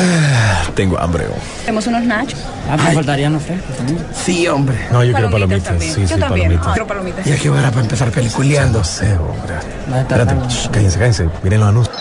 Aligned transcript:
Ah, 0.00 0.62
tengo 0.74 0.98
hambre. 0.98 1.24
oh. 1.28 1.34
Tenemos 1.62 1.86
unos 1.88 2.04
nachos. 2.04 2.38
Ah, 2.70 2.76
me 2.76 2.92
faltarían 2.92 3.32
los 3.32 3.42
frescos 3.42 3.76
también. 3.76 3.98
Sí, 4.14 4.46
hombre. 4.46 4.76
No, 4.92 5.02
yo 5.02 5.12
quiero 5.12 5.30
Palomitas 5.30 5.62
palomitas. 5.64 5.64
también. 5.68 5.94
Sí, 5.94 6.00
Yo 6.02 6.08
sí, 6.08 6.20
también. 6.20 6.46
palomitas. 6.48 6.72
Quiero 6.72 6.86
palomitas. 6.86 7.26
¿Y 7.26 7.32
a 7.32 7.36
qué 7.36 7.50
hora 7.50 7.70
para 7.70 7.82
empezar 7.82 8.10
peliculeando? 8.10 8.78
No 8.78 8.84
sé, 8.84 9.12
hombre. 9.14 9.54
Estar 10.00 10.20
Espérate, 10.20 10.34
shh, 10.48 10.68
cállense, 10.70 10.98
cállense. 10.98 11.28
Miren 11.42 11.60
los 11.60 11.68
anuncios. 11.70 11.96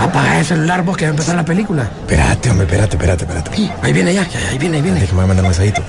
Apaga 0.00 0.38
el 0.38 0.44
celular 0.46 0.82
vos 0.82 0.96
que 0.96 1.04
va 1.04 1.08
a 1.08 1.10
empezar 1.10 1.34
la 1.36 1.44
película. 1.44 1.82
Espérate, 1.82 2.50
hombre, 2.50 2.66
espérate, 2.66 2.96
espérate, 2.96 3.24
espérate. 3.24 3.56
Sí, 3.56 3.70
ahí 3.82 3.92
viene 3.92 4.14
ya, 4.14 4.26
ahí 4.50 4.58
viene, 4.58 4.76
ahí 4.78 4.82
viene. 4.82 5.00
Déjame 5.00 5.26
mandar 5.26 5.44
un 5.44 5.50
mensajito. 5.50 5.82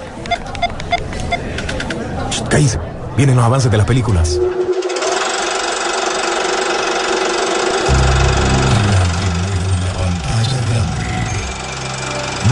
Shh, 2.30 2.44
Cállense. 2.50 2.78
Vienen 3.16 3.36
los 3.36 3.46
avances 3.46 3.72
de 3.72 3.78
las 3.78 3.86
películas. 3.86 4.40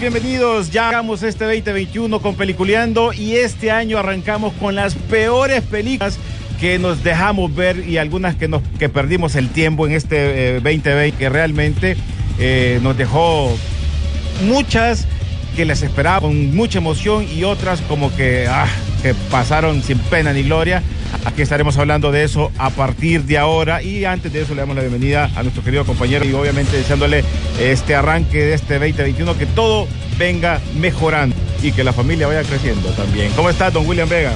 Bienvenidos. 0.00 0.70
Ya 0.70 0.88
hagamos 0.90 1.24
este 1.24 1.44
2021 1.44 2.20
con 2.20 2.36
Peliculeando 2.36 3.12
y 3.12 3.34
este 3.34 3.72
año 3.72 3.98
arrancamos 3.98 4.52
con 4.54 4.76
las 4.76 4.94
peores 4.94 5.60
películas 5.62 6.20
que 6.60 6.78
nos 6.78 7.02
dejamos 7.02 7.52
ver 7.52 7.88
y 7.88 7.98
algunas 7.98 8.36
que 8.36 8.46
nos 8.46 8.62
que 8.78 8.88
perdimos 8.88 9.34
el 9.34 9.48
tiempo 9.48 9.88
en 9.88 9.94
este 9.94 10.58
eh, 10.58 10.60
2020 10.60 11.12
que 11.18 11.28
realmente 11.28 11.96
eh, 12.38 12.78
nos 12.80 12.96
dejó 12.96 13.50
muchas 14.46 15.08
que 15.56 15.64
las 15.64 15.82
esperaba 15.82 16.20
con 16.20 16.54
mucha 16.54 16.78
emoción 16.78 17.26
y 17.28 17.42
otras 17.42 17.80
como 17.80 18.14
que, 18.14 18.46
ah, 18.48 18.68
que 19.02 19.14
pasaron 19.32 19.82
sin 19.82 19.98
pena 19.98 20.32
ni 20.32 20.44
gloria. 20.44 20.80
Aquí 21.28 21.42
estaremos 21.42 21.76
hablando 21.76 22.10
de 22.10 22.24
eso 22.24 22.50
a 22.56 22.70
partir 22.70 23.24
de 23.24 23.36
ahora 23.36 23.82
y 23.82 24.06
antes 24.06 24.32
de 24.32 24.40
eso 24.40 24.54
le 24.54 24.62
damos 24.62 24.74
la 24.74 24.80
bienvenida 24.80 25.30
a 25.36 25.42
nuestro 25.42 25.62
querido 25.62 25.84
compañero 25.84 26.24
y 26.24 26.32
obviamente 26.32 26.74
deseándole 26.74 27.22
este 27.60 27.94
arranque 27.94 28.38
de 28.38 28.54
este 28.54 28.78
2021 28.78 29.36
que 29.36 29.44
todo 29.44 29.86
venga 30.18 30.58
mejorando 30.80 31.36
y 31.62 31.72
que 31.72 31.84
la 31.84 31.92
familia 31.92 32.28
vaya 32.28 32.42
creciendo 32.44 32.88
también. 32.92 33.30
¿Cómo 33.36 33.50
está 33.50 33.70
don 33.70 33.86
William 33.86 34.08
Vega? 34.08 34.32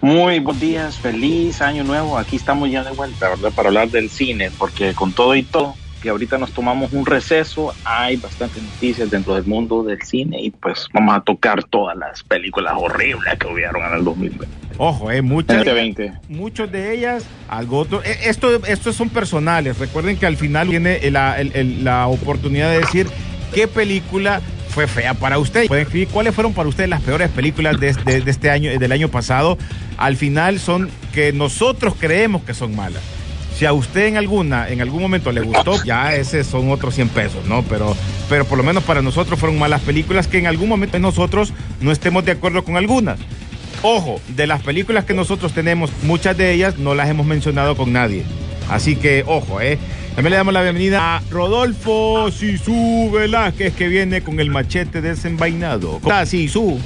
Muy 0.00 0.38
buenos 0.40 0.58
días, 0.58 0.96
feliz 0.96 1.60
año 1.60 1.84
nuevo. 1.84 2.16
Aquí 2.16 2.36
estamos 2.36 2.70
ya 2.70 2.82
de 2.82 2.92
vuelta, 2.92 3.28
¿verdad? 3.28 3.52
Para 3.54 3.68
hablar 3.68 3.90
del 3.90 4.08
cine, 4.08 4.50
porque 4.56 4.94
con 4.94 5.12
todo 5.12 5.36
y 5.36 5.42
todo, 5.42 5.74
que 6.02 6.08
ahorita 6.08 6.38
nos 6.38 6.52
tomamos 6.52 6.94
un 6.94 7.04
receso, 7.04 7.74
hay 7.84 8.16
bastantes 8.16 8.62
noticias 8.62 9.10
dentro 9.10 9.34
del 9.34 9.44
mundo 9.44 9.82
del 9.82 10.00
cine 10.00 10.40
y 10.40 10.50
pues 10.50 10.88
vamos 10.94 11.14
a 11.14 11.20
tocar 11.20 11.62
todas 11.64 11.94
las 11.94 12.22
películas 12.22 12.72
horribles 12.78 13.38
que 13.38 13.46
hubieron 13.46 13.84
en 13.84 13.98
el 13.98 14.04
2020. 14.04 14.65
Ojo, 14.78 15.10
eh, 15.10 15.22
muchas, 15.22 15.56
2020. 15.64 16.12
muchos 16.28 16.70
de 16.70 16.92
ellas, 16.94 17.24
algo 17.48 17.78
otro. 17.78 18.02
eh, 18.04 18.18
Esto, 18.24 18.64
estos 18.66 18.94
son 18.96 19.08
personales. 19.08 19.78
Recuerden 19.78 20.16
que 20.16 20.26
al 20.26 20.36
final 20.36 20.68
tiene 20.68 21.10
la, 21.10 21.40
el- 21.40 21.82
la 21.84 22.06
oportunidad 22.08 22.70
de 22.70 22.80
decir 22.80 23.06
qué 23.54 23.66
película 23.68 24.40
fue 24.68 24.86
fea 24.86 25.14
para 25.14 25.38
usted. 25.38 25.66
Pueden 25.68 25.84
escribir 25.84 26.08
cuáles 26.08 26.34
fueron 26.34 26.52
para 26.52 26.68
ustedes 26.68 26.90
las 26.90 27.00
peores 27.00 27.30
películas 27.30 27.80
de, 27.80 27.94
de- 28.04 28.20
de 28.20 28.30
este 28.30 28.50
año, 28.50 28.78
del 28.78 28.92
año 28.92 29.08
pasado. 29.08 29.56
Al 29.96 30.16
final 30.16 30.58
son 30.60 30.90
que 31.14 31.32
nosotros 31.32 31.94
creemos 31.98 32.42
que 32.42 32.52
son 32.52 32.76
malas. 32.76 33.02
Si 33.56 33.64
a 33.64 33.72
usted 33.72 34.04
en 34.08 34.18
alguna, 34.18 34.68
en 34.68 34.82
algún 34.82 35.00
momento 35.00 35.32
le 35.32 35.40
gustó, 35.40 35.82
ya 35.82 36.14
ese 36.14 36.44
son 36.44 36.70
otros 36.70 36.94
100 36.94 37.08
pesos, 37.08 37.46
¿no? 37.46 37.62
Pero, 37.62 37.96
pero 38.28 38.44
por 38.44 38.58
lo 38.58 38.64
menos 38.64 38.82
para 38.84 39.00
nosotros 39.00 39.40
fueron 39.40 39.58
malas 39.58 39.80
películas 39.80 40.28
que 40.28 40.36
en 40.36 40.46
algún 40.46 40.68
momento 40.68 40.98
nosotros 40.98 41.54
no 41.80 41.90
estemos 41.90 42.22
de 42.26 42.32
acuerdo 42.32 42.62
con 42.64 42.76
algunas. 42.76 43.18
Ojo, 43.88 44.20
de 44.26 44.48
las 44.48 44.62
películas 44.62 45.04
que 45.04 45.14
nosotros 45.14 45.52
tenemos, 45.52 45.92
muchas 46.02 46.36
de 46.36 46.52
ellas 46.52 46.76
no 46.76 46.96
las 46.96 47.08
hemos 47.08 47.24
mencionado 47.24 47.76
con 47.76 47.92
nadie. 47.92 48.24
Así 48.68 48.96
que, 48.96 49.22
ojo, 49.24 49.60
¿eh? 49.60 49.78
También 50.16 50.32
le 50.32 50.38
damos 50.38 50.52
la 50.52 50.62
bienvenida 50.62 51.14
a 51.14 51.22
Rodolfo 51.30 52.28
Sisu 52.32 53.12
Velázquez, 53.12 53.76
que 53.76 53.86
viene 53.86 54.22
con 54.22 54.40
el 54.40 54.50
machete 54.50 55.00
desenvainado. 55.00 56.00
¿Cómo 56.00 56.08
está, 56.08 56.26
Sisu? 56.26 56.80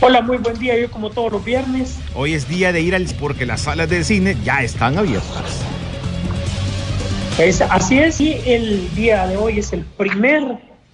Hola, 0.00 0.20
muy 0.20 0.38
buen 0.38 0.58
día. 0.58 0.76
Yo 0.76 0.90
como 0.90 1.10
todos 1.10 1.30
los 1.30 1.44
viernes. 1.44 1.96
Hoy 2.16 2.34
es 2.34 2.48
día 2.48 2.72
de 2.72 2.80
ir 2.80 2.96
al... 2.96 3.06
porque 3.20 3.46
las 3.46 3.60
salas 3.60 3.88
de 3.88 4.02
cine 4.02 4.36
ya 4.42 4.64
están 4.64 4.98
abiertas. 4.98 5.60
Es, 7.38 7.60
así 7.60 8.00
es, 8.00 8.20
y 8.20 8.40
el 8.46 8.92
día 8.96 9.28
de 9.28 9.36
hoy 9.36 9.60
es 9.60 9.72
el 9.72 9.82
primer 9.82 10.42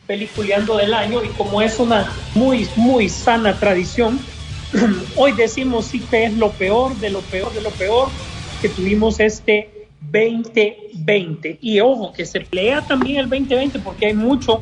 peliculeando 0.06 0.76
del 0.76 0.92
año 0.92 1.24
y 1.24 1.28
como 1.28 1.62
es 1.62 1.78
una 1.78 2.12
muy, 2.34 2.68
muy 2.76 3.08
sana 3.08 3.58
tradición, 3.58 4.20
hoy 5.16 5.32
decimos 5.32 5.86
sí 5.86 6.00
que 6.00 6.24
es 6.24 6.34
lo 6.34 6.52
peor 6.52 6.96
de 6.96 7.10
lo 7.10 7.20
peor 7.22 7.52
de 7.52 7.60
lo 7.60 7.70
peor 7.70 8.08
que 8.60 8.68
tuvimos 8.68 9.20
este 9.20 9.70
2020. 10.12 11.58
Y 11.60 11.80
ojo, 11.80 12.12
que 12.12 12.24
se 12.24 12.40
pelea 12.40 12.82
también 12.82 13.18
el 13.18 13.28
2020 13.28 13.78
porque 13.80 14.06
hay 14.06 14.14
mucho, 14.14 14.60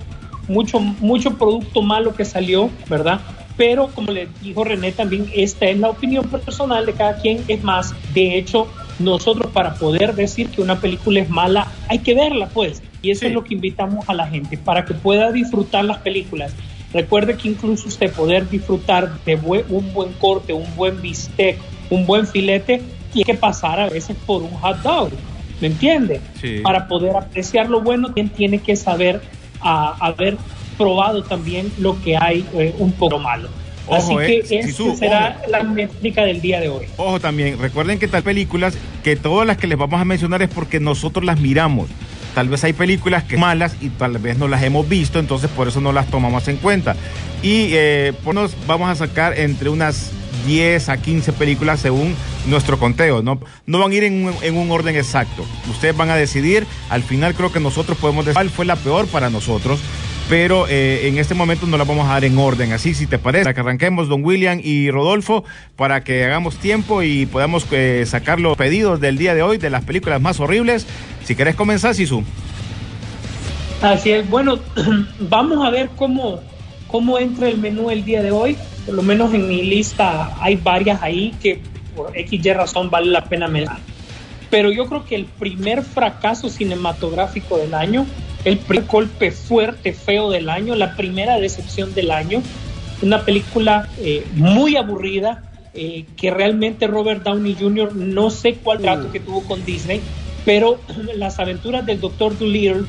mucho, 0.48 0.80
mucho 0.80 1.36
producto 1.36 1.82
malo 1.82 2.14
que 2.14 2.24
salió, 2.24 2.70
¿verdad? 2.88 3.20
Pero 3.56 3.88
como 3.88 4.12
le 4.12 4.28
dijo 4.40 4.62
René 4.64 4.92
también, 4.92 5.28
esta 5.34 5.66
es 5.66 5.78
la 5.78 5.90
opinión 5.90 6.24
personal 6.28 6.86
de 6.86 6.92
cada 6.92 7.16
quien. 7.16 7.44
Es 7.48 7.62
más, 7.64 7.92
de 8.14 8.38
hecho, 8.38 8.68
nosotros 9.00 9.50
para 9.52 9.74
poder 9.74 10.14
decir 10.14 10.48
que 10.48 10.60
una 10.60 10.80
película 10.80 11.20
es 11.20 11.28
mala, 11.28 11.66
hay 11.88 11.98
que 11.98 12.14
verla, 12.14 12.48
pues. 12.48 12.82
Y 13.02 13.10
eso 13.10 13.20
Sí. 13.20 13.26
es 13.26 13.32
lo 13.32 13.44
que 13.44 13.54
invitamos 13.54 14.08
a 14.08 14.14
la 14.14 14.26
gente, 14.28 14.58
para 14.58 14.84
que 14.84 14.94
pueda 14.94 15.32
disfrutar 15.32 15.84
las 15.84 15.98
películas. 15.98 16.52
Recuerde 16.92 17.36
que 17.36 17.48
incluso 17.48 17.88
usted 17.88 18.12
poder 18.12 18.48
disfrutar 18.48 19.22
de 19.24 19.34
un 19.68 19.92
buen 19.92 20.12
corte, 20.14 20.52
un 20.52 20.74
buen 20.74 21.00
bistec, 21.02 21.58
un 21.90 22.06
buen 22.06 22.26
filete, 22.26 22.82
tiene 23.12 23.24
que 23.24 23.34
pasar 23.34 23.80
a 23.80 23.88
veces 23.88 24.16
por 24.26 24.42
un 24.42 24.50
hot 24.50 24.78
dog. 24.82 25.10
¿Me 25.60 25.68
entiende? 25.68 26.20
Sí. 26.40 26.60
Para 26.62 26.88
poder 26.88 27.16
apreciar 27.16 27.68
lo 27.68 27.80
bueno, 27.80 28.12
quien 28.14 28.28
tiene 28.28 28.58
que 28.60 28.76
saber 28.76 29.20
a, 29.60 30.06
haber 30.06 30.36
probado 30.76 31.22
también 31.24 31.70
lo 31.78 32.00
que 32.02 32.16
hay 32.16 32.46
eh, 32.54 32.74
un 32.78 32.92
poco 32.92 33.18
malo. 33.18 33.48
Ojo, 33.88 33.96
Así 33.96 34.14
eh, 34.20 34.44
que 34.48 34.62
Sisu, 34.62 34.88
esa 34.88 34.96
será 34.96 35.38
ojo. 35.40 35.50
la 35.50 35.62
métrica 35.64 36.24
del 36.24 36.40
día 36.40 36.60
de 36.60 36.68
hoy. 36.68 36.86
Ojo 36.96 37.18
también, 37.20 37.58
recuerden 37.58 37.98
que 37.98 38.06
tal 38.06 38.22
películas, 38.22 38.76
que 39.02 39.16
todas 39.16 39.46
las 39.46 39.56
que 39.56 39.66
les 39.66 39.78
vamos 39.78 40.00
a 40.00 40.04
mencionar 40.04 40.42
es 40.42 40.48
porque 40.48 40.78
nosotros 40.78 41.24
las 41.24 41.40
miramos. 41.40 41.88
Tal 42.34 42.48
vez 42.48 42.62
hay 42.64 42.72
películas 42.72 43.24
que 43.24 43.34
son 43.34 43.40
malas 43.40 43.76
y 43.80 43.88
tal 43.88 44.18
vez 44.18 44.38
no 44.38 44.48
las 44.48 44.62
hemos 44.62 44.88
visto, 44.88 45.18
entonces 45.18 45.50
por 45.50 45.68
eso 45.68 45.80
no 45.80 45.92
las 45.92 46.06
tomamos 46.08 46.46
en 46.48 46.56
cuenta. 46.56 46.96
Y 47.42 47.70
eh, 47.72 48.12
pues 48.24 48.34
nos 48.34 48.54
vamos 48.66 48.90
a 48.90 48.94
sacar 48.94 49.38
entre 49.38 49.68
unas 49.68 50.10
10 50.46 50.88
a 50.88 50.96
15 50.96 51.32
películas 51.32 51.80
según 51.80 52.14
nuestro 52.46 52.78
conteo. 52.78 53.22
No, 53.22 53.40
no 53.66 53.78
van 53.78 53.90
a 53.90 53.94
ir 53.94 54.04
en 54.04 54.26
un, 54.26 54.34
en 54.42 54.56
un 54.56 54.70
orden 54.70 54.96
exacto. 54.96 55.44
Ustedes 55.70 55.96
van 55.96 56.10
a 56.10 56.16
decidir. 56.16 56.66
Al 56.90 57.02
final 57.02 57.34
creo 57.34 57.52
que 57.52 57.60
nosotros 57.60 57.98
podemos 57.98 58.24
decir 58.24 58.34
cuál 58.34 58.50
fue 58.50 58.64
la 58.64 58.76
peor 58.76 59.06
para 59.08 59.30
nosotros. 59.30 59.80
Pero 60.28 60.68
eh, 60.68 61.08
en 61.08 61.16
este 61.16 61.34
momento 61.34 61.66
no 61.66 61.78
la 61.78 61.84
vamos 61.84 62.06
a 62.06 62.12
dar 62.12 62.24
en 62.24 62.36
orden. 62.36 62.72
Así, 62.72 62.92
si 62.92 63.06
te 63.06 63.18
parece, 63.18 63.44
para 63.44 63.54
que 63.54 63.60
arranquemos, 63.60 64.08
don 64.08 64.22
William 64.22 64.60
y 64.62 64.90
Rodolfo, 64.90 65.44
para 65.74 66.04
que 66.04 66.24
hagamos 66.24 66.56
tiempo 66.56 67.02
y 67.02 67.24
podamos 67.24 67.66
eh, 67.70 68.04
sacar 68.06 68.38
los 68.38 68.56
pedidos 68.56 69.00
del 69.00 69.16
día 69.16 69.34
de 69.34 69.42
hoy 69.42 69.56
de 69.56 69.70
las 69.70 69.84
películas 69.84 70.20
más 70.20 70.38
horribles. 70.38 70.86
Si 71.24 71.34
querés 71.34 71.54
comenzar, 71.54 71.94
Sisu. 71.94 72.24
Así 73.80 74.10
es, 74.10 74.28
bueno, 74.28 74.58
vamos 75.20 75.64
a 75.64 75.70
ver 75.70 75.88
cómo, 75.96 76.40
cómo 76.88 77.18
entra 77.18 77.48
el 77.48 77.58
menú 77.58 77.90
el 77.90 78.04
día 78.04 78.22
de 78.22 78.30
hoy. 78.30 78.56
Por 78.84 78.96
lo 78.96 79.02
menos 79.02 79.32
en 79.32 79.48
mi 79.48 79.62
lista 79.62 80.36
hay 80.40 80.56
varias 80.56 81.02
ahí 81.02 81.34
que 81.40 81.62
por 81.96 82.16
X 82.16 82.44
y 82.44 82.52
razón 82.52 82.90
vale 82.90 83.10
la 83.10 83.24
pena 83.24 83.48
mencionar. 83.48 83.80
Pero 84.50 84.72
yo 84.72 84.86
creo 84.86 85.04
que 85.04 85.14
el 85.14 85.26
primer 85.26 85.82
fracaso 85.82 86.48
cinematográfico 86.48 87.56
del 87.58 87.74
año, 87.74 88.06
el 88.48 88.58
primer 88.58 88.86
golpe 88.86 89.30
fuerte, 89.30 89.92
feo 89.92 90.30
del 90.30 90.48
año, 90.48 90.74
la 90.74 90.96
primera 90.96 91.38
decepción 91.38 91.94
del 91.94 92.10
año, 92.10 92.42
una 93.02 93.24
película 93.24 93.88
eh, 93.98 94.26
muy 94.34 94.76
aburrida, 94.76 95.42
eh, 95.74 96.06
que 96.16 96.30
realmente 96.30 96.86
Robert 96.86 97.22
Downey 97.22 97.56
Jr. 97.58 97.94
no 97.94 98.30
sé 98.30 98.54
cuál 98.54 98.78
trato 98.78 99.12
que 99.12 99.20
tuvo 99.20 99.42
con 99.42 99.64
Disney, 99.64 100.00
pero 100.44 100.80
las 101.14 101.38
aventuras 101.38 101.84
del 101.84 102.00
Dr. 102.00 102.38
Dolittle 102.38 102.84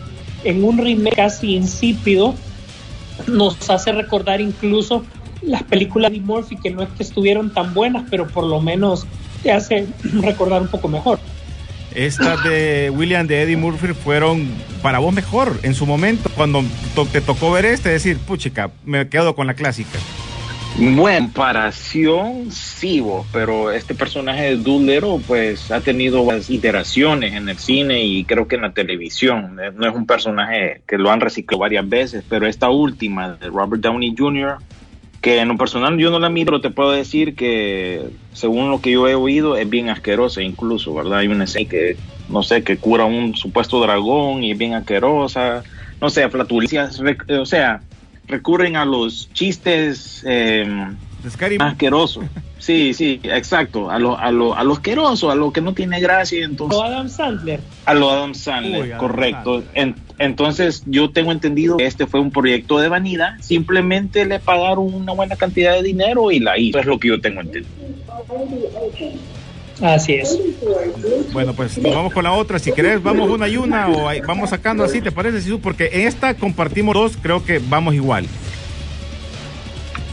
en 0.45 0.63
un 0.63 0.77
remake 0.77 1.15
casi 1.15 1.55
insípido 1.55 2.33
nos 3.27 3.69
hace 3.69 3.91
recordar 3.91 4.39
incluso 4.39 5.03
las 5.41 5.63
películas 5.63 6.11
de 6.11 6.21
Murphy 6.21 6.55
que 6.55 6.69
no 6.71 6.81
es 6.81 6.89
que 6.89 7.03
estuvieron 7.03 7.53
tan 7.53 7.73
buenas, 7.73 8.05
pero 8.09 8.27
por 8.27 8.45
lo 8.45 8.61
menos 8.61 9.05
te 9.43 9.51
hace 9.51 9.87
recordar 10.21 10.61
un 10.61 10.69
poco 10.69 10.87
mejor. 10.87 11.19
Estas 11.99 12.41
de 12.45 12.89
William 12.95 13.27
de 13.27 13.41
Eddie 13.41 13.57
Murphy 13.57 13.87
fueron 13.87 14.47
para 14.81 14.99
vos 14.99 15.13
mejor 15.13 15.59
en 15.63 15.73
su 15.73 15.85
momento, 15.85 16.29
cuando 16.33 16.63
te 17.11 17.19
tocó 17.19 17.51
ver 17.51 17.65
este, 17.65 17.89
decir, 17.89 18.17
puchica, 18.19 18.71
me 18.85 19.09
quedo 19.09 19.35
con 19.35 19.47
la 19.47 19.53
clásica. 19.53 19.99
Buena 20.77 21.25
comparación, 21.25 22.51
sí, 22.51 23.01
vos, 23.01 23.27
pero 23.33 23.69
este 23.71 23.95
personaje 23.95 24.43
de 24.43 24.55
Doolittle 24.55 25.19
pues 25.27 25.71
ha 25.71 25.81
tenido 25.81 26.23
varias 26.23 26.49
iteraciones 26.49 27.33
en 27.33 27.49
el 27.49 27.57
cine 27.57 28.01
y 28.01 28.23
creo 28.23 28.47
que 28.47 28.55
en 28.55 28.61
la 28.61 28.71
televisión. 28.71 29.57
No 29.75 29.89
es 29.89 29.93
un 29.93 30.05
personaje 30.05 30.81
que 30.87 30.97
lo 30.97 31.11
han 31.11 31.19
reciclado 31.19 31.59
varias 31.59 31.89
veces, 31.89 32.23
pero 32.29 32.47
esta 32.47 32.69
última 32.69 33.33
de 33.33 33.47
Robert 33.47 33.81
Downey 33.81 34.15
Jr., 34.17 34.55
que 35.21 35.39
en 35.39 35.49
lo 35.49 35.57
personal 35.57 35.97
yo 35.97 36.11
no 36.11 36.19
la 36.19 36.29
miro, 36.29 36.51
pero 36.51 36.61
te 36.61 36.69
puedo 36.69 36.91
decir 36.91 37.35
que 37.35 38.09
según 38.33 38.69
lo 38.71 38.81
que 38.81 38.91
yo 38.91 39.07
he 39.07 39.15
oído 39.15 39.57
es 39.57 39.69
bien 39.69 39.89
asquerosa 39.89 40.41
incluso, 40.41 40.93
¿verdad? 40.93 41.19
Hay 41.19 41.27
una 41.27 41.43
escena 41.43 41.69
que, 41.69 41.97
no 42.29 42.41
sé, 42.43 42.63
que 42.63 42.77
cura 42.77 43.05
un 43.05 43.35
supuesto 43.35 43.81
dragón 43.81 44.43
y 44.43 44.51
es 44.51 44.57
bien 44.57 44.73
asquerosa, 44.75 45.63
no 45.99 46.09
sé, 46.09 46.29
flatulencias, 46.29 47.01
o 47.29 47.45
sea, 47.45 47.81
recurren 48.27 48.75
a 48.77 48.85
los 48.85 49.29
chistes... 49.33 50.23
Eh, 50.25 50.65
De 51.21 51.29
Scary 51.29 51.57
asqueroso. 51.59 52.21
Sí, 52.59 52.93
sí, 52.93 53.19
exacto. 53.23 53.89
A 53.89 53.99
lo, 53.99 54.17
a 54.17 54.31
lo, 54.31 54.55
a 54.55 54.63
lo 54.63 54.73
asqueroso, 54.73 55.31
a 55.31 55.35
lo 55.35 55.51
que 55.51 55.61
no 55.61 55.73
tiene 55.73 55.99
gracia, 55.99 56.45
entonces. 56.45 56.79
Adam 56.81 57.09
Sandler. 57.09 57.61
A 57.85 57.93
lo 57.93 58.09
Adam 58.09 58.33
Sandler, 58.33 58.81
Uy, 58.81 58.91
Adam 58.91 58.99
correcto. 58.99 59.63
En- 59.73 59.95
entonces, 60.19 60.83
yo 60.85 61.09
tengo 61.11 61.31
entendido 61.31 61.77
que 61.77 61.85
este 61.85 62.05
fue 62.05 62.19
un 62.19 62.29
proyecto 62.29 62.77
de 62.77 62.89
vanidad. 62.89 63.39
Simplemente 63.39 64.25
le 64.25 64.39
pagaron 64.39 64.93
una 64.93 65.13
buena 65.13 65.37
cantidad 65.37 65.73
de 65.73 65.81
dinero 65.81 66.29
y 66.29 66.39
la 66.39 66.57
hizo. 66.57 66.77
Eso 66.77 66.79
es 66.81 66.85
lo 66.87 66.99
que 66.99 67.07
yo 67.07 67.21
tengo 67.21 67.39
entendido. 67.39 67.73
Así 69.81 70.15
es. 70.15 70.37
Bueno, 71.31 71.53
pues 71.53 71.77
nos 71.77 71.95
vamos 71.95 72.11
con 72.11 72.25
la 72.25 72.33
otra. 72.33 72.59
Si 72.59 72.73
querés, 72.73 73.01
vamos 73.01 73.29
una 73.29 73.47
y 73.47 73.55
una 73.55 73.87
o 73.87 74.09
vamos 74.27 74.49
sacando 74.49 74.83
así, 74.83 74.99
¿te 74.99 75.13
parece, 75.13 75.41
Sisu? 75.41 75.61
Porque 75.61 75.89
en 75.93 76.05
esta 76.05 76.33
compartimos 76.33 76.93
dos, 76.93 77.17
creo 77.21 77.45
que 77.45 77.59
vamos 77.59 77.95
igual. 77.95 78.25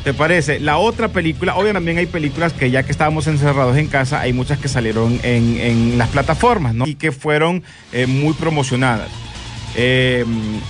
¿Te 0.04 0.14
parece? 0.14 0.60
La 0.60 0.78
otra 0.78 1.08
película, 1.08 1.56
obviamente 1.56 1.78
también 1.78 1.98
hay 1.98 2.06
películas 2.06 2.52
que 2.52 2.70
ya 2.70 2.84
que 2.84 2.92
estábamos 2.92 3.26
encerrados 3.26 3.76
en 3.76 3.88
casa, 3.88 4.20
hay 4.20 4.32
muchas 4.32 4.60
que 4.60 4.68
salieron 4.68 5.18
en, 5.24 5.58
en 5.58 5.98
las 5.98 6.10
plataformas, 6.10 6.76
¿no? 6.76 6.86
Y 6.86 6.94
que 6.94 7.10
fueron 7.10 7.64
eh, 7.92 8.06
muy 8.06 8.34
promocionadas. 8.34 9.25
Eh, 9.78 10.25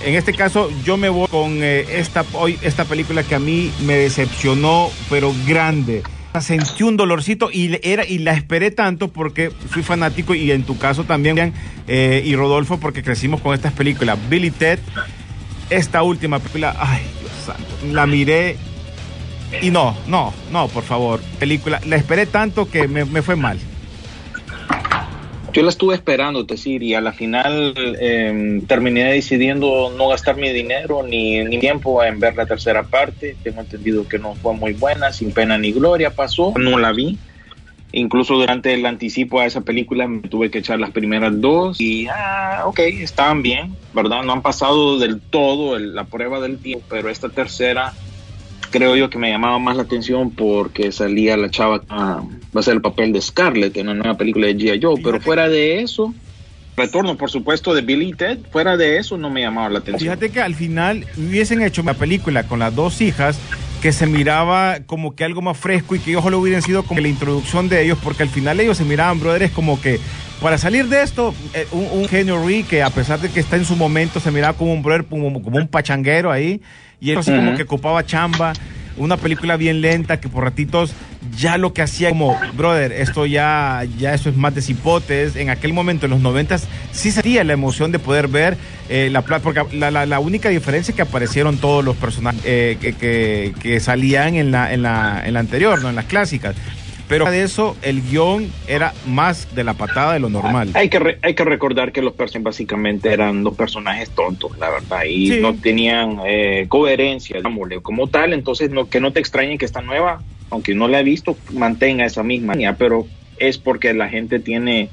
en 0.05 0.15
este 0.15 0.33
caso, 0.33 0.69
yo 0.83 0.97
me 0.97 1.07
voy 1.07 1.27
con 1.29 1.63
eh, 1.63 1.85
esta, 1.97 2.25
hoy, 2.33 2.59
esta 2.61 2.83
película 2.83 3.23
que 3.23 3.35
a 3.35 3.39
mí 3.39 3.71
me 3.85 3.95
decepcionó, 3.95 4.89
pero 5.09 5.33
grande. 5.47 6.03
Sentí 6.41 6.83
un 6.83 6.97
dolorcito 6.97 7.49
y, 7.51 7.79
era, 7.81 8.05
y 8.05 8.19
la 8.19 8.33
esperé 8.33 8.69
tanto 8.69 9.07
porque 9.07 9.49
fui 9.49 9.81
fanático 9.81 10.35
y 10.35 10.51
en 10.51 10.63
tu 10.63 10.77
caso 10.77 11.05
también, 11.05 11.53
eh, 11.87 12.21
y 12.23 12.35
Rodolfo, 12.35 12.79
porque 12.79 13.01
crecimos 13.01 13.39
con 13.39 13.55
estas 13.55 13.71
películas. 13.71 14.19
Billy 14.29 14.51
Ted, 14.51 14.79
esta 15.69 16.03
última 16.03 16.39
película, 16.39 16.75
ay, 16.77 17.01
Dios 17.21 17.31
santo, 17.45 17.93
la 17.93 18.05
miré 18.05 18.57
y 19.61 19.71
no, 19.71 19.95
no, 20.07 20.33
no, 20.51 20.67
por 20.67 20.83
favor, 20.83 21.21
película, 21.39 21.79
la 21.85 21.95
esperé 21.95 22.25
tanto 22.25 22.69
que 22.69 22.87
me 22.87 23.21
fue 23.21 23.37
mal. 23.37 23.57
Yo 25.57 25.63
la 25.63 25.69
estuve 25.69 25.95
esperando, 25.95 26.45
te 26.45 26.53
decir, 26.53 26.83
y 26.83 26.93
a 26.93 27.01
la 27.01 27.13
final 27.13 27.73
eh, 27.99 28.61
terminé 28.67 29.05
decidiendo 29.05 29.89
no 29.89 30.07
gastar 30.09 30.37
mi 30.37 30.53
dinero 30.53 31.01
ni, 31.01 31.43
ni 31.43 31.57
tiempo 31.57 32.03
en 32.03 32.19
ver 32.19 32.35
la 32.35 32.45
tercera 32.45 32.87
parte. 32.87 33.39
Tengo 33.41 33.61
entendido 33.61 34.07
que 34.07 34.19
no 34.19 34.35
fue 34.35 34.53
muy 34.53 34.73
buena, 34.73 35.11
sin 35.11 35.31
pena 35.31 35.57
ni 35.57 35.71
gloria 35.71 36.11
pasó, 36.11 36.53
no 36.59 36.77
la 36.77 36.91
vi. 36.91 37.17
Incluso 37.91 38.35
durante 38.35 38.71
el 38.75 38.85
anticipo 38.85 39.39
a 39.39 39.47
esa 39.47 39.61
película 39.61 40.07
me 40.07 40.21
tuve 40.21 40.51
que 40.51 40.59
echar 40.59 40.79
las 40.79 40.91
primeras 40.91 41.33
dos 41.41 41.81
y, 41.81 42.05
ah, 42.05 42.61
ok, 42.67 42.77
estaban 43.01 43.41
bien, 43.41 43.79
¿verdad? 43.93 44.21
No 44.21 44.33
han 44.33 44.43
pasado 44.43 44.99
del 44.99 45.23
todo 45.23 45.75
el- 45.75 45.95
la 45.95 46.05
prueba 46.05 46.39
del 46.39 46.59
tiempo, 46.61 46.85
pero 46.87 47.09
esta 47.09 47.29
tercera 47.29 47.95
creo 48.69 48.95
yo 48.95 49.09
que 49.09 49.17
me 49.17 49.31
llamaba 49.31 49.57
más 49.57 49.75
la 49.75 49.83
atención 49.83 50.35
porque 50.35 50.91
salía 50.91 51.35
la 51.35 51.49
chava 51.49 51.83
ah, 51.89 52.21
va 52.55 52.61
a 52.61 52.63
ser 52.63 52.75
el 52.75 52.81
papel 52.81 53.13
de 53.13 53.21
Scarlett 53.21 53.75
en 53.77 53.89
una 53.89 54.03
nueva 54.03 54.17
película 54.17 54.47
de 54.47 54.55
G.I. 54.55 54.79
Joe, 54.81 55.01
pero 55.03 55.19
fuera 55.19 55.49
de 55.49 55.81
eso, 55.81 56.13
retorno 56.75 57.17
por 57.17 57.29
supuesto 57.29 57.73
de 57.73 57.81
Billy 57.81 58.13
Ted, 58.13 58.39
fuera 58.51 58.77
de 58.77 58.97
eso 58.97 59.17
no 59.17 59.29
me 59.29 59.41
llamaba 59.41 59.69
la 59.69 59.79
atención. 59.79 60.11
Fíjate 60.11 60.29
que 60.29 60.41
al 60.41 60.55
final 60.55 61.05
hubiesen 61.17 61.61
hecho 61.61 61.81
una 61.81 61.93
película 61.93 62.43
con 62.43 62.59
las 62.59 62.75
dos 62.75 63.01
hijas 63.01 63.39
que 63.81 63.91
se 63.91 64.07
miraba 64.07 64.79
como 64.85 65.15
que 65.15 65.23
algo 65.23 65.41
más 65.41 65.57
fresco 65.57 65.95
y 65.95 65.99
que 65.99 66.15
ojalá 66.15 66.37
hubieran 66.37 66.61
sido 66.61 66.83
como 66.83 66.99
la 66.99 67.07
introducción 67.07 67.69
de 67.69 67.83
ellos, 67.83 67.97
porque 68.03 68.23
al 68.23 68.29
final 68.29 68.59
ellos 68.59 68.77
se 68.77 68.85
miraban, 68.85 69.19
brothers, 69.19 69.51
como 69.51 69.79
que 69.79 69.99
para 70.41 70.57
salir 70.57 70.87
de 70.87 71.01
esto, 71.01 71.33
eh, 71.53 71.67
un, 71.71 71.87
un 71.91 72.07
Henry 72.09 72.63
que 72.63 72.83
a 72.83 72.89
pesar 72.89 73.19
de 73.19 73.29
que 73.29 73.39
está 73.39 73.55
en 73.55 73.65
su 73.65 73.75
momento, 73.75 74.19
se 74.19 74.31
miraba 74.31 74.57
como 74.57 74.73
un 74.73 74.83
brother, 74.83 75.05
como, 75.05 75.41
como 75.41 75.57
un 75.57 75.67
pachanguero 75.67 76.31
ahí, 76.31 76.61
y 76.99 77.11
él 77.11 77.17
así 77.17 77.31
como 77.31 77.55
que 77.55 77.63
ocupaba 77.63 78.05
chamba, 78.05 78.53
una 78.97 79.17
película 79.17 79.57
bien 79.57 79.81
lenta 79.81 80.19
que 80.19 80.29
por 80.29 80.43
ratitos 80.43 80.93
ya 81.37 81.57
lo 81.57 81.73
que 81.73 81.81
hacía 81.81 82.09
como, 82.09 82.39
brother, 82.55 82.91
esto 82.91 83.25
ya, 83.25 83.83
ya 83.97 84.13
eso 84.13 84.29
es 84.29 84.35
más 84.35 84.53
de 84.55 84.61
cipotes. 84.61 85.35
En 85.35 85.49
aquel 85.49 85.73
momento, 85.73 86.05
en 86.05 86.11
los 86.11 86.19
noventas, 86.21 86.67
sí 86.91 87.11
sentía 87.11 87.43
la 87.43 87.53
emoción 87.53 87.91
de 87.91 87.99
poder 87.99 88.27
ver 88.27 88.57
eh, 88.89 89.09
la 89.11 89.21
plata, 89.23 89.43
porque 89.43 89.77
la, 89.77 89.91
la- 89.91 90.19
única 90.19 90.49
diferencia 90.49 90.91
es 90.91 90.95
que 90.95 91.01
aparecieron 91.01 91.57
todos 91.57 91.83
los 91.83 91.95
personajes 91.97 92.41
eh, 92.45 92.77
que, 92.79 92.93
que- 92.93 93.53
que 93.61 93.79
salían 93.79 94.35
en 94.35 94.51
la, 94.51 94.73
en, 94.73 94.81
la, 94.83 95.21
en 95.25 95.33
la 95.33 95.39
anterior, 95.39 95.81
no 95.81 95.89
en 95.89 95.95
las 95.95 96.05
clásicas. 96.05 96.55
Pero 97.07 97.29
de 97.31 97.41
eso, 97.43 97.77
el 97.83 98.01
guion 98.01 98.51
era 98.67 98.93
más 99.05 99.53
de 99.55 99.63
la 99.63 99.73
patada 99.75 100.13
de 100.13 100.19
lo 100.19 100.29
normal. 100.29 100.71
Hay 100.73 100.89
que, 100.89 100.99
re- 100.99 101.19
hay 101.21 101.35
que 101.35 101.45
recordar 101.45 101.91
que 101.93 102.01
los 102.01 102.13
personajes 102.13 102.43
básicamente 102.43 103.13
eran 103.13 103.43
dos 103.43 103.55
personajes 103.55 104.09
tontos, 104.09 104.57
la 104.57 104.69
verdad, 104.69 105.03
y 105.07 105.31
Sí. 105.31 105.39
no 105.41 105.53
tenían 105.55 106.19
eh, 106.25 106.65
coherencia, 106.67 107.37
digámosle, 107.37 107.81
como 107.81 108.07
tal, 108.07 108.33
entonces 108.33 108.71
no, 108.71 108.89
que 108.89 108.99
no 108.99 109.13
te 109.13 109.19
extrañe 109.21 109.57
que 109.57 109.63
esta 109.65 109.81
nueva, 109.81 110.21
aunque 110.49 110.75
no 110.75 110.87
la 110.89 110.99
he 110.99 111.03
visto, 111.03 111.37
mantenga 111.53 112.05
esa 112.05 112.23
misma 112.23 112.53
línea, 112.53 112.75
pero 112.75 113.07
es 113.37 113.57
porque 113.57 113.93
la 113.93 114.09
gente 114.09 114.39
tiene 114.39 114.89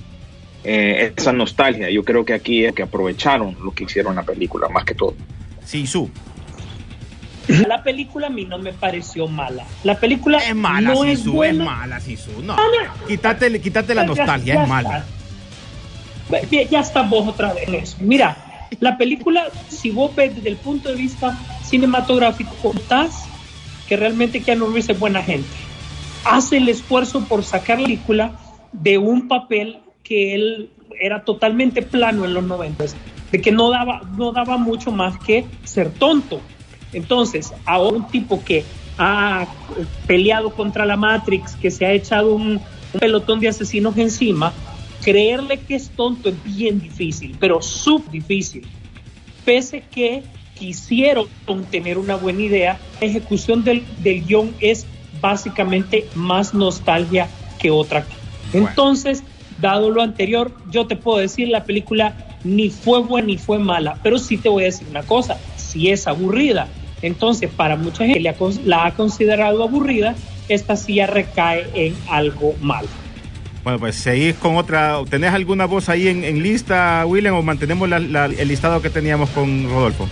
eh, 0.63 1.13
esa 1.17 1.33
nostalgia. 1.33 1.91
Yo 1.91 2.05
creo 2.05 2.25
que 2.25 2.33
aquí 2.35 2.65
es 2.65 2.73
que 2.75 2.83
aprovecharon 2.85 3.56
lo 3.63 3.73
que 3.73 3.85
hicieron 3.85 4.13
en 4.13 4.17
la 4.17 4.23
película, 4.23 4.69
más 4.69 4.85
que 4.85 4.94
todo. 4.94 5.15
Sí, 5.65 5.87
su. 5.87 6.09
La 7.69 7.82
película 7.82 8.29
a 8.29 8.31
mí 8.31 8.44
no 8.44 8.58
me 8.58 8.72
pareció 8.72 9.29
mala. 9.29 9.65
La 9.82 9.98
película 9.98 10.39
Es 10.39 10.55
mala, 10.55 10.93
no 10.94 11.05
es 11.05 11.19
Sisu, 11.19 11.31
es 11.31 11.34
buena. 11.34 11.65
mala, 11.65 12.01
Sisu. 12.01 12.43
No, 12.43 12.55
Ah, 12.55 12.58
no. 13.01 13.06
quítate, 13.06 13.60
quítate 13.60 13.94
la 13.94 14.03
Ya- 14.03 14.06
nostalgia, 14.08 14.55
ya 14.55 14.63
es 14.63 14.69
mala. 14.69 15.05
está. 16.31 16.48
Ya, 16.51 16.63
ya 16.63 16.81
está 16.81 17.03
vos 17.03 17.29
otra 17.29 17.53
vez 17.53 17.69
en 17.69 17.74
eso. 17.74 17.96
Mira, 18.01 18.67
la 18.81 18.96
película, 18.96 19.44
si 19.69 19.91
vos 19.91 20.15
ves 20.17 20.34
desde 20.34 20.48
el 20.48 20.56
punto 20.56 20.89
de 20.89 20.94
vista 20.96 21.39
cinematográfico, 21.63 22.55
contás 22.63 23.24
que 23.86 23.96
realmente 23.96 24.41
Keanu 24.43 24.67
Reeves 24.67 24.89
es 24.89 24.98
buena 24.98 25.22
gente. 25.22 25.48
Hace 26.24 26.56
el 26.56 26.69
esfuerzo 26.70 27.24
por 27.27 27.44
sacar 27.44 27.79
la 27.79 27.84
película 27.86 28.32
de 28.72 28.96
un 28.96 29.29
papel 29.29 29.81
que 30.03 30.34
él 30.34 30.70
era 30.98 31.24
totalmente 31.24 31.82
plano 31.82 32.24
en 32.24 32.32
los 32.32 32.44
90, 32.44 32.84
de 33.31 33.41
que 33.43 33.53
no 33.53 33.69
daba, 33.70 34.01
no 34.17 34.32
daba 34.32 34.56
mucho 34.56 34.91
más 34.91 35.19
que 35.19 35.44
ser 35.65 35.91
tonto. 35.91 36.41
Entonces, 36.94 37.53
a 37.67 37.81
un 37.81 38.06
tipo 38.08 38.43
que 38.44 38.65
ha 38.98 39.46
peleado 40.06 40.51
contra 40.51 40.86
la 40.86 40.96
Matrix, 40.96 41.56
que 41.56 41.70
se 41.70 41.84
ha 41.84 41.93
echado 41.93 42.34
un, 42.34 42.60
un 42.94 43.01
pelotón 43.01 43.41
de 43.41 43.48
asesinos 43.48 43.96
encima, 43.98 44.53
creerle 45.03 45.58
que 45.58 45.74
es 45.74 45.91
tonto 45.91 46.31
es 46.31 46.44
bien 46.44 46.81
difícil, 46.81 47.36
pero 47.39 47.60
súper 47.60 48.10
difícil. 48.10 48.67
Pese 49.44 49.82
que 49.82 50.22
quisieron 50.55 51.27
tener 51.70 51.98
una 51.98 52.17
buena 52.17 52.43
idea, 52.43 52.81
la 53.01 53.06
ejecución 53.06 53.65
del, 53.65 53.84
del 53.98 54.24
guion 54.24 54.55
es 54.60 54.86
básicamente 55.20 56.06
más 56.15 56.55
nostalgia 56.55 57.29
que 57.58 57.70
otra 57.70 58.05
cosa. 58.05 58.17
Bueno. 58.53 58.69
Entonces, 58.69 59.22
dado 59.60 59.91
lo 59.91 60.03
anterior, 60.03 60.53
yo 60.70 60.86
te 60.86 60.96
puedo 60.96 61.19
decir, 61.19 61.48
la 61.48 61.65
película 61.65 62.17
ni 62.44 62.70
fue 62.70 63.01
buena 63.01 63.29
ni 63.29 63.39
fue 63.39 63.58
mala, 63.58 63.98
pero 64.03 64.19
sí 64.19 64.36
te 64.36 64.48
voy 64.48 64.65
a 64.65 64.67
decir 64.67 64.86
una 64.89 65.03
cosa, 65.03 65.39
si 65.56 65.91
es 65.91 66.06
aburrida. 66.06 66.69
Entonces, 67.05 67.51
para 67.51 67.77
mucha 67.77 68.05
gente 68.06 68.19
que 68.19 68.34
la, 68.65 68.84
ha 68.87 68.94
considerado 68.94 69.63
aburrida, 69.63 70.15
esta 70.49 70.77
sí 70.77 70.94
ya 70.96 71.06
recae 71.06 71.67
en 71.75 71.94
algo 72.08 72.55
malo. 72.61 72.89
Bueno, 73.63 73.79
pues 73.79 73.94
seguís 73.96 74.34
con 74.37 74.56
otra. 74.56 74.99
¿Tenés 75.08 75.32
alguna 75.32 75.65
voz 75.67 75.89
ahí 75.89 76.08
en, 76.08 76.23
en 76.25 76.43
lista, 76.43 77.05
William, 77.06 77.34
o 77.34 77.43
mantenemos 77.43 77.89
la- 77.89 77.99
la- 77.99 78.27
el 78.27 78.49
listado 78.49 78.82
que 78.82 78.91
teníamos 78.91 79.31
con 79.31 79.65
Rodolfo? 79.69 80.06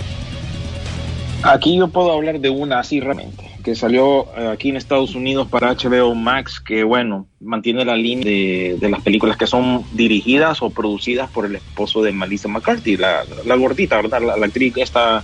Aquí 1.43 1.77
yo 1.77 1.89
puedo 1.89 2.13
hablar 2.13 2.39
de 2.41 2.51
una 2.51 2.79
así 2.79 3.01
realmente. 3.01 3.43
que 3.65 3.75
salió 3.77 4.27
eh, 4.37 4.49
aquí 4.53 4.71
en 4.71 4.77
Estados 4.77 5.15
Unidos 5.15 5.49
para 5.49 5.73
HBO 5.75 6.15
Max, 6.17 6.61
que 6.61 6.83
bueno, 6.83 7.27
mantiene 7.41 7.85
la 7.85 7.95
línea 7.97 8.25
de, 8.25 8.77
de 8.81 8.89
las 8.91 9.01
películas 9.03 9.37
que 9.37 9.47
son 9.47 9.85
dirigidas 9.93 10.63
o 10.63 10.71
producidas 10.71 11.31
por 11.31 11.47
el 11.47 11.55
esposo 11.57 12.03
de 12.03 12.11
Melissa 12.13 12.49
McCarthy, 12.49 12.97
la, 12.97 13.23
la 13.45 13.55
gordita, 13.57 13.97
¿verdad? 13.97 14.21
La, 14.21 14.37
la 14.37 14.47
actriz 14.47 14.75
esta 14.79 15.23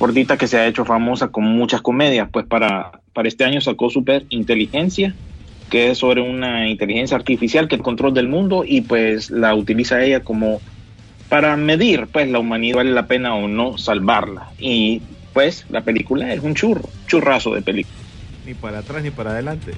gordita 0.00 0.38
que 0.38 0.48
se 0.48 0.58
ha 0.58 0.66
hecho 0.66 0.86
famosa 0.86 1.28
con 1.28 1.44
muchas 1.44 1.82
comedias, 1.82 2.28
pues 2.32 2.46
para, 2.46 3.00
para 3.12 3.28
este 3.28 3.44
año 3.44 3.60
sacó 3.60 3.90
Super 3.90 4.24
Inteligencia, 4.30 5.14
que 5.68 5.90
es 5.90 5.98
sobre 5.98 6.22
una 6.22 6.68
inteligencia 6.68 7.18
artificial 7.18 7.68
que 7.68 7.78
control 7.78 8.14
del 8.14 8.26
mundo 8.26 8.64
y 8.66 8.80
pues 8.80 9.30
la 9.30 9.54
utiliza 9.54 10.02
ella 10.02 10.20
como 10.20 10.62
para 11.28 11.54
medir 11.56 12.08
pues 12.10 12.28
la 12.30 12.38
humanidad 12.38 12.78
vale 12.78 12.92
la 12.92 13.06
pena 13.06 13.34
o 13.34 13.46
no 13.46 13.76
salvarla 13.76 14.48
y 14.58 15.02
pues 15.34 15.66
la 15.68 15.82
película 15.82 16.32
es 16.32 16.40
un 16.42 16.54
churro, 16.54 16.88
churrazo 17.06 17.54
de 17.54 17.60
película. 17.60 17.98
Ni 18.46 18.54
para 18.54 18.78
atrás 18.78 19.02
ni 19.02 19.10
para 19.10 19.30
adelante. 19.30 19.72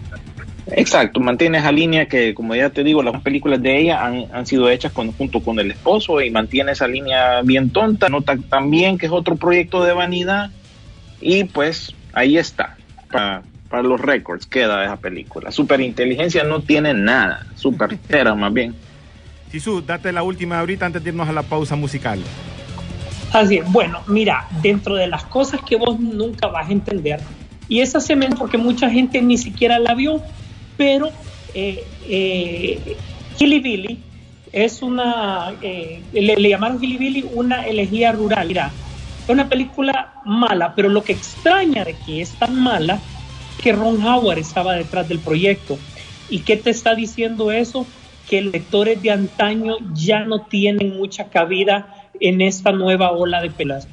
Exacto, 0.68 1.18
mantiene 1.18 1.58
esa 1.58 1.72
línea 1.72 2.06
que, 2.06 2.34
como 2.34 2.54
ya 2.54 2.70
te 2.70 2.84
digo, 2.84 3.02
las 3.02 3.20
películas 3.22 3.60
de 3.60 3.80
ella 3.80 4.04
han, 4.04 4.26
han 4.32 4.46
sido 4.46 4.70
hechas 4.70 4.92
con, 4.92 5.12
junto 5.12 5.40
con 5.40 5.58
el 5.58 5.72
esposo 5.72 6.20
y 6.20 6.30
mantiene 6.30 6.72
esa 6.72 6.86
línea 6.86 7.42
bien 7.42 7.70
tonta. 7.70 8.08
Nota 8.08 8.36
también 8.48 8.98
que 8.98 9.06
es 9.06 9.12
otro 9.12 9.36
proyecto 9.36 9.82
de 9.84 9.92
vanidad 9.92 10.50
y 11.20 11.44
pues 11.44 11.94
ahí 12.12 12.36
está, 12.38 12.76
para, 13.10 13.42
para 13.68 13.82
los 13.82 14.00
récords 14.00 14.46
queda 14.46 14.84
esa 14.84 14.96
película. 14.96 15.50
Superinteligencia 15.50 16.44
no 16.44 16.60
tiene 16.60 16.94
nada, 16.94 17.46
super 17.56 17.98
era 18.08 18.34
más 18.34 18.52
bien. 18.52 18.74
Sisu, 19.50 19.82
date 19.82 20.12
la 20.12 20.22
última 20.22 20.60
ahorita 20.60 20.86
antes 20.86 21.02
de 21.02 21.10
irnos 21.10 21.28
a 21.28 21.32
la 21.32 21.42
pausa 21.42 21.76
musical. 21.76 22.20
Así 23.32 23.58
es. 23.58 23.70
Bueno, 23.70 24.00
mira, 24.06 24.46
dentro 24.62 24.94
de 24.94 25.06
las 25.06 25.24
cosas 25.24 25.60
que 25.62 25.76
vos 25.76 25.98
nunca 25.98 26.46
vas 26.48 26.68
a 26.68 26.72
entender, 26.72 27.20
y 27.68 27.80
esa 27.80 28.00
se 28.00 28.16
me 28.16 28.28
porque 28.30 28.58
mucha 28.58 28.90
gente 28.90 29.22
ni 29.22 29.38
siquiera 29.38 29.78
la 29.78 29.94
vio, 29.94 30.22
pero 30.76 31.10
eh, 31.54 31.84
eh, 32.08 32.96
Billy 33.38 33.98
es 34.52 34.82
una, 34.82 35.54
eh, 35.62 36.02
le, 36.12 36.48
llamaron 36.48 36.82
Hilly 36.82 36.98
Billy 36.98 37.24
una 37.32 37.66
elegía 37.66 38.12
rural. 38.12 38.48
Mira, 38.48 38.70
es 39.22 39.28
una 39.28 39.48
película 39.48 40.14
mala, 40.24 40.74
pero 40.74 40.88
lo 40.88 41.02
que 41.02 41.12
extraña 41.12 41.84
de 41.84 41.94
que 41.94 42.20
es 42.20 42.30
tan 42.34 42.60
mala, 42.62 43.00
que 43.62 43.72
Ron 43.72 44.04
Howard 44.04 44.38
estaba 44.38 44.74
detrás 44.74 45.08
del 45.08 45.20
proyecto. 45.20 45.78
¿Y 46.28 46.40
qué 46.40 46.56
te 46.56 46.70
está 46.70 46.94
diciendo 46.94 47.50
eso? 47.50 47.86
Que 48.28 48.42
lectores 48.42 49.00
de 49.02 49.10
antaño 49.10 49.76
ya 49.94 50.24
no 50.24 50.42
tienen 50.42 50.96
mucha 50.96 51.30
cabida 51.30 52.08
en 52.20 52.40
esta 52.40 52.72
nueva 52.72 53.12
ola 53.12 53.40
de 53.40 53.50
pelas. 53.50 53.88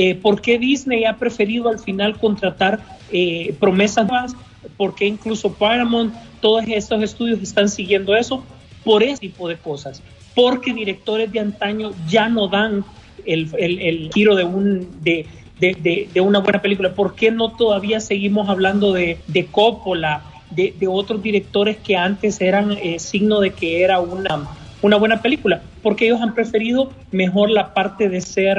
Eh, 0.00 0.14
¿Por 0.14 0.40
qué 0.40 0.60
Disney 0.60 1.04
ha 1.06 1.16
preferido 1.16 1.68
al 1.68 1.80
final 1.80 2.20
contratar 2.20 2.78
eh, 3.10 3.52
promesas 3.58 4.08
más? 4.08 4.36
¿Por 4.76 4.94
qué 4.94 5.06
incluso 5.06 5.52
Paramount, 5.52 6.14
todos 6.40 6.62
estos 6.68 7.02
estudios 7.02 7.42
están 7.42 7.68
siguiendo 7.68 8.14
eso? 8.14 8.44
Por 8.84 9.02
ese 9.02 9.18
tipo 9.18 9.48
de 9.48 9.56
cosas. 9.56 10.00
Porque 10.36 10.72
directores 10.72 11.32
de 11.32 11.40
antaño 11.40 11.90
ya 12.08 12.28
no 12.28 12.46
dan 12.46 12.84
el, 13.26 13.50
el, 13.58 13.80
el 13.80 14.10
giro 14.14 14.36
de, 14.36 14.44
un, 14.44 14.88
de, 15.02 15.26
de, 15.58 16.08
de, 16.14 16.20
una 16.20 16.38
buena 16.38 16.62
película. 16.62 16.94
¿Por 16.94 17.16
qué 17.16 17.32
no 17.32 17.56
todavía 17.56 17.98
seguimos 17.98 18.48
hablando 18.48 18.92
de, 18.92 19.18
de 19.26 19.46
Coppola, 19.46 20.22
de, 20.52 20.76
otros 20.86 21.20
directores 21.24 21.76
que 21.76 21.96
antes 21.96 22.40
eran 22.40 22.70
eh, 22.70 23.00
signo 23.00 23.40
de 23.40 23.50
que 23.50 23.82
era 23.82 23.98
una 23.98 24.46
una 24.82 24.96
buena 24.96 25.20
película, 25.20 25.60
porque 25.82 26.06
ellos 26.06 26.20
han 26.20 26.34
preferido 26.34 26.92
mejor 27.10 27.50
la 27.50 27.74
parte 27.74 28.08
de 28.08 28.20
ser 28.20 28.58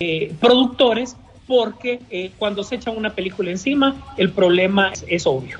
eh, 0.00 0.32
productores, 0.40 1.16
porque 1.46 2.00
eh, 2.10 2.32
cuando 2.38 2.64
se 2.64 2.76
echan 2.76 2.96
una 2.96 3.14
película 3.14 3.50
encima, 3.50 4.02
el 4.16 4.30
problema 4.30 4.88
es, 4.88 5.04
es 5.06 5.26
obvio. 5.26 5.58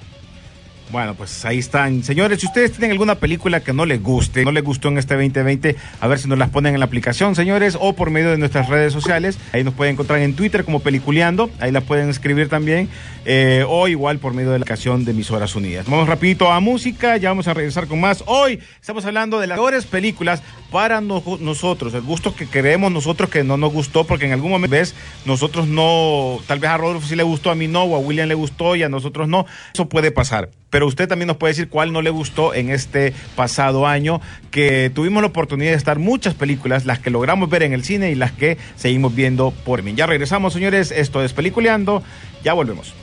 Bueno, 0.90 1.14
pues 1.14 1.44
ahí 1.44 1.58
están. 1.58 2.02
Señores, 2.02 2.40
si 2.40 2.46
ustedes 2.46 2.72
tienen 2.72 2.90
alguna 2.90 3.14
película 3.14 3.60
que 3.60 3.72
no 3.72 3.86
les 3.86 4.02
guste, 4.02 4.44
no 4.44 4.50
les 4.50 4.64
gustó 4.64 4.88
en 4.88 4.98
este 4.98 5.14
2020, 5.14 5.76
a 6.00 6.08
ver 6.08 6.18
si 6.18 6.26
nos 6.26 6.36
las 6.36 6.50
ponen 6.50 6.74
en 6.74 6.80
la 6.80 6.86
aplicación, 6.86 7.36
señores, 7.36 7.76
o 7.78 7.92
por 7.92 8.10
medio 8.10 8.30
de 8.30 8.38
nuestras 8.38 8.68
redes 8.68 8.92
sociales. 8.92 9.38
Ahí 9.52 9.62
nos 9.62 9.74
pueden 9.74 9.92
encontrar 9.92 10.18
en 10.18 10.34
Twitter 10.34 10.64
como 10.64 10.80
Peliculeando, 10.80 11.48
ahí 11.60 11.70
la 11.70 11.80
pueden 11.80 12.08
escribir 12.08 12.48
también, 12.48 12.88
eh, 13.24 13.64
o 13.68 13.86
igual 13.86 14.18
por 14.18 14.34
medio 14.34 14.50
de 14.50 14.58
la 14.58 14.64
aplicación 14.64 15.04
de 15.04 15.12
Emisoras 15.12 15.54
Unidas. 15.54 15.86
Vamos 15.88 16.08
rapidito 16.08 16.50
a 16.50 16.58
música, 16.58 17.16
ya 17.18 17.28
vamos 17.28 17.46
a 17.46 17.54
regresar 17.54 17.86
con 17.86 18.00
más. 18.00 18.24
Hoy 18.26 18.58
estamos 18.80 19.04
hablando 19.04 19.38
de 19.38 19.46
las 19.46 19.58
mejores 19.58 19.86
películas 19.86 20.42
para 20.72 21.00
no, 21.00 21.22
nosotros, 21.38 21.94
el 21.94 22.02
gusto 22.02 22.34
que 22.34 22.48
queremos 22.48 22.90
nosotros 22.90 23.30
que 23.30 23.44
no 23.44 23.56
nos 23.56 23.72
gustó, 23.72 24.04
porque 24.04 24.26
en 24.26 24.32
algún 24.32 24.50
momento 24.50 24.72
ves, 24.72 24.96
nosotros 25.24 25.68
no, 25.68 26.40
tal 26.48 26.58
vez 26.58 26.70
a 26.70 26.76
Rodolfo 26.76 27.06
sí 27.06 27.14
le 27.14 27.22
gustó, 27.22 27.52
a 27.52 27.54
mí 27.54 27.68
no, 27.68 27.84
o 27.84 27.94
a 27.94 28.00
William 28.00 28.26
le 28.26 28.34
gustó 28.34 28.74
y 28.74 28.82
a 28.82 28.88
nosotros 28.88 29.28
no. 29.28 29.46
Eso 29.72 29.88
puede 29.88 30.10
pasar 30.10 30.50
pero 30.70 30.86
usted 30.86 31.08
también 31.08 31.26
nos 31.26 31.36
puede 31.36 31.52
decir 31.52 31.68
cuál 31.68 31.92
no 31.92 32.00
le 32.02 32.10
gustó 32.10 32.54
en 32.54 32.70
este 32.70 33.12
pasado 33.36 33.86
año, 33.86 34.20
que 34.50 34.90
tuvimos 34.94 35.22
la 35.22 35.28
oportunidad 35.28 35.72
de 35.72 35.76
estar 35.76 35.98
muchas 35.98 36.34
películas, 36.34 36.86
las 36.86 36.98
que 36.98 37.10
logramos 37.10 37.50
ver 37.50 37.62
en 37.62 37.72
el 37.72 37.84
cine 37.84 38.10
y 38.10 38.14
las 38.14 38.32
que 38.32 38.56
seguimos 38.76 39.14
viendo 39.14 39.50
por 39.50 39.82
mí. 39.82 39.94
Ya 39.94 40.06
regresamos, 40.06 40.52
señores, 40.52 40.90
esto 40.92 41.22
es 41.22 41.32
Peliculeando, 41.32 42.02
ya 42.42 42.52
volvemos. 42.52 42.94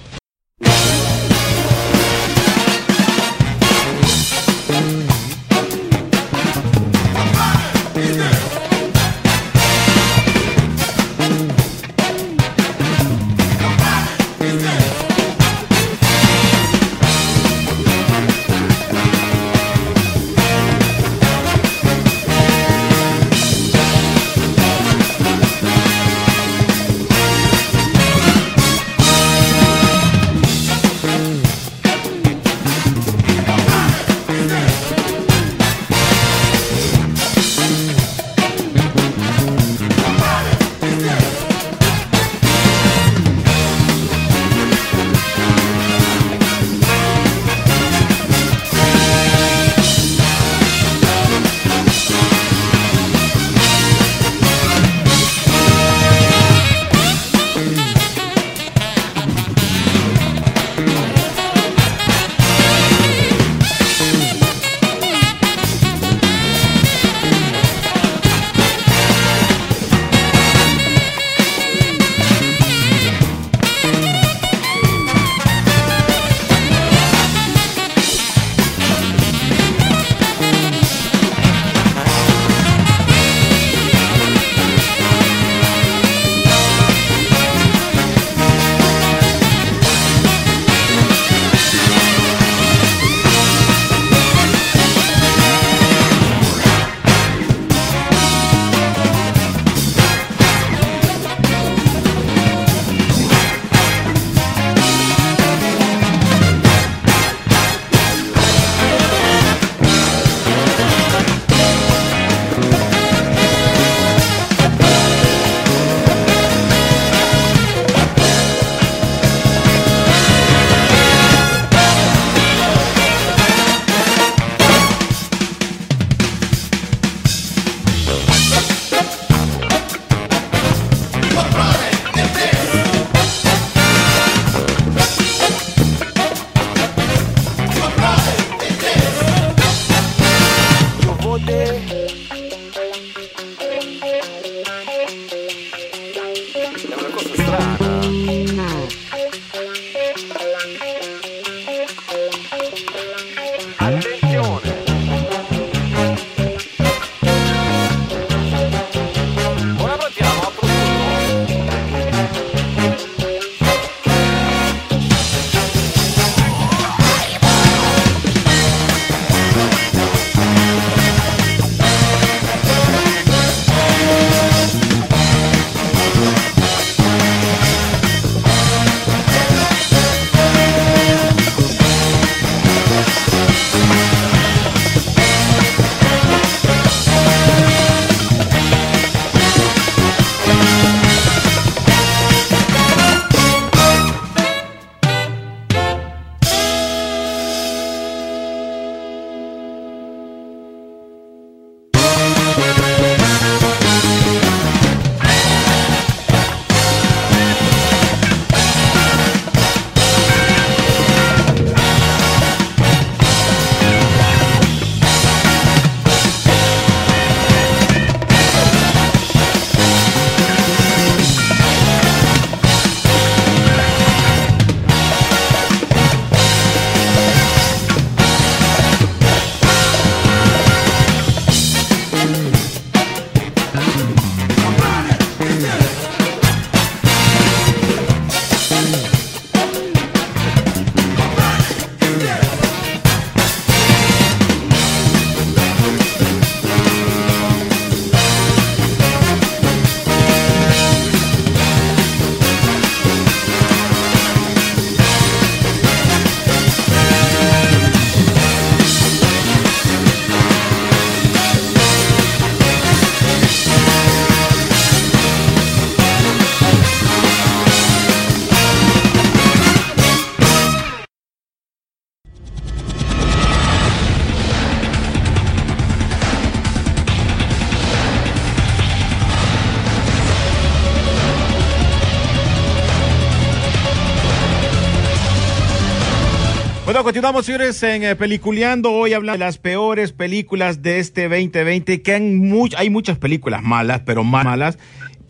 Continuamos, 287.07 287.45
señores, 287.45 287.81
en 287.83 288.03
eh, 288.03 288.17
Peliculeando. 288.17 288.91
Hoy 288.91 289.13
hablando 289.13 289.39
de 289.39 289.45
las 289.45 289.57
peores 289.57 290.11
películas 290.11 290.81
de 290.81 290.99
este 290.99 291.29
2020, 291.29 292.01
que 292.01 292.13
hay 292.13 292.89
muchas 292.89 293.17
películas 293.17 293.63
malas, 293.63 294.01
pero 294.05 294.25
más 294.25 294.43
malas, 294.43 294.77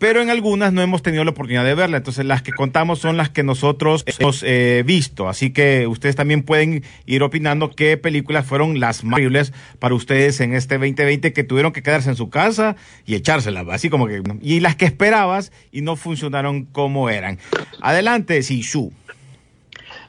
pero 0.00 0.20
en 0.20 0.28
algunas 0.28 0.72
no 0.72 0.82
hemos 0.82 1.04
tenido 1.04 1.22
la 1.22 1.30
oportunidad 1.30 1.64
de 1.64 1.76
verla. 1.76 1.98
Entonces, 1.98 2.26
las 2.26 2.42
que 2.42 2.50
contamos 2.50 2.98
son 2.98 3.16
las 3.16 3.30
que 3.30 3.44
nosotros 3.44 4.02
hemos 4.06 4.42
eh, 4.44 4.82
visto. 4.84 5.28
Así 5.28 5.50
que 5.50 5.86
ustedes 5.86 6.16
también 6.16 6.42
pueden 6.42 6.82
ir 7.06 7.22
opinando 7.22 7.70
qué 7.70 7.96
películas 7.96 8.44
fueron 8.44 8.80
las 8.80 9.04
más 9.04 9.14
horribles 9.14 9.52
para 9.78 9.94
ustedes 9.94 10.40
en 10.40 10.54
este 10.54 10.78
2020 10.78 11.32
que 11.32 11.44
tuvieron 11.44 11.70
que 11.70 11.84
quedarse 11.84 12.10
en 12.10 12.16
su 12.16 12.28
casa 12.28 12.74
y 13.06 13.14
echárselas, 13.14 13.64
así 13.70 13.88
como 13.88 14.08
que. 14.08 14.20
Y 14.42 14.58
las 14.58 14.74
que 14.74 14.84
esperabas 14.84 15.52
y 15.70 15.82
no 15.82 15.94
funcionaron 15.94 16.64
como 16.64 17.08
eran. 17.08 17.38
Adelante, 17.80 18.42
Sisu. 18.42 18.92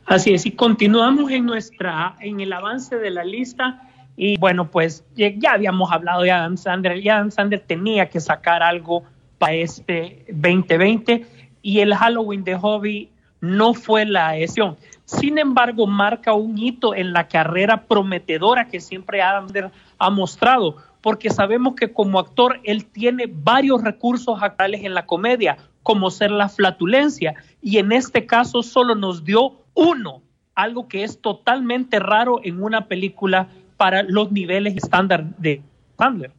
Así 0.10 0.34
es, 0.34 0.48
y 0.48 0.52
continuamos 0.54 1.30
en 1.32 1.46
nuestra, 1.46 2.16
en 2.20 2.40
el 2.40 2.52
avance 2.52 2.98
de 2.98 3.12
la 3.12 3.24
lista. 3.24 3.80
Y 4.18 4.38
bueno, 4.40 4.72
pues 4.72 5.06
ya, 5.16 5.32
habíamos 5.52 5.92
hablado 5.92 6.24
de 6.24 6.32
Adam 6.32 6.58
Sandler, 6.58 6.98
y 6.98 7.10
Adam 7.10 7.30
Sandler 7.30 7.60
tenía 7.60 8.10
que 8.10 8.20
sacar 8.20 8.64
algo 8.64 9.04
para 9.38 9.54
este 9.54 10.26
2020 10.30 11.28
y 11.62 11.80
el 11.82 11.94
Halloween 11.94 12.44
de 12.44 12.56
Hobby 12.56 13.12
no 13.40 13.76
fue 13.76 14.04
la 14.08 14.36
excepción. 14.36 14.78
Sin 15.06 15.38
embargo, 15.38 15.86
marca 15.86 16.34
un 16.34 16.58
hito 16.58 16.96
en 16.96 17.14
la 17.14 17.28
carrera 17.28 17.84
prometedora 17.84 18.68
que 18.68 18.80
siempre 18.80 19.22
Adam 19.22 19.70
ha 20.00 20.10
mostrado, 20.10 20.78
porque 21.02 21.30
sabemos 21.30 21.76
que 21.76 21.94
como 21.94 22.18
actor 22.18 22.60
él 22.64 22.88
tiene 22.88 23.26
varios 23.32 23.84
recursos 23.84 24.42
actuales 24.42 24.84
en 24.84 24.96
la 24.96 25.06
comedia, 25.06 25.58
como 25.84 26.10
ser 26.10 26.32
la 26.32 26.50
flatulencia, 26.50 27.36
y 27.62 27.78
en 27.78 27.92
este 27.92 28.26
caso 28.26 28.64
solo 28.64 28.96
nos 28.96 29.24
dio 29.24 29.60
uno, 29.80 30.22
algo 30.56 30.88
que 30.88 31.04
es 31.04 31.22
totalmente 31.22 32.00
raro 32.00 32.42
en 32.44 32.62
una 32.62 32.88
película 32.88 33.48
para 33.78 34.04
los 34.04 34.32
niveles 34.32 34.76
estándar 34.76 35.24
de 35.38 35.62
Sandler. 35.98 36.32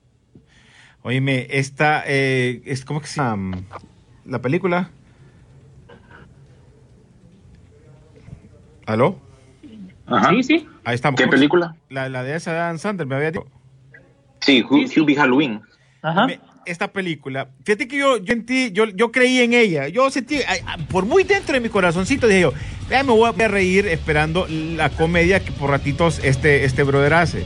Oíme, 1.03 1.47
esta, 1.51 2.03
eh, 2.07 2.61
es, 2.67 2.85
¿cómo 2.85 3.01
que 3.01 3.07
se 3.07 3.21
llama? 3.23 3.59
La 4.27 4.43
película. 4.43 4.91
¿Aló? 8.87 9.19
Ajá. 10.07 10.31
Sí, 10.31 10.43
sí. 10.43 10.69
Ahí 10.85 10.95
estamos. 10.97 11.17
¿Qué 11.19 11.25
¿Cómo 11.25 11.33
se- 11.33 11.39
película? 11.39 11.77
La, 11.89 12.09
la 12.09 12.23
de 12.23 12.35
esa 12.37 12.53
de 12.53 12.59
Adam 12.59 12.79
Sandler, 12.79 13.07
me 13.07 13.15
había 13.15 13.31
dicho. 13.31 13.47
Sí, 14.41 14.63
Hu- 14.63 15.03
Hubie 15.03 15.17
Halloween. 15.17 15.61
Ajá. 16.03 16.27
Esta 16.71 16.87
película, 16.93 17.49
fíjate 17.65 17.89
que 17.89 17.97
yo, 17.99 18.19
yo, 18.19 18.35
yo, 18.73 18.85
yo 18.95 19.11
creí 19.11 19.41
en 19.41 19.55
ella. 19.55 19.89
Yo 19.89 20.09
sentí, 20.09 20.37
ay, 20.47 20.61
por 20.89 21.05
muy 21.05 21.25
dentro 21.25 21.55
de 21.55 21.61
mi 21.61 21.69
corazoncito, 21.69 22.29
dije 22.29 22.43
yo, 22.43 22.53
"Vea, 22.89 23.03
me 23.03 23.11
voy 23.13 23.29
a 23.29 23.49
reír 23.49 23.87
esperando 23.89 24.47
la 24.49 24.89
comedia 24.91 25.41
que 25.41 25.51
por 25.51 25.71
ratitos 25.71 26.21
este, 26.23 26.65
este 26.65 26.85
brother 26.85 27.15
hace. 27.15 27.43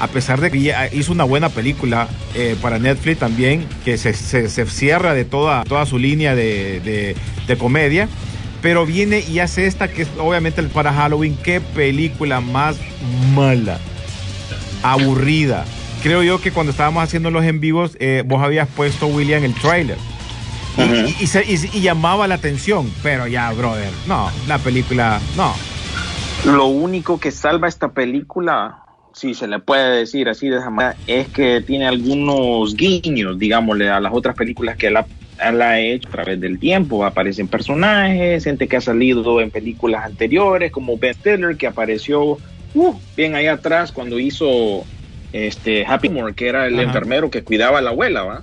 A 0.00 0.08
pesar 0.08 0.40
de 0.40 0.50
que 0.50 0.60
ya 0.60 0.88
hizo 0.92 1.12
una 1.12 1.22
buena 1.22 1.50
película 1.50 2.08
eh, 2.34 2.56
para 2.60 2.80
Netflix 2.80 3.20
también, 3.20 3.64
que 3.84 3.96
se, 3.96 4.12
se- 4.12 4.66
cierra 4.66 5.14
de 5.14 5.24
toda, 5.24 5.62
toda 5.62 5.86
su 5.86 5.96
línea 6.00 6.34
de, 6.34 6.80
de- 6.80 7.14
de 7.46 7.56
comedia, 7.56 8.08
pero 8.60 8.84
viene 8.86 9.20
y 9.20 9.38
hace 9.38 9.66
esta 9.68 9.86
que 9.86 10.02
es 10.02 10.08
obviamente 10.18 10.60
para 10.64 10.92
Halloween. 10.92 11.36
Qué 11.44 11.60
película 11.60 12.40
más 12.40 12.76
mala, 13.36 13.78
aburrida. 14.82 15.64
Creo 16.04 16.22
yo 16.22 16.38
que 16.38 16.52
cuando 16.52 16.70
estábamos 16.70 17.02
haciendo 17.02 17.30
los 17.30 17.46
en 17.46 17.60
vivos, 17.60 17.96
eh, 17.98 18.22
vos 18.26 18.42
habías 18.42 18.68
puesto, 18.68 19.06
William, 19.06 19.42
el 19.42 19.54
trailer. 19.54 19.96
Y, 20.76 20.82
y- 20.82 21.16
y 21.22 21.26
se- 21.26 21.44
y- 21.50 21.78
y 21.78 21.80
llamaba 21.80 22.28
la 22.28 22.34
atención, 22.34 22.86
pero 23.02 23.26
ya, 23.26 23.50
brother, 23.52 23.88
no, 24.06 24.28
la 24.46 24.58
película, 24.58 25.18
no. 25.34 25.54
Lo 26.44 26.66
único 26.66 27.18
que 27.18 27.30
salva 27.30 27.68
esta 27.68 27.88
película, 27.92 28.82
si 29.14 29.32
se 29.32 29.46
le 29.48 29.60
puede 29.60 29.96
decir 30.00 30.28
así 30.28 30.50
de 30.50 30.58
esa 30.58 30.68
manera, 30.68 30.94
es 31.06 31.28
que 31.28 31.62
tiene 31.62 31.86
algunos 31.86 32.76
guiños, 32.76 33.38
digámosle, 33.38 33.88
a 33.88 33.98
las 33.98 34.12
otras 34.12 34.36
películas 34.36 34.76
que 34.76 34.88
él 34.88 34.96
ha 35.62 35.80
hecho 35.80 36.08
a 36.08 36.12
través 36.12 36.38
del 36.38 36.58
tiempo. 36.58 37.02
Aparecen 37.06 37.48
personajes, 37.48 38.44
gente 38.44 38.68
que 38.68 38.76
ha 38.76 38.82
salido 38.82 39.40
en 39.40 39.50
películas 39.50 40.04
anteriores, 40.04 40.70
como 40.70 40.98
Ben 40.98 41.14
Stiller, 41.14 41.56
que 41.56 41.66
apareció 41.66 42.40
uh, 42.74 42.94
bien 43.16 43.34
ahí 43.36 43.46
atrás 43.46 43.90
cuando 43.90 44.18
hizo 44.18 44.84
este 45.34 45.84
Happy 45.86 46.08
More, 46.08 46.34
que 46.34 46.48
era 46.48 46.66
el 46.66 46.74
Ajá. 46.74 46.84
enfermero 46.84 47.30
que 47.30 47.42
cuidaba 47.42 47.78
a 47.78 47.82
la 47.82 47.90
abuela, 47.90 48.22
¿va? 48.22 48.42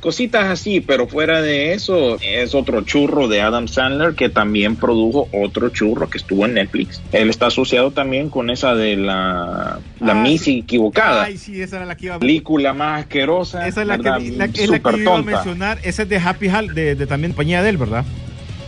cositas 0.00 0.44
así, 0.50 0.82
pero 0.82 1.06
fuera 1.08 1.40
de 1.40 1.72
eso, 1.72 2.18
es 2.20 2.54
otro 2.54 2.82
churro 2.82 3.26
de 3.26 3.40
Adam 3.40 3.68
Sandler 3.68 4.14
que 4.14 4.28
también 4.28 4.76
produjo 4.76 5.30
otro 5.32 5.70
churro 5.70 6.10
que 6.10 6.18
estuvo 6.18 6.44
en 6.44 6.52
Netflix. 6.52 7.00
Él 7.12 7.30
está 7.30 7.46
asociado 7.46 7.90
también 7.90 8.28
con 8.28 8.50
esa 8.50 8.74
de 8.74 8.96
la, 8.96 9.78
la 10.00 10.12
Ah, 10.12 10.14
Missy 10.14 10.58
equivocada. 10.58 11.24
Ay, 11.24 11.38
sí, 11.38 11.58
esa 11.58 11.76
era 11.76 11.86
la 11.86 11.96
que 11.96 12.04
iba 12.04 12.16
a 12.16 12.18
película 12.18 12.74
más 12.74 13.00
asquerosa, 13.00 13.66
Esa 13.66 13.80
es 13.80 13.86
la 13.88 13.96
que, 13.96 14.02
la, 14.10 14.18
es 14.18 14.36
la 14.68 14.78
que 14.80 15.00
iba 15.00 15.14
a 15.16 15.22
mencionar. 15.22 15.78
Esa 15.82 16.02
es 16.02 16.08
de 16.10 16.18
Happy 16.18 16.48
Hal, 16.50 16.74
de, 16.74 16.96
de 16.96 17.06
también 17.06 17.32
compañía 17.32 17.62
de 17.62 17.70
él, 17.70 17.78
¿verdad? 17.78 18.04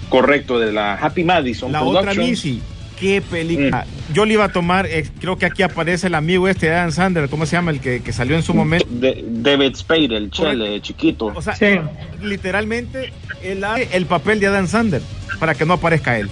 Correcto, 0.08 0.58
de 0.58 0.72
la 0.72 0.94
Happy 0.94 1.22
Madison 1.22 1.70
La 1.70 1.82
otra. 1.82 2.14
Missy. 2.14 2.62
Qué 2.98 3.20
película. 3.20 3.84
Mm. 4.08 4.12
Yo 4.14 4.24
le 4.24 4.32
iba 4.34 4.44
a 4.44 4.52
tomar, 4.52 4.86
eh, 4.86 5.06
creo 5.20 5.36
que 5.36 5.44
aquí 5.46 5.62
aparece 5.62 6.06
el 6.06 6.14
amigo 6.14 6.48
este 6.48 6.66
de 6.66 6.74
Adam 6.74 6.92
Sandler, 6.92 7.28
¿cómo 7.28 7.44
se 7.44 7.52
llama? 7.56 7.70
El 7.70 7.80
que, 7.80 8.00
que 8.02 8.12
salió 8.12 8.36
en 8.36 8.42
su 8.42 8.54
momento. 8.54 8.86
De- 8.88 9.22
David 9.28 9.74
Spade, 9.76 10.16
el 10.16 10.30
chele 10.30 10.80
chiquito. 10.80 11.26
O 11.34 11.42
sea, 11.42 11.54
Sí. 11.54 11.78
literalmente 12.22 13.12
él 13.42 13.62
hace 13.64 13.88
el 13.92 14.06
papel 14.06 14.40
de 14.40 14.46
Adam 14.46 14.66
Sandler 14.66 15.02
para 15.38 15.54
que 15.54 15.66
no 15.66 15.74
aparezca 15.74 16.18
él. 16.18 16.30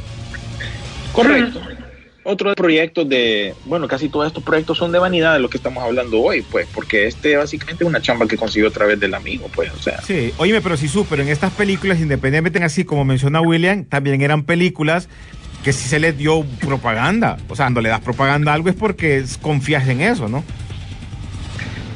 Correcto. 1.12 1.60
Otro 2.26 2.54
proyecto 2.54 3.04
de, 3.04 3.54
bueno, 3.66 3.86
casi 3.86 4.08
todos 4.08 4.26
estos 4.26 4.42
proyectos 4.42 4.78
son 4.78 4.90
de 4.92 4.98
vanidad 4.98 5.34
de 5.34 5.40
lo 5.40 5.50
que 5.50 5.58
estamos 5.58 5.84
hablando 5.84 6.18
hoy, 6.22 6.40
pues, 6.40 6.66
porque 6.74 7.06
este 7.06 7.36
básicamente 7.36 7.84
es 7.84 7.88
una 7.88 8.00
chamba 8.00 8.26
que 8.26 8.38
consiguió 8.38 8.68
a 8.70 8.72
través 8.72 8.98
del 8.98 9.12
amigo, 9.12 9.50
pues, 9.54 9.70
o 9.78 9.82
sea. 9.82 10.00
Sí, 10.00 10.32
oíme, 10.38 10.62
pero 10.62 10.78
si 10.78 10.88
su, 10.88 11.04
pero 11.04 11.20
en 11.22 11.28
estas 11.28 11.52
películas, 11.52 12.00
independientemente, 12.00 12.64
así 12.64 12.84
como 12.84 13.04
menciona 13.04 13.42
William, 13.42 13.84
también 13.84 14.22
eran 14.22 14.44
películas 14.44 15.10
que 15.64 15.72
sí 15.72 15.88
se 15.88 15.98
les 15.98 16.16
dio 16.16 16.44
propaganda. 16.60 17.38
O 17.48 17.56
sea, 17.56 17.64
cuando 17.64 17.80
le 17.80 17.88
das 17.88 18.00
propaganda 18.00 18.52
a 18.52 18.54
algo 18.54 18.68
es 18.68 18.76
porque 18.76 19.24
confías 19.40 19.88
en 19.88 20.02
eso, 20.02 20.28
¿no? 20.28 20.44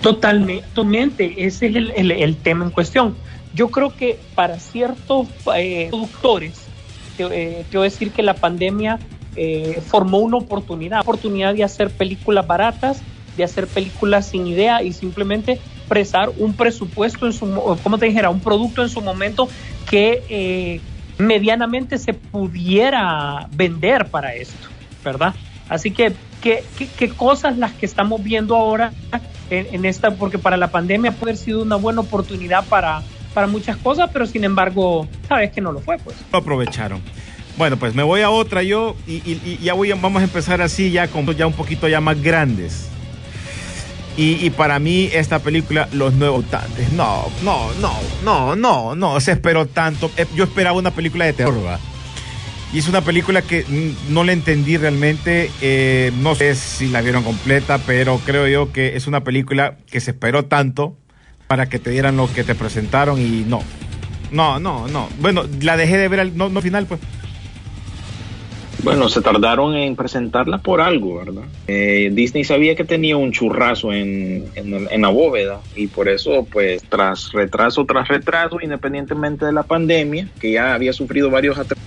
Totalmente, 0.03 1.45
ese 1.45 1.67
es 1.67 1.77
el, 1.77 2.37
tema 2.37 2.65
en 2.65 2.71
cuestión. 2.71 3.15
Yo 3.55 3.69
creo 3.71 3.95
que 3.95 4.19
para 4.35 4.59
ciertos 4.59 5.27
eh, 5.57 5.89
productores, 5.91 6.55
eh, 7.19 7.65
te 7.71 7.77
voy 7.77 7.87
a 7.87 7.91
decir 7.91 8.13
que 8.13 8.23
la 8.23 8.35
pandemia 8.35 8.99
eh, 9.37 9.83
formó 9.87 10.19
una 10.19 10.37
oportunidad, 10.37 11.01
oportunidad 11.01 11.55
de 11.55 11.65
hacer 11.65 11.91
películas 11.91 12.47
baratas, 12.47 13.03
de 13.37 13.45
hacer 13.45 13.67
películas 13.67 14.29
sin 14.29 14.47
idea 14.47 14.83
y 14.83 14.93
simplemente 14.93 15.61
prestar 15.89 16.31
un 16.39 16.55
presupuesto 16.55 17.27
en 17.27 17.33
su, 17.33 17.47
mo- 17.47 17.77
como 17.83 17.99
te 17.99 18.07
dijera, 18.07 18.31
un 18.31 18.41
producto 18.41 18.83
en 18.83 18.89
su 18.89 19.01
momento 19.01 19.49
que 19.91 20.23
eh, 20.29 20.81
medianamente 21.19 21.99
se 21.99 22.15
pudiera 22.15 23.47
vender 23.53 24.07
para 24.07 24.35
esto, 24.35 24.69
¿verdad? 25.05 25.35
Así 25.69 25.91
que, 25.91 26.15
¿qué, 26.41 26.65
qué, 26.97 27.09
cosas 27.11 27.59
las 27.59 27.73
que 27.73 27.87
estamos 27.87 28.23
viendo 28.23 28.57
ahora 28.57 28.93
en, 29.51 29.67
en 29.73 29.85
esta? 29.85 30.13
Porque 30.13 30.39
para 30.39 30.57
la 30.57 30.71
pandemia 30.71 31.13
puede 31.13 31.33
haber 31.33 31.45
sido 31.45 31.63
una 31.63 31.77
buena 31.77 32.01
oportunidad 32.01 32.65
para, 32.67 33.03
para 33.35 33.47
muchas 33.47 33.77
cosas, 33.77 34.09
pero 34.13 34.27
sin 34.27 34.45
embargo, 34.45 35.07
sabes 35.29 35.53
que 35.53 35.61
no 35.61 35.73
lo 35.73 35.81
fue, 35.81 35.99
pues. 35.99 36.17
Lo 36.33 36.39
aprovecharon. 36.39 37.01
Bueno, 37.59 37.77
pues 37.77 37.95
me 37.95 38.05
voy 38.05 38.21
a 38.21 38.31
otra 38.31 38.63
yo 38.63 38.95
y, 39.07 39.15
y- 39.17 39.41
y 39.45 39.59
ya 39.65 39.75
voy 39.75 39.91
a- 39.91 39.97
vamos 39.97 40.21
a 40.23 40.25
empezar 40.25 40.63
así 40.63 40.91
ya 40.93 41.09
con 41.09 41.27
ya 41.35 41.47
un 41.47 41.53
poquito 41.53 41.89
ya 41.89 42.01
más 42.01 42.23
grandes. 42.23 42.89
Y, 44.19 44.45
y 44.45 44.51
para 44.51 44.81
mí 44.81 45.09
esta 45.13 45.39
película, 45.39 45.89
Los 45.93 46.13
Nuevos 46.13 46.45
Mutantes, 46.45 46.93
no, 46.93 47.25
no, 47.45 47.73
no, 47.75 47.95
no, 48.25 48.57
no, 48.57 48.97
no, 48.97 49.21
se 49.21 49.31
esperó 49.31 49.67
tanto. 49.67 50.11
Eh, 50.17 50.27
Yo 50.35 50.45
esperaba 50.45 50.77
una 50.77 50.91
película 50.91 51.25
de 51.25 51.33
terror. 51.33 51.79
Y 52.73 52.79
es 52.81 52.89
una 52.89 53.01
película 53.01 53.43
que 53.43 53.65
no 54.11 54.25
la 54.25 54.33
entendí 54.33 54.77
realmente, 54.77 55.51
eh, 55.63 56.13
no 56.19 56.35
sé 56.35 56.55
si 56.57 56.89
la 56.89 57.01
vieron 57.01 57.23
completa, 57.23 57.79
pero 57.79 58.21
creo 58.27 58.47
yo 58.49 58.73
que 58.73 58.97
es 58.97 59.07
una 59.07 59.25
película 59.25 59.77
que 59.91 60.01
se 60.01 60.11
esperó 60.11 60.45
tanto 60.45 60.97
para 61.47 61.69
que 61.69 61.79
te 61.79 61.91
dieran 61.91 62.17
lo 62.17 62.31
que 62.31 62.45
te 62.45 62.55
presentaron 62.55 63.21
y 63.21 63.45
no. 63.47 63.63
No, 64.33 64.59
no, 64.59 64.89
no. 64.89 65.09
Bueno, 65.21 65.45
la 65.61 65.77
dejé 65.77 65.97
de 65.97 66.09
ver 66.09 66.21
al 66.21 66.37
no, 66.37 66.49
no 66.49 66.61
final, 66.61 66.87
pues. 66.87 67.01
Bueno, 68.83 69.09
se 69.09 69.21
tardaron 69.21 69.75
en 69.75 69.97
presentarla 69.97 70.59
por 70.59 70.81
algo, 70.81 71.17
¿verdad? 71.17 71.45
Eh, 71.67 72.11
Disney 72.13 72.45
sabía 72.45 72.77
que 72.77 72.85
tenía 72.85 73.17
un 73.17 73.33
churrazo 73.33 73.93
en, 73.93 74.47
en, 74.55 75.03
la 75.03 75.09
bóveda 75.09 75.61
y 75.75 75.89
por 75.89 76.09
eso, 76.09 76.47
pues, 76.51 76.83
tras 76.89 77.33
retraso 77.33 77.85
tras 77.87 78.07
retraso, 78.07 78.59
independientemente 78.63 79.45
de 79.45 79.53
la 79.53 79.65
pandemia, 79.65 80.29
que 80.41 80.53
ya 80.53 80.75
había 80.75 80.93
sufrido 80.93 81.29
varios 81.29 81.59
atrasos, 81.59 81.85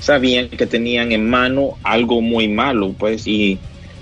sabían 0.00 0.48
que 0.48 0.66
tenían 0.66 1.12
en 1.12 1.30
mano 1.30 1.78
algo 1.84 2.20
muy 2.20 2.48
malo, 2.48 2.94
pues, 2.98 3.28
y 3.28 3.58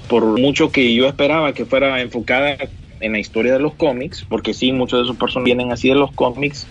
por 0.08 0.24
mucho 0.40 0.72
que 0.72 0.94
yo 0.94 1.06
esperaba 1.06 1.52
que 1.52 1.66
fuera 1.66 2.00
enfocada 2.00 2.56
en 3.00 3.12
la 3.12 3.18
historia 3.18 3.52
de 3.52 3.58
los 3.58 3.74
cómics, 3.74 4.24
porque 4.26 4.54
sí, 4.54 4.72
muchos 4.72 5.00
de 5.00 5.04
esos 5.04 5.16
personas 5.16 5.44
vienen 5.44 5.70
así 5.70 5.88
de 5.88 5.96
los 5.96 6.12
cómics, 6.12 6.66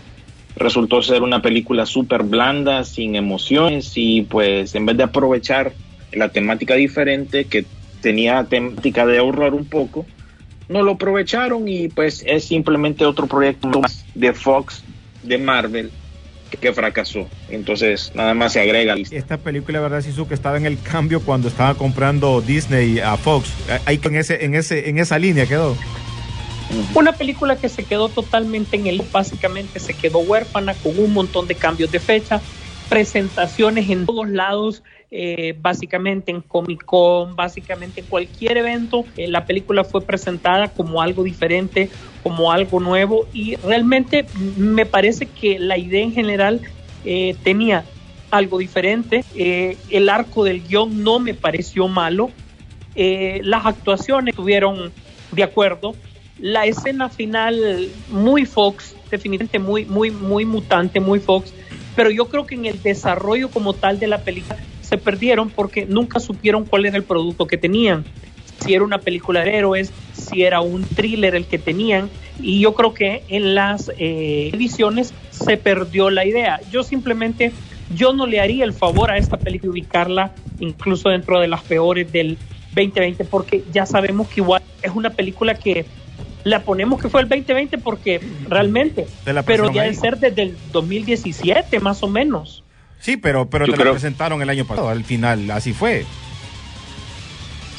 resultó 0.56 1.02
ser 1.02 1.22
una 1.22 1.42
película 1.42 1.86
súper 1.86 2.24
blanda, 2.24 2.84
sin 2.84 3.16
emociones 3.16 3.94
y 3.96 4.24
pues 4.24 4.76
en 4.76 4.86
vez 4.86 4.98
de 4.98 5.04
aprovechar 5.04 5.74
la 6.12 6.30
temática 6.30 6.76
diferente 6.76 7.46
que 7.46 7.66
tenía 8.02 8.44
temática 8.44 9.06
de 9.06 9.20
ahorrar 9.20 9.54
un 9.54 9.66
poco, 9.66 10.06
no 10.68 10.84
lo 10.84 10.94
aprovecharon 10.94 11.68
y 11.68 11.90
pues 11.90 12.24
es 12.26 12.46
simplemente 12.46 13.06
otro 13.06 13.28
proyecto 13.28 13.68
más 13.68 14.06
de 14.16 14.34
Fox, 14.34 14.84
de 15.24 15.38
Marvel, 15.38 15.92
que, 16.60 16.74
fracasó. 16.74 17.28
Entonces 17.50 18.12
nada 18.16 18.34
más 18.34 18.54
se 18.54 18.62
agrega. 18.62 18.96
Esta 19.12 19.38
película, 19.38 19.80
la 19.80 19.88
verdad, 19.88 20.02
sí 20.02 20.12
que 20.26 20.34
estaba 20.34 20.58
en 20.58 20.66
el 20.66 20.82
cambio 20.82 21.22
cuando 21.22 21.48
estaba 21.48 21.76
comprando 21.76 22.42
Disney 22.42 23.00
a 23.00 23.18
Fox. 23.18 23.54
Ahí 23.86 24.00
en 24.04 24.16
ese, 24.16 24.46
en 24.46 24.56
ese, 24.56 24.90
en 24.90 24.98
esa 24.98 25.18
línea 25.20 25.46
quedó. 25.46 25.78
Una 26.94 27.14
película 27.14 27.56
que 27.56 27.70
se 27.70 27.84
quedó 27.84 28.10
totalmente 28.10 28.78
en 28.78 28.88
el, 28.88 29.02
básicamente 29.12 29.80
se 29.80 29.94
quedó 29.94 30.20
huérfana 30.20 30.74
con 30.76 30.98
un 31.00 31.14
montón 31.14 31.48
de 31.48 31.56
cambios 31.56 31.92
de 31.92 32.00
fecha, 32.00 32.42
presentaciones 32.90 33.90
en 33.90 34.06
todos 34.06 34.30
lados, 34.30 34.84
eh, 35.10 35.56
básicamente 35.60 36.32
en 36.32 36.42
Comic 36.42 36.86
Con, 36.86 37.36
básicamente 37.36 38.02
en 38.02 38.08
cualquier 38.08 38.58
evento. 38.58 39.06
Eh, 39.18 39.28
la 39.28 39.46
película 39.46 39.84
fue 39.84 40.02
presentada 40.02 40.70
como 40.70 41.02
algo 41.02 41.24
diferente, 41.24 41.90
como 42.24 42.52
algo 42.52 42.80
nuevo 42.80 43.28
y 43.34 43.56
realmente 43.58 44.26
me 44.58 44.86
parece 44.86 45.26
que 45.26 45.60
la 45.60 45.78
idea 45.78 46.04
en 46.04 46.14
general 46.14 46.62
eh, 47.04 47.36
tenía 47.44 47.84
algo 48.30 48.58
diferente. 48.58 49.24
Eh, 49.36 49.78
el 49.90 50.08
arco 50.10 50.44
del 50.44 50.62
guion 50.66 51.04
no 51.04 51.20
me 51.20 51.34
pareció 51.34 51.88
malo. 51.88 52.30
Las 52.94 53.66
actuaciones 53.66 54.34
estuvieron 54.34 54.92
de 55.32 55.44
acuerdo. 55.44 55.96
La 56.42 56.66
escena 56.66 57.08
final 57.08 57.88
muy 58.10 58.46
Fox, 58.46 58.96
definitivamente 59.12 59.60
muy, 59.60 59.86
muy, 59.86 60.10
muy 60.10 60.44
mutante, 60.44 61.00
muy 61.00 61.20
Fox. 61.20 61.54
Pero 61.96 62.10
yo 62.10 62.30
creo 62.30 62.48
que 62.48 62.56
en 62.56 62.66
el 62.66 62.82
desarrollo 62.82 63.50
como 63.50 63.74
tal 63.74 64.00
de 64.00 64.08
la 64.08 64.24
película 64.24 64.58
se 64.82 64.98
perdieron 64.98 65.52
porque 65.52 65.86
nunca 65.86 66.20
supieron 66.20 66.66
cuál 66.66 66.88
era 66.88 66.98
el 66.98 67.04
producto 67.04 67.46
que 67.46 67.58
tenían. 67.58 68.06
Si 68.60 68.74
era 68.74 68.84
una 68.84 68.98
película 68.98 69.44
de 69.44 69.56
héroes, 69.56 69.92
si 70.14 70.42
era 70.42 70.62
un 70.62 70.84
thriller 70.84 71.36
el 71.36 71.46
que 71.46 71.60
tenían. 71.60 72.10
Y 72.40 72.60
yo 72.60 72.74
creo 72.74 72.96
que 72.96 73.24
en 73.30 73.54
las 73.54 73.92
eh, 74.00 74.50
ediciones 74.52 75.14
se 75.30 75.58
perdió 75.58 76.10
la 76.10 76.26
idea. 76.26 76.60
Yo 76.72 76.82
simplemente, 76.82 77.52
yo 77.96 78.14
no 78.14 78.26
le 78.26 78.40
haría 78.40 78.64
el 78.64 78.74
favor 78.74 79.12
a 79.12 79.18
esta 79.18 79.38
película 79.38 79.74
ubicarla 79.74 80.32
incluso 80.60 81.10
dentro 81.10 81.40
de 81.40 81.48
las 81.48 81.62
peores 81.62 82.12
del 82.12 82.38
2020 82.74 83.26
porque 83.26 83.64
ya 83.72 83.86
sabemos 83.86 84.28
que 84.30 84.42
igual 84.42 84.62
es 84.82 84.92
una 84.92 85.10
película 85.12 85.56
que 85.56 85.86
la 86.44 86.64
ponemos 86.64 87.02
que 87.02 87.10
fue 87.10 87.22
el 87.22 87.30
2020 87.30 87.78
porque 87.78 88.20
realmente, 88.48 89.08
pero 89.46 89.72
ya 89.72 89.84
de 89.84 89.94
ser 89.94 90.18
desde 90.18 90.44
el 90.44 90.58
2017 90.72 91.80
más 91.80 92.04
o 92.04 92.08
menos. 92.08 92.64
Sí, 93.00 93.18
pero, 93.18 93.50
pero 93.50 93.66
Yo 93.66 93.74
te 93.74 93.84
la 93.84 93.92
presentaron 93.92 94.42
el 94.42 94.50
año 94.50 94.66
pasado, 94.66 94.90
al 94.90 95.04
final, 95.04 95.50
así 95.52 95.74
fue. 95.74 96.06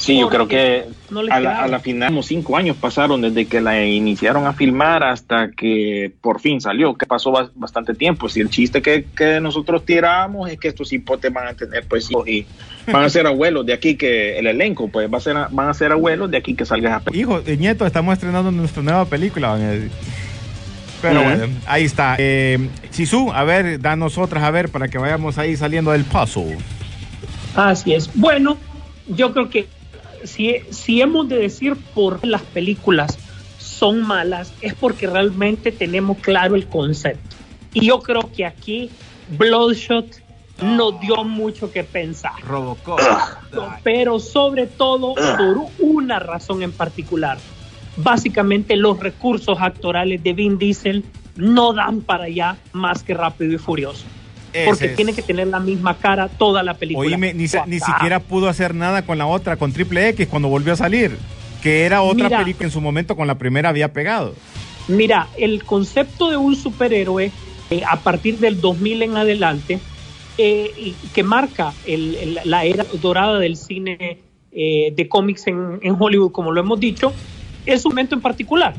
Sí, 0.03 0.19
yo 0.19 0.27
creo 0.27 0.49
que 0.49 0.83
No 1.09 1.21
a 1.21 1.23
la, 1.23 1.37
quedaba. 1.39 1.63
a 1.63 1.67
la 1.69 1.79
final, 1.79 2.09
como 2.09 2.23
cinco 2.23 2.57
años 2.57 2.75
pasaron 2.75 3.21
desde 3.21 3.45
que 3.45 3.61
la 3.61 3.85
iniciaron 3.85 4.45
a 4.45 4.51
filmar 4.51 5.01
hasta 5.01 5.51
que 5.51 6.11
por 6.19 6.41
fin 6.41 6.59
salió, 6.59 6.93
que 6.95 7.05
pasó 7.05 7.31
bas- 7.31 7.51
bastante 7.55 7.93
tiempo. 7.93 8.27
Si 8.27 8.41
el 8.41 8.49
chiste 8.49 8.81
que, 8.81 9.05
que 9.15 9.39
nosotros 9.39 9.85
tirábamos 9.85 10.49
es 10.49 10.59
que 10.59 10.67
estos 10.67 10.91
hipotes 10.91 11.31
van 11.31 11.47
a 11.47 11.53
tener 11.53 11.85
pues 11.87 12.11
hijos 12.11 12.27
y 12.27 12.45
van 12.91 13.03
a 13.05 13.09
ser 13.09 13.27
abuelos 13.27 13.65
de 13.65 13.71
aquí 13.71 13.95
que 13.95 14.37
el 14.37 14.47
elenco, 14.47 14.89
pues 14.89 15.09
va 15.11 15.19
a 15.19 15.21
ser, 15.21 15.37
van 15.51 15.69
a 15.69 15.73
ser 15.73 15.93
abuelos 15.93 16.29
de 16.29 16.35
aquí 16.37 16.53
que 16.53 16.65
salga 16.65 16.97
esa 16.97 17.17
Hijo, 17.17 17.41
nieto, 17.57 17.85
estamos 17.85 18.11
estrenando 18.13 18.51
nuestra 18.51 18.83
nueva 18.83 19.05
película. 19.05 19.51
van 19.51 19.61
a 19.61 19.69
decir. 19.71 19.91
Pero 21.01 21.23
bueno, 21.23 21.45
ahí 21.65 21.85
está. 21.85 22.15
Eh, 22.17 22.69
Sisu, 22.89 23.31
a 23.31 23.43
ver, 23.45 23.79
danos 23.79 24.17
otras, 24.17 24.43
a 24.43 24.51
ver, 24.51 24.67
para 24.69 24.89
que 24.89 24.97
vayamos 24.97 25.37
ahí 25.37 25.55
saliendo 25.55 25.91
del 25.91 26.03
puzzle. 26.03 26.57
Así 27.55 27.93
es. 27.93 28.09
Bueno, 28.15 28.57
yo 29.07 29.31
creo 29.33 29.49
que 29.49 29.67
si, 30.23 30.57
si 30.69 31.01
hemos 31.01 31.27
de 31.29 31.37
decir 31.37 31.75
por 31.93 32.19
qué 32.19 32.27
las 32.27 32.41
películas 32.41 33.17
son 33.57 34.03
malas, 34.03 34.53
es 34.61 34.73
porque 34.73 35.07
realmente 35.07 35.71
tenemos 35.71 36.17
claro 36.19 36.55
el 36.55 36.67
concepto. 36.67 37.35
Y 37.73 37.87
yo 37.87 38.01
creo 38.01 38.31
que 38.31 38.45
aquí 38.45 38.89
Bloodshot 39.37 40.21
nos 40.61 40.99
dio 40.99 41.23
mucho 41.23 41.71
que 41.71 41.83
pensar. 41.83 42.33
Robocop. 42.47 42.99
pero 43.83 44.19
sobre 44.19 44.67
todo 44.67 45.15
por 45.15 45.67
una 45.79 46.19
razón 46.19 46.63
en 46.63 46.71
particular. 46.71 47.37
Básicamente 47.97 48.75
los 48.75 48.99
recursos 48.99 49.57
actorales 49.59 50.23
de 50.23 50.33
Vin 50.33 50.57
Diesel 50.57 51.03
no 51.35 51.73
dan 51.73 52.01
para 52.01 52.25
allá 52.25 52.57
más 52.71 53.03
que 53.03 53.13
rápido 53.13 53.53
y 53.53 53.57
furioso. 53.57 54.05
Porque 54.65 54.85
es- 54.85 54.95
tiene 54.95 55.13
que 55.13 55.21
tener 55.21 55.47
la 55.47 55.59
misma 55.59 55.97
cara 55.97 56.27
toda 56.29 56.61
la 56.63 56.75
película. 56.75 57.07
Oíme, 57.07 57.33
ni, 57.33 57.47
se- 57.47 57.61
ni 57.65 57.79
siquiera 57.79 58.19
pudo 58.19 58.47
hacer 58.49 58.75
nada 58.75 59.03
con 59.05 59.17
la 59.17 59.25
otra, 59.25 59.57
con 59.57 59.73
Triple 59.73 60.09
X, 60.09 60.27
cuando 60.27 60.47
volvió 60.49 60.73
a 60.73 60.75
salir. 60.75 61.17
Que 61.61 61.85
era 61.85 62.01
otra 62.01 62.25
Mira. 62.25 62.39
película 62.39 62.65
en 62.67 62.71
su 62.71 62.81
momento 62.81 63.15
con 63.15 63.25
la 63.25 63.37
primera 63.37 63.69
había 63.69 63.93
pegado. 63.93 64.35
Mira, 64.87 65.27
el 65.37 65.63
concepto 65.63 66.29
de 66.29 66.37
un 66.37 66.55
superhéroe 66.55 67.31
eh, 67.69 67.81
a 67.89 68.01
partir 68.01 68.37
del 68.39 68.59
2000 68.59 69.01
en 69.01 69.15
adelante, 69.17 69.79
eh, 70.37 70.93
que 71.13 71.23
marca 71.23 71.73
el- 71.87 72.15
el- 72.15 72.39
la 72.43 72.65
era 72.65 72.85
dorada 73.01 73.39
del 73.39 73.55
cine 73.55 74.19
eh, 74.51 74.93
de 74.95 75.07
cómics 75.07 75.47
en, 75.47 75.79
en 75.81 75.95
Hollywood, 75.97 76.31
como 76.31 76.51
lo 76.51 76.59
hemos 76.61 76.79
dicho, 76.79 77.11
es 77.65 77.85
un 77.85 77.91
momento 77.93 78.13
en 78.13 78.21
particular. 78.21 78.75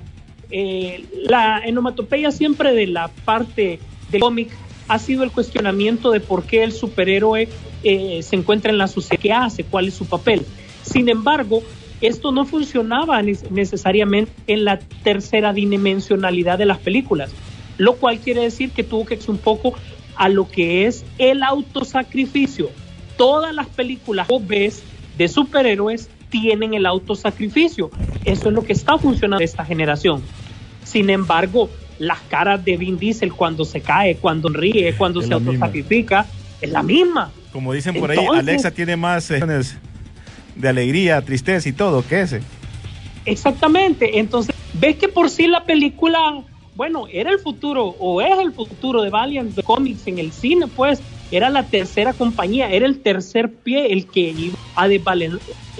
Eh, 0.50 1.04
la 1.26 1.62
enomatopeya 1.64 2.30
siempre 2.30 2.72
de 2.72 2.86
la 2.86 3.08
parte 3.08 3.80
del 4.10 4.20
cómic 4.20 4.50
ha 4.88 4.98
sido 4.98 5.24
el 5.24 5.30
cuestionamiento 5.30 6.10
de 6.10 6.20
por 6.20 6.44
qué 6.44 6.62
el 6.62 6.72
superhéroe 6.72 7.48
eh, 7.82 8.20
se 8.22 8.36
encuentra 8.36 8.70
en 8.70 8.78
la 8.78 8.88
sociedad, 8.88 9.20
qué 9.20 9.32
hace, 9.32 9.64
cuál 9.64 9.88
es 9.88 9.94
su 9.94 10.06
papel. 10.06 10.44
Sin 10.82 11.08
embargo, 11.08 11.62
esto 12.00 12.32
no 12.32 12.44
funcionaba 12.44 13.22
necesariamente 13.22 14.32
en 14.46 14.64
la 14.64 14.78
tercera 14.78 15.52
dimensionalidad 15.52 16.58
de 16.58 16.66
las 16.66 16.78
películas, 16.78 17.30
lo 17.78 17.94
cual 17.96 18.18
quiere 18.18 18.42
decir 18.42 18.70
que 18.70 18.84
tuvo 18.84 19.06
que 19.06 19.14
irse 19.14 19.30
un 19.30 19.38
poco 19.38 19.74
a 20.16 20.28
lo 20.28 20.48
que 20.48 20.86
es 20.86 21.04
el 21.18 21.42
autosacrificio. 21.42 22.70
Todas 23.16 23.54
las 23.54 23.68
películas 23.68 24.28
vos 24.28 24.46
ves 24.46 24.82
de 25.16 25.28
superhéroes 25.28 26.10
tienen 26.30 26.74
el 26.74 26.84
autosacrificio. 26.84 27.90
Eso 28.24 28.48
es 28.48 28.54
lo 28.54 28.64
que 28.64 28.72
está 28.72 28.98
funcionando 28.98 29.38
en 29.38 29.44
esta 29.44 29.64
generación. 29.64 30.22
Sin 30.82 31.08
embargo, 31.10 31.70
las 31.98 32.20
caras 32.22 32.64
de 32.64 32.76
Vin 32.76 32.98
Diesel 32.98 33.32
cuando 33.32 33.64
se 33.64 33.80
cae, 33.80 34.16
cuando 34.16 34.48
ríe, 34.48 34.94
cuando 34.96 35.20
Es 35.20 35.28
se 35.28 35.34
autosacrifica, 35.34 36.26
es 36.60 36.70
la 36.70 36.82
misma. 36.82 37.30
Como 37.52 37.72
dicen 37.72 37.94
por 37.98 38.10
ahí, 38.10 38.26
Alexa 38.34 38.70
tiene 38.70 38.96
más 38.96 39.30
eh, 39.30 39.40
de 40.56 40.68
alegría, 40.68 41.22
tristeza 41.22 41.68
y 41.68 41.72
todo 41.72 42.06
que 42.06 42.22
ese. 42.22 42.40
Exactamente. 43.24 44.18
Entonces, 44.18 44.54
ves 44.74 44.96
que 44.96 45.08
por 45.08 45.30
sí 45.30 45.46
la 45.46 45.64
película, 45.64 46.42
bueno, 46.74 47.06
era 47.12 47.30
el 47.30 47.38
futuro 47.38 47.94
o 47.98 48.20
es 48.20 48.38
el 48.38 48.52
futuro 48.52 49.02
de 49.02 49.10
Valiant 49.10 49.60
Comics 49.62 50.06
en 50.06 50.18
el 50.18 50.32
cine, 50.32 50.66
pues 50.66 51.00
era 51.30 51.50
la 51.50 51.64
tercera 51.64 52.12
compañía, 52.12 52.70
era 52.70 52.86
el 52.86 53.00
tercer 53.00 53.50
pie 53.50 53.92
el 53.92 54.06
que 54.06 54.20
iba 54.20 54.56
a 54.76 54.88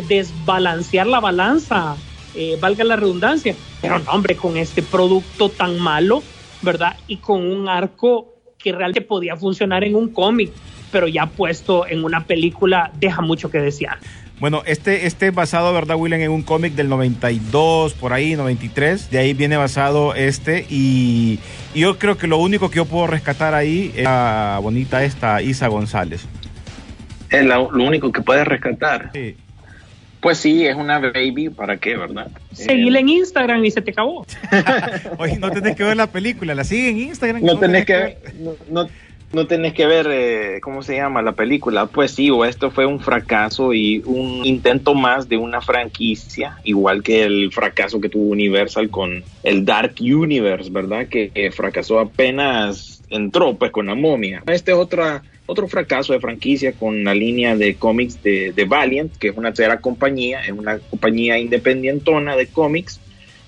desbalancear 0.08 1.06
la 1.06 1.20
balanza, 1.20 1.96
eh, 2.34 2.56
valga 2.60 2.84
la 2.84 2.96
redundancia. 2.96 3.54
Pero 3.80 3.98
no, 3.98 4.10
hombre, 4.12 4.36
con 4.36 4.56
este 4.56 4.82
producto 4.82 5.48
tan 5.48 5.78
malo, 5.78 6.22
¿verdad? 6.62 6.96
Y 7.06 7.18
con 7.18 7.44
un 7.46 7.68
arco 7.68 8.32
que 8.58 8.72
realmente 8.72 9.02
podía 9.02 9.36
funcionar 9.36 9.84
en 9.84 9.94
un 9.94 10.08
cómic, 10.08 10.50
pero 10.90 11.06
ya 11.08 11.26
puesto 11.26 11.86
en 11.86 12.02
una 12.04 12.24
película 12.24 12.90
deja 12.98 13.20
mucho 13.20 13.50
que 13.50 13.58
desear. 13.58 13.98
Bueno, 14.40 14.62
este, 14.66 15.06
este 15.06 15.28
es 15.28 15.34
basado, 15.34 15.72
¿verdad, 15.72 15.96
William? 15.96 16.20
En 16.20 16.30
un 16.32 16.42
cómic 16.42 16.72
del 16.74 16.88
92, 16.88 17.92
por 17.94 18.12
ahí, 18.12 18.34
93. 18.34 19.10
De 19.10 19.18
ahí 19.18 19.32
viene 19.32 19.56
basado 19.56 20.14
este. 20.14 20.66
Y, 20.68 21.38
y 21.72 21.80
yo 21.80 21.98
creo 21.98 22.16
que 22.18 22.26
lo 22.26 22.38
único 22.38 22.68
que 22.68 22.76
yo 22.76 22.84
puedo 22.84 23.06
rescatar 23.06 23.54
ahí 23.54 23.92
es 23.94 24.04
la 24.04 24.58
bonita 24.60 25.04
esta 25.04 25.40
Isa 25.40 25.68
González. 25.68 26.26
Es 27.30 27.44
la- 27.46 27.58
lo 27.58 27.84
único 27.84 28.10
que 28.10 28.22
puedes 28.22 28.44
rescatar. 28.46 29.10
Sí. 29.14 29.36
Pues 30.24 30.38
sí, 30.38 30.64
es 30.64 30.74
una 30.74 31.00
baby, 31.00 31.50
¿para 31.50 31.76
qué, 31.76 31.98
verdad? 31.98 32.28
Seguile 32.50 33.00
en 33.00 33.10
Instagram 33.10 33.62
y 33.62 33.70
se 33.70 33.82
te 33.82 33.90
acabó. 33.90 34.24
Oye, 35.18 35.36
no 35.38 35.50
tenés 35.50 35.76
que 35.76 35.84
ver 35.84 35.98
la 35.98 36.06
película, 36.06 36.54
la 36.54 36.64
sigue 36.64 36.88
en 36.88 36.96
Instagram. 36.96 37.44
no 37.44 37.58
tenés 37.58 37.84
que 37.84 38.16
no, 38.38 38.54
no, 38.70 38.88
no 39.34 39.46
tenés 39.46 39.74
que 39.74 39.84
ver 39.84 40.06
eh, 40.10 40.60
cómo 40.62 40.82
se 40.82 40.96
llama 40.96 41.20
la 41.20 41.32
película 41.32 41.84
pues 41.84 42.12
sí 42.12 42.30
o 42.30 42.46
esto 42.46 42.70
fue 42.70 42.86
un 42.86 43.00
fracaso 43.00 43.74
y 43.74 44.02
un 44.06 44.46
intento 44.46 44.94
más 44.94 45.28
de 45.28 45.36
una 45.36 45.60
franquicia 45.60 46.56
igual 46.64 47.02
que 47.02 47.24
el 47.24 47.52
fracaso 47.52 48.00
que 48.00 48.08
tuvo 48.08 48.30
Universal 48.30 48.88
con 48.88 49.22
el 49.42 49.66
Dark 49.66 49.96
Universe 50.00 50.70
verdad 50.70 51.06
que, 51.06 51.28
que 51.28 51.50
fracasó 51.50 52.00
apenas 52.00 53.02
entró 53.10 53.56
pues 53.56 53.72
con 53.72 53.86
la 53.86 53.94
momia 53.94 54.42
este 54.46 54.70
es 54.70 54.78
otra 54.78 55.22
otro 55.46 55.68
fracaso 55.68 56.12
de 56.12 56.20
franquicia 56.20 56.72
con 56.72 57.04
la 57.04 57.14
línea 57.14 57.56
de 57.56 57.74
cómics 57.76 58.22
de, 58.22 58.52
de 58.52 58.64
Valiant 58.64 59.16
que 59.16 59.28
es 59.28 59.36
una 59.36 59.52
tercera 59.52 59.80
compañía 59.80 60.42
es 60.42 60.52
una 60.52 60.78
compañía 60.78 61.38
independientona 61.38 62.36
de 62.36 62.46
cómics 62.46 63.00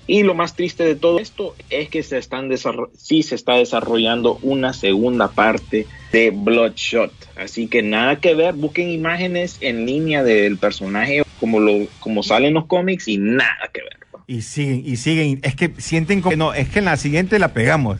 y 0.07 0.23
lo 0.23 0.33
más 0.33 0.55
triste 0.55 0.85
de 0.85 0.95
todo 0.95 1.19
esto 1.19 1.53
es 1.69 1.89
que 1.89 2.01
se 2.01 2.17
están 2.17 2.49
sí 2.95 3.23
se 3.23 3.35
está 3.35 3.55
desarrollando 3.55 4.39
una 4.41 4.71
segunda 4.71 5.27
parte 5.27 5.85
de 6.13 6.31
Bloodshot. 6.31 7.11
Así 7.35 7.67
que 7.67 7.83
nada 7.83 8.15
que 8.21 8.33
ver, 8.33 8.53
busquen 8.53 8.89
imágenes 8.89 9.57
en 9.59 9.85
línea 9.85 10.23
del 10.23 10.57
personaje 10.57 11.23
como 11.41 11.59
lo 11.59 11.87
como 11.99 12.23
salen 12.23 12.53
los 12.53 12.67
cómics 12.67 13.09
y 13.09 13.17
nada 13.17 13.69
que 13.73 13.81
ver. 13.81 13.97
Y 14.27 14.41
siguen, 14.41 14.83
y 14.85 14.95
siguen. 14.95 15.39
Es 15.43 15.55
que 15.55 15.73
sienten 15.77 16.21
como. 16.21 16.35
No, 16.37 16.53
es 16.53 16.69
que 16.69 16.79
en 16.79 16.85
la 16.85 16.95
siguiente 16.95 17.37
la 17.37 17.53
pegamos. 17.53 17.97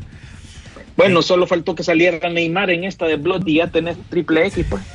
Bueno, 0.98 1.22
solo 1.22 1.46
faltó 1.46 1.76
que 1.76 1.84
saliera 1.84 2.28
Neymar 2.30 2.72
en 2.72 2.84
esta 2.84 3.06
de 3.06 3.18
Blood 3.18 3.46
y 3.46 3.56
ya 3.56 3.70
tenés 3.70 3.98
triple 4.10 4.48
X, 4.48 4.66
pues. 4.68 4.84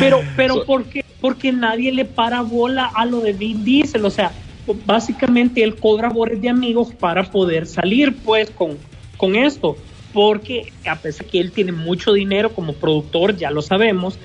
Pero, 0.00 0.20
pero 0.36 0.54
So- 0.54 0.66
¿por 0.66 0.88
qué? 0.88 1.00
Porque 1.20 1.52
nadie 1.52 1.92
le 1.92 2.04
para 2.04 2.42
bola 2.42 2.90
a 2.92 3.06
lo 3.06 3.20
de 3.20 3.32
Vin 3.32 3.64
Diesel. 3.64 4.04
O 4.04 4.10
sea, 4.10 4.34
básicamente 4.66 5.62
él 5.62 5.78
cobra 5.78 6.10
boles 6.10 6.42
de 6.42 6.48
amigos 6.48 6.92
para 7.00 7.22
poder 7.30 7.66
salir 7.66 8.20
pues 8.22 8.50
con, 8.50 8.78
con 9.16 9.36
esto. 9.36 9.76
Porque 10.12 10.64
a 10.84 11.00
pesar 11.00 11.26
que 11.26 11.40
él 11.40 11.52
tiene 11.52 11.72
mucho 11.72 12.12
dinero 12.12 12.52
como 12.52 12.74
productor, 12.74 13.36
ya 13.36 13.50
lo 13.50 13.62
sabemos, 13.62 14.18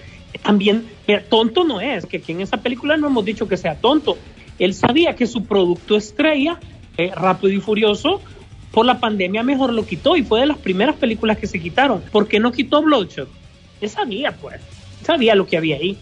también 0.44 0.88
mira, 1.08 1.24
tonto 1.30 1.64
no 1.64 1.80
es, 1.80 2.06
que 2.06 2.18
aquí 2.18 2.34
en 2.34 2.42
esa 2.42 2.58
película 2.58 2.98
no 2.98 3.08
hemos 3.08 3.24
dicho 3.24 3.48
que 3.48 3.56
sea 3.56 3.80
tonto. 3.80 4.18
Él 4.58 4.74
sabía 4.74 5.16
que 5.16 5.28
su 5.28 5.46
producto 5.46 5.96
estrella, 5.96 6.60
eh, 6.98 7.12
Rápido 7.16 7.54
y 7.54 7.62
Furioso, 7.62 8.24
por 8.72 8.86
la 8.86 9.00
pandemia 9.00 9.44
mejor 9.44 9.74
lo 9.74 9.86
quitó 9.86 10.16
y 10.16 10.24
fue 10.24 10.42
de 10.42 10.46
las 10.48 10.58
primeras 10.58 10.96
películas 10.96 11.38
que 11.38 11.48
se 11.48 11.60
quitaron. 11.60 12.02
¿Por 12.12 12.28
qué 12.28 12.40
no 12.40 12.52
quitó 12.52 12.82
Bloodshot? 12.82 13.30
Él 13.82 13.90
sabía, 13.90 14.32
pues, 14.34 14.60
sabía 15.06 15.36
lo 15.36 15.48
que 15.48 15.58
había 15.58 15.78
ahí. 15.78 15.98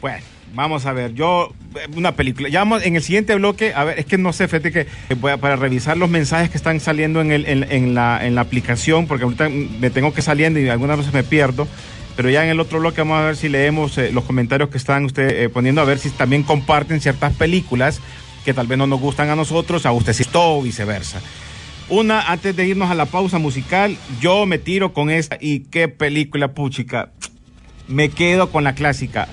Bueno, 0.00 0.18
vamos 0.54 0.84
a 0.86 0.92
ver. 0.92 1.14
Yo, 1.14 1.52
una 1.96 2.14
película. 2.16 2.48
Ya 2.48 2.60
vamos 2.60 2.84
en 2.84 2.96
el 2.96 3.02
siguiente 3.02 3.34
bloque. 3.36 3.72
A 3.74 3.84
ver, 3.84 3.98
es 3.98 4.06
que 4.06 4.18
no 4.18 4.32
sé, 4.32 4.48
fíjate 4.48 4.72
que 4.72 4.80
eh, 4.80 4.86
voy 5.20 5.32
a- 5.32 5.36
para 5.38 5.56
revisar 5.56 5.96
los 5.96 6.10
mensajes 6.10 6.50
que 6.50 6.56
están 6.56 6.80
saliendo 6.80 7.20
en, 7.20 7.30
el, 7.32 7.46
en, 7.46 7.70
en 7.70 7.94
la, 7.94 8.24
en 8.26 8.34
la 8.34 8.40
aplicación, 8.42 9.06
porque 9.06 9.24
ahorita 9.24 9.48
me 9.48 9.90
tengo 9.90 10.12
que 10.12 10.22
saliendo 10.22 10.58
y 10.60 10.68
algunas 10.68 10.98
veces 10.98 11.12
me 11.14 11.22
pierdo. 11.22 11.66
Pero 12.16 12.28
ya 12.28 12.44
en 12.44 12.50
el 12.50 12.60
otro 12.60 12.78
bloque 12.80 13.00
vamos 13.00 13.18
a 13.18 13.24
ver 13.26 13.36
si 13.36 13.48
leemos 13.48 13.96
eh, 13.96 14.10
los 14.12 14.24
comentarios 14.24 14.68
que 14.68 14.76
están 14.76 15.04
ustedes 15.06 15.32
eh, 15.34 15.48
poniendo, 15.48 15.80
a 15.80 15.84
ver 15.84 15.98
si 15.98 16.10
también 16.10 16.42
comparten 16.42 17.00
ciertas 17.00 17.32
películas 17.34 18.00
que 18.44 18.52
tal 18.52 18.66
vez 18.66 18.76
no 18.76 18.86
nos 18.86 19.00
gustan 19.00 19.30
a 19.30 19.36
nosotros, 19.36 19.86
a 19.86 19.92
usted 19.92 20.12
sí, 20.12 20.24
o 20.34 20.60
viceversa. 20.60 21.22
Una, 21.94 22.22
antes 22.32 22.56
de 22.56 22.66
irnos 22.66 22.90
a 22.90 22.94
la 22.94 23.04
pausa 23.04 23.38
musical, 23.38 23.98
yo 24.18 24.46
me 24.46 24.56
tiro 24.56 24.94
con 24.94 25.10
esta 25.10 25.36
y 25.38 25.60
qué 25.64 25.88
película, 25.88 26.54
puchica. 26.54 27.10
Me 27.86 28.08
quedo 28.08 28.50
con 28.50 28.64
la 28.64 28.74
clásica. 28.74 29.28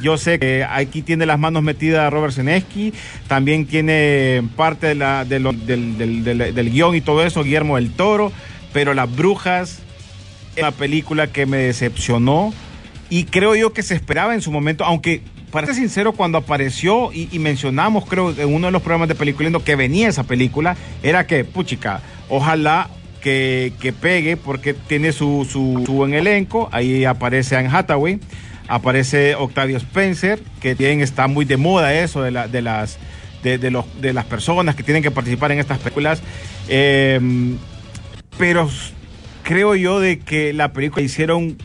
Yo 0.00 0.16
sé 0.16 0.38
que 0.38 0.64
aquí 0.64 1.02
tiene 1.02 1.26
las 1.26 1.38
manos 1.38 1.62
metidas 1.62 2.10
Robert 2.10 2.32
Zeneski, 2.32 2.94
también 3.26 3.66
tiene 3.66 4.42
parte 4.56 4.94
del- 4.94 5.26
del 5.26 6.70
guion 6.70 6.94
y 6.94 7.02
todo 7.02 7.22
eso, 7.26 7.42
Guillermo 7.44 7.76
del 7.76 7.90
Toro, 7.90 8.32
pero 8.72 8.94
Las 8.94 9.14
Brujas 9.14 9.80
es 10.56 10.62
una 10.62 10.70
película 10.72 11.26
que 11.26 11.44
me 11.44 11.58
decepcionó 11.58 12.54
y 13.10 13.24
creo 13.24 13.54
yo 13.54 13.74
que 13.74 13.82
se 13.82 13.94
esperaba 13.94 14.32
en 14.32 14.40
su 14.40 14.50
momento, 14.50 14.82
aunque 14.86 15.20
para 15.50 15.66
ser 15.66 15.76
sincero, 15.76 16.12
cuando 16.12 16.38
apareció 16.38 17.10
y, 17.12 17.38
mencionamos, 17.38 18.04
creo, 18.06 18.30
en 18.30 18.52
uno 18.52 18.68
de 18.68 18.72
los 18.72 18.82
programas 18.82 19.08
de 19.08 19.14
Peliculendo 19.14 19.64
que 19.64 19.76
venía 19.76 20.08
esa 20.08 20.24
película, 20.24 20.76
era 21.02 21.26
que, 21.26 21.44
puchica, 21.44 22.00
ojalá 22.28 22.90
que, 23.20 23.72
que 23.80 23.92
pegue 23.92 24.36
porque 24.36 24.74
tiene 24.74 25.12
su, 25.12 25.46
su, 25.50 25.82
su 25.86 25.92
buen 25.92 26.14
elenco, 26.14 26.68
ahí 26.72 27.04
aparece 27.04 27.56
Anne 27.56 27.70
Hathaway, 27.72 28.20
aparece 28.68 29.34
Octavio 29.34 29.76
Spencer, 29.76 30.40
que 30.60 30.74
bien 30.74 31.00
está 31.00 31.26
muy 31.26 31.44
de 31.44 31.56
moda 31.56 31.94
eso 31.94 32.22
de, 32.22 32.30
de 32.30 32.62
las... 32.62 32.98
De, 33.42 33.56
de 33.56 34.12
las 34.12 34.24
personas 34.24 34.74
que 34.74 34.82
tienen 34.82 35.00
que 35.00 35.12
participar 35.12 35.52
en 35.52 35.60
estas 35.60 35.78
películas. 35.78 36.20
Eh, 36.68 37.20
pero 38.36 38.68
creo 39.44 39.76
yo 39.76 40.00
de 40.00 40.18
que 40.18 40.52
la 40.52 40.72
película 40.72 41.02
la 41.02 41.06
hicieron 41.06 41.56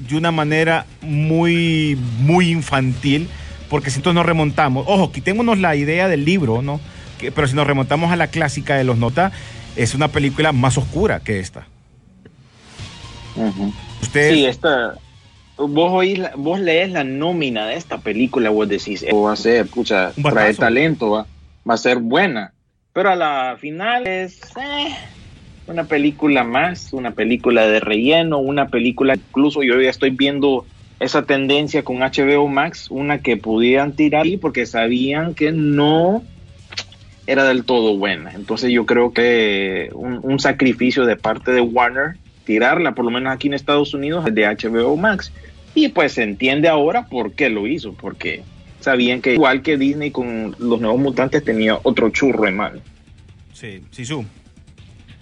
de 0.00 0.16
una 0.16 0.30
manera 0.30 0.86
muy, 1.02 1.96
muy 2.20 2.50
infantil, 2.50 3.28
porque 3.68 3.90
si 3.90 3.98
entonces 3.98 4.16
nos 4.16 4.26
remontamos, 4.26 4.84
ojo, 4.88 5.12
quitémonos 5.12 5.58
la 5.58 5.76
idea 5.76 6.08
del 6.08 6.24
libro, 6.24 6.62
¿no? 6.62 6.80
Que- 7.18 7.30
pero 7.30 7.46
si 7.46 7.54
nos 7.54 7.66
remontamos 7.66 8.10
a 8.10 8.16
la 8.16 8.28
clásica 8.28 8.76
de 8.76 8.84
los 8.84 8.98
Nota, 8.98 9.30
es 9.76 9.94
una 9.94 10.08
película 10.08 10.52
más 10.52 10.78
oscura 10.78 11.20
que 11.20 11.38
esta. 11.38 11.66
Ustedes, 14.02 14.34
Sí, 14.34 14.44
esta. 14.46 14.94
Vos, 15.56 15.90
oís 15.92 16.18
la- 16.18 16.32
vos 16.36 16.58
lees 16.58 16.90
la 16.90 17.04
nómina 17.04 17.66
de 17.66 17.74
esta 17.76 17.98
película, 17.98 18.48
vos 18.48 18.66
decís, 18.68 19.02
"Esto 19.02 19.20
va 19.22 19.34
a 19.34 19.36
ser, 19.36 19.66
pucha, 19.66 20.12
trae 20.32 20.54
talento, 20.54 21.10
va, 21.10 21.26
va 21.68 21.74
a 21.74 21.78
ser 21.78 21.98
buena. 21.98 22.52
Pero 22.94 23.10
a 23.10 23.14
la 23.16 23.56
final 23.60 24.06
es 24.06 24.40
eh, 24.56 24.88
una 25.70 25.84
película 25.84 26.44
más, 26.44 26.92
una 26.92 27.12
película 27.12 27.66
de 27.66 27.80
relleno, 27.80 28.38
una 28.38 28.68
película, 28.68 29.14
incluso 29.14 29.62
yo 29.62 29.80
ya 29.80 29.88
estoy 29.88 30.10
viendo 30.10 30.66
esa 30.98 31.22
tendencia 31.22 31.82
con 31.82 31.98
HBO 32.00 32.48
Max, 32.48 32.88
una 32.90 33.18
que 33.18 33.36
pudieran 33.36 33.94
tirar 33.94 34.24
ahí 34.24 34.36
porque 34.36 34.66
sabían 34.66 35.34
que 35.34 35.52
no 35.52 36.22
era 37.26 37.44
del 37.44 37.64
todo 37.64 37.96
buena. 37.96 38.32
Entonces 38.34 38.70
yo 38.70 38.84
creo 38.84 39.12
que 39.12 39.90
un, 39.94 40.40
sacrificio 40.40 41.06
de 41.06 41.16
parte 41.16 41.52
de 41.52 41.60
Warner, 41.60 42.16
tirarla, 42.44 42.94
por 42.94 43.04
lo 43.04 43.10
menos 43.10 43.32
aquí 43.32 43.48
en 43.48 43.54
Estados 43.54 43.94
Unidos, 43.94 44.24
de 44.24 44.46
HBO 44.46 44.96
Max. 44.96 45.32
Y 45.74 45.88
pues 45.88 46.14
se 46.14 46.24
entiende 46.24 46.68
ahora 46.68 47.06
por 47.06 47.32
qué 47.32 47.48
lo 47.48 47.66
hizo, 47.66 47.92
porque 47.94 48.42
sabían 48.80 49.22
que 49.22 49.34
igual 49.34 49.62
que 49.62 49.78
Disney 49.78 50.10
con 50.10 50.56
los 50.58 50.80
nuevos 50.80 51.00
mutantes 51.00 51.44
tenía 51.44 51.78
otro 51.84 52.10
churro 52.10 52.48
en 52.48 52.56
mano. 52.56 52.80
Sí, 53.52 53.80
Sisu. 53.90 54.24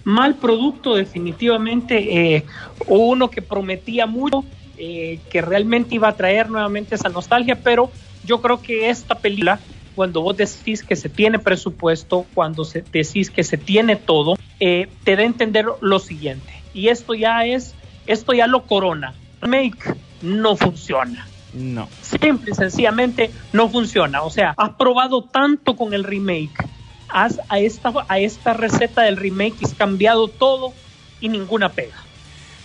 Mal 0.09 0.37
producto, 0.37 0.95
definitivamente. 0.95 2.37
eh, 2.37 2.45
uno 2.87 3.29
que 3.29 3.43
prometía 3.43 4.07
mucho, 4.07 4.43
eh, 4.79 5.21
que 5.29 5.43
realmente 5.43 5.97
iba 5.97 6.09
a 6.09 6.17
traer 6.17 6.49
nuevamente 6.49 6.95
esa 6.95 7.11
nostalgia, 7.11 7.63
pero 7.63 7.91
yo 8.25 8.41
creo 8.41 8.63
que 8.63 8.89
esta 8.89 9.17
película, 9.17 9.61
cuando 9.95 10.23
vos 10.23 10.35
decís 10.35 10.83
que 10.83 10.97
se 10.97 11.11
tiene 11.11 11.39
presupuesto, 11.39 12.25
cuando 12.33 12.65
se, 12.65 12.83
decís 12.91 13.31
que 13.31 13.45
se 13.45 13.59
tiene 13.59 13.97
todo, 13.97 14.39
eh, 14.61 14.89
te 15.05 15.15
da 15.15 15.25
a 15.25 15.27
entender 15.27 15.67
lo 15.83 15.99
siguiente. 15.99 16.55
Y 16.73 16.89
esto 16.89 17.13
ya 17.13 17.45
es, 17.45 17.75
esto 18.07 18.33
ya 18.33 18.47
lo 18.47 18.63
corona. 18.63 19.13
Remake 19.43 19.95
no 20.23 20.57
funciona. 20.57 21.29
No. 21.53 21.87
Simple 22.01 22.53
y 22.53 22.55
sencillamente 22.55 23.31
no 23.53 23.69
funciona. 23.69 24.23
O 24.23 24.31
sea, 24.31 24.55
has 24.57 24.71
probado 24.71 25.21
tanto 25.21 25.77
con 25.77 25.93
el 25.93 26.05
remake, 26.05 26.65
has 27.09 27.41
a 27.49 27.59
esta, 27.59 27.93
a 28.09 28.19
esta 28.19 28.53
receta 28.55 29.03
del 29.03 29.17
remake 29.17 29.55
has 29.65 29.75
cambiado 29.75 30.29
todo 30.29 30.73
y 31.21 31.29
ninguna 31.29 31.69
pega. 31.71 31.95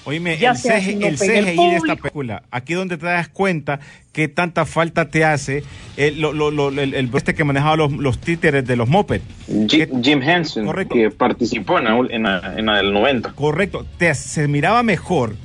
Oíme, 0.05 0.37
Ya 0.37 0.51
el, 0.51 0.57
CG 0.57 0.97
no 0.99 1.07
el 1.07 1.17
pega 1.17 1.39
el 1.39 1.45
CGI 1.45 1.69
de 1.69 1.75
esta 1.77 1.95
película, 1.95 2.43
aquí 2.51 2.73
donde 2.73 2.97
te 2.97 3.05
das 3.05 3.29
cuenta 3.29 3.79
que 4.11 4.27
tanta 4.27 4.65
falta 4.65 5.09
te 5.09 5.23
hace 5.23 5.63
el, 5.95 6.19
lo- 6.19 6.33
lo- 6.33 6.51
lo- 6.51 6.67
el, 6.69 6.93
el 6.93 7.09
este 7.15 7.33
que 7.33 7.45
manejaba 7.45 7.77
los, 7.77 7.91
los 7.93 8.19
títeres 8.19 8.65
de 8.67 8.75
los 8.75 8.89
mopeds. 8.89 9.23
Jim, 9.69 10.03
Jim 10.03 10.21
Henson, 10.21 10.65
Correcto. 10.65 10.93
que 10.95 11.09
participó 11.09 11.79
en 11.79 11.85
la, 11.85 11.97
en 12.09 12.23
la- 12.23 12.53
en 12.57 12.65
la 12.65 12.75
del 12.77 12.91
90. 12.91 13.31
Correcto, 13.31 13.85
te, 13.97 14.13
se 14.13 14.47
miraba 14.49 14.83
mejor 14.83 15.35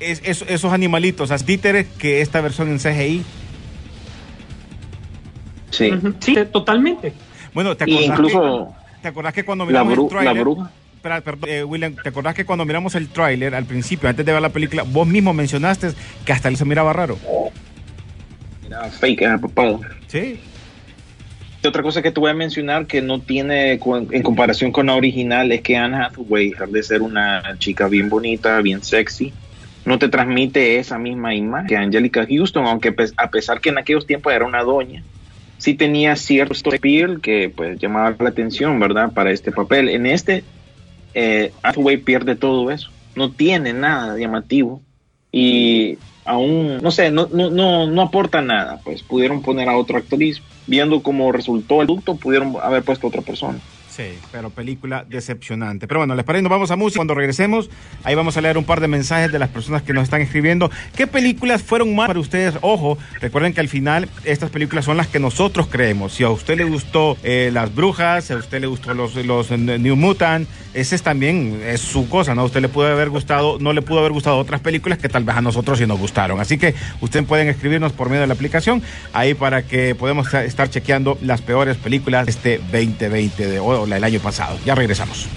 es- 0.00 0.22
es- 0.24 0.44
esos 0.48 0.72
animalitos, 0.72 1.30
esos 1.30 1.44
títeres, 1.44 1.86
que 1.98 2.22
esta 2.22 2.40
versión 2.40 2.68
en 2.70 2.78
CGI. 2.78 3.22
Sí. 5.70 5.90
Sí, 6.20 6.34
totalmente. 6.50 7.12
Bueno, 7.58 7.76
¿te 7.76 7.82
acordás, 7.82 8.04
incluso 8.06 8.68
que, 8.76 9.02
¿te 9.02 9.08
acordás 9.08 9.32
que 9.34 9.44
cuando 9.44 9.66
miramos 9.66 9.98
el 9.98 10.24
la. 10.24 10.70
Espera, 10.94 11.20
perdón, 11.22 11.50
eh, 11.50 11.64
William, 11.64 11.96
¿te 12.00 12.08
acordás 12.08 12.36
que 12.36 12.44
cuando 12.44 12.64
miramos 12.64 12.94
el 12.94 13.08
tráiler 13.08 13.52
al 13.56 13.64
principio, 13.64 14.08
antes 14.08 14.24
de 14.24 14.32
ver 14.32 14.40
la 14.40 14.50
película, 14.50 14.84
vos 14.86 15.08
mismo 15.08 15.34
mencionaste 15.34 15.88
que 16.24 16.32
hasta 16.32 16.48
él 16.48 16.56
se 16.56 16.64
miraba 16.64 16.92
raro? 16.92 17.18
Era 18.64 18.84
fake, 18.84 19.22
era 19.22 19.38
papado. 19.38 19.80
Sí. 20.06 20.38
Y 21.60 21.66
Otra 21.66 21.82
cosa 21.82 22.00
que 22.00 22.12
te 22.12 22.20
voy 22.20 22.30
a 22.30 22.34
mencionar 22.34 22.86
que 22.86 23.02
no 23.02 23.18
tiene 23.18 23.72
en 23.72 24.22
comparación 24.22 24.70
con 24.70 24.86
la 24.86 24.94
original 24.94 25.50
es 25.50 25.60
que 25.60 25.76
Anne 25.76 25.96
Hathaway, 25.96 26.54
al 26.60 26.70
de 26.70 26.82
ser 26.84 27.02
una 27.02 27.42
chica 27.58 27.88
bien 27.88 28.08
bonita, 28.08 28.60
bien 28.60 28.84
sexy, 28.84 29.32
no 29.84 29.98
te 29.98 30.08
transmite 30.08 30.78
esa 30.78 30.96
misma 30.96 31.34
imagen 31.34 31.66
que 31.66 31.76
Angelica 31.76 32.24
Houston, 32.24 32.66
aunque 32.66 32.92
pes- 32.92 33.14
a 33.16 33.28
pesar 33.30 33.60
que 33.60 33.70
en 33.70 33.78
aquellos 33.78 34.06
tiempos 34.06 34.32
era 34.32 34.44
una 34.46 34.62
doña, 34.62 35.02
sí 35.58 35.74
tenía 35.74 36.16
cierto 36.16 36.70
appeal 36.74 37.20
que 37.20 37.52
pues 37.54 37.78
llamaba 37.78 38.16
la 38.18 38.30
atención, 38.30 38.80
¿verdad? 38.80 39.12
Para 39.12 39.30
este 39.30 39.52
papel. 39.52 39.88
En 39.88 40.06
este, 40.06 40.44
eh, 41.14 41.52
Hathaway 41.62 41.98
pierde 41.98 42.36
todo 42.36 42.70
eso, 42.70 42.90
no 43.14 43.30
tiene 43.30 43.72
nada 43.72 44.16
llamativo 44.16 44.80
y 45.30 45.98
aún, 46.24 46.78
no 46.78 46.90
sé, 46.90 47.10
no, 47.10 47.28
no, 47.32 47.50
no, 47.50 47.86
no 47.86 48.02
aporta 48.02 48.40
nada, 48.40 48.80
pues 48.84 49.02
pudieron 49.02 49.42
poner 49.42 49.68
a 49.68 49.76
otra 49.76 49.98
actriz, 49.98 50.42
viendo 50.66 51.02
cómo 51.02 51.32
resultó 51.32 51.80
el 51.80 51.86
producto, 51.86 52.16
pudieron 52.16 52.54
haber 52.62 52.82
puesto 52.82 53.06
a 53.06 53.08
otra 53.08 53.22
persona. 53.22 53.58
Pero 54.32 54.50
película 54.50 55.04
decepcionante. 55.08 55.88
Pero 55.88 56.00
bueno, 56.00 56.14
les 56.14 56.24
parece, 56.24 56.42
nos 56.42 56.50
vamos 56.50 56.70
a 56.70 56.76
música. 56.76 56.98
Cuando 56.98 57.14
regresemos, 57.14 57.70
ahí 58.04 58.14
vamos 58.14 58.36
a 58.36 58.40
leer 58.40 58.58
un 58.58 58.64
par 58.64 58.80
de 58.80 58.88
mensajes 58.88 59.32
de 59.32 59.38
las 59.38 59.48
personas 59.48 59.82
que 59.82 59.92
nos 59.92 60.04
están 60.04 60.20
escribiendo. 60.20 60.70
¿Qué 60.96 61.06
películas 61.06 61.62
fueron 61.62 61.94
más 61.94 62.06
para 62.06 62.20
ustedes? 62.20 62.54
Ojo, 62.60 62.98
recuerden 63.20 63.52
que 63.52 63.60
al 63.60 63.68
final 63.68 64.08
estas 64.24 64.50
películas 64.50 64.84
son 64.84 64.96
las 64.96 65.08
que 65.08 65.18
nosotros 65.18 65.68
creemos. 65.68 66.14
Si 66.14 66.24
a 66.24 66.30
usted 66.30 66.56
le 66.56 66.64
gustó 66.64 67.16
eh, 67.22 67.50
Las 67.52 67.74
Brujas, 67.74 68.24
si 68.24 68.32
a 68.32 68.36
usted 68.36 68.60
le 68.60 68.66
gustó 68.66 68.94
los, 68.94 69.14
los 69.16 69.50
New 69.50 69.96
Mutant, 69.96 70.48
ese 70.80 70.94
es 70.94 71.02
también 71.02 71.60
es 71.64 71.80
su 71.80 72.08
cosa, 72.08 72.34
¿no? 72.34 72.44
Usted 72.44 72.60
le 72.60 72.68
pudo 72.68 72.86
haber 72.86 73.10
gustado, 73.10 73.58
no 73.60 73.72
le 73.72 73.82
pudo 73.82 74.00
haber 74.00 74.12
gustado 74.12 74.38
otras 74.38 74.60
películas 74.60 74.98
que 74.98 75.08
tal 75.08 75.24
vez 75.24 75.36
a 75.36 75.40
nosotros 75.40 75.78
sí 75.78 75.86
nos 75.86 75.98
gustaron. 75.98 76.40
Así 76.40 76.58
que 76.58 76.74
ustedes 77.00 77.26
pueden 77.26 77.48
escribirnos 77.48 77.92
por 77.92 78.08
medio 78.08 78.22
de 78.22 78.26
la 78.28 78.34
aplicación 78.34 78.82
ahí 79.12 79.34
para 79.34 79.62
que 79.62 79.94
podamos 79.94 80.32
estar 80.34 80.70
chequeando 80.70 81.18
las 81.22 81.42
peores 81.42 81.76
películas 81.76 82.26
de 82.26 82.30
este 82.30 82.58
2020 82.58 83.46
de, 83.46 83.58
o 83.58 83.84
el 83.84 84.04
año 84.04 84.20
pasado. 84.20 84.58
Ya 84.64 84.74
regresamos. 84.74 85.28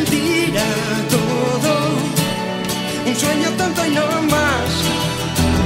Mentira 0.00 0.66
todo, 1.10 1.72
un 3.06 3.16
sueño 3.16 3.48
tonto 3.58 3.86
y 3.86 3.90
no 3.90 4.06
más. 4.34 4.70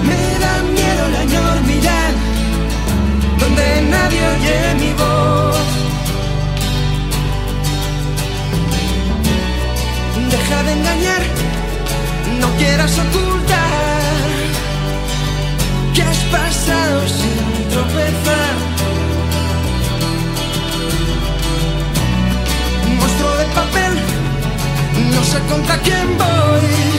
Me 0.09 0.23
da 0.43 0.55
miedo 0.79 1.03
la 1.15 1.23
enormidad, 1.23 2.11
donde 3.39 3.67
nadie 3.95 4.21
oye 4.35 4.59
mi 4.83 4.93
voz. 5.03 5.69
Deja 10.31 10.63
de 10.65 10.73
engañar, 10.73 11.23
no 12.41 12.49
quieras 12.59 12.93
ocultar 12.99 14.03
que 15.95 16.03
has 16.03 16.19
pasado 16.37 17.09
sin 17.09 17.69
tropezar. 17.71 18.75
Papel, 23.55 23.95
no 25.01 25.25
sé 25.25 25.39
contra 25.49 25.77
quién 25.79 26.17
voy. 26.19 26.94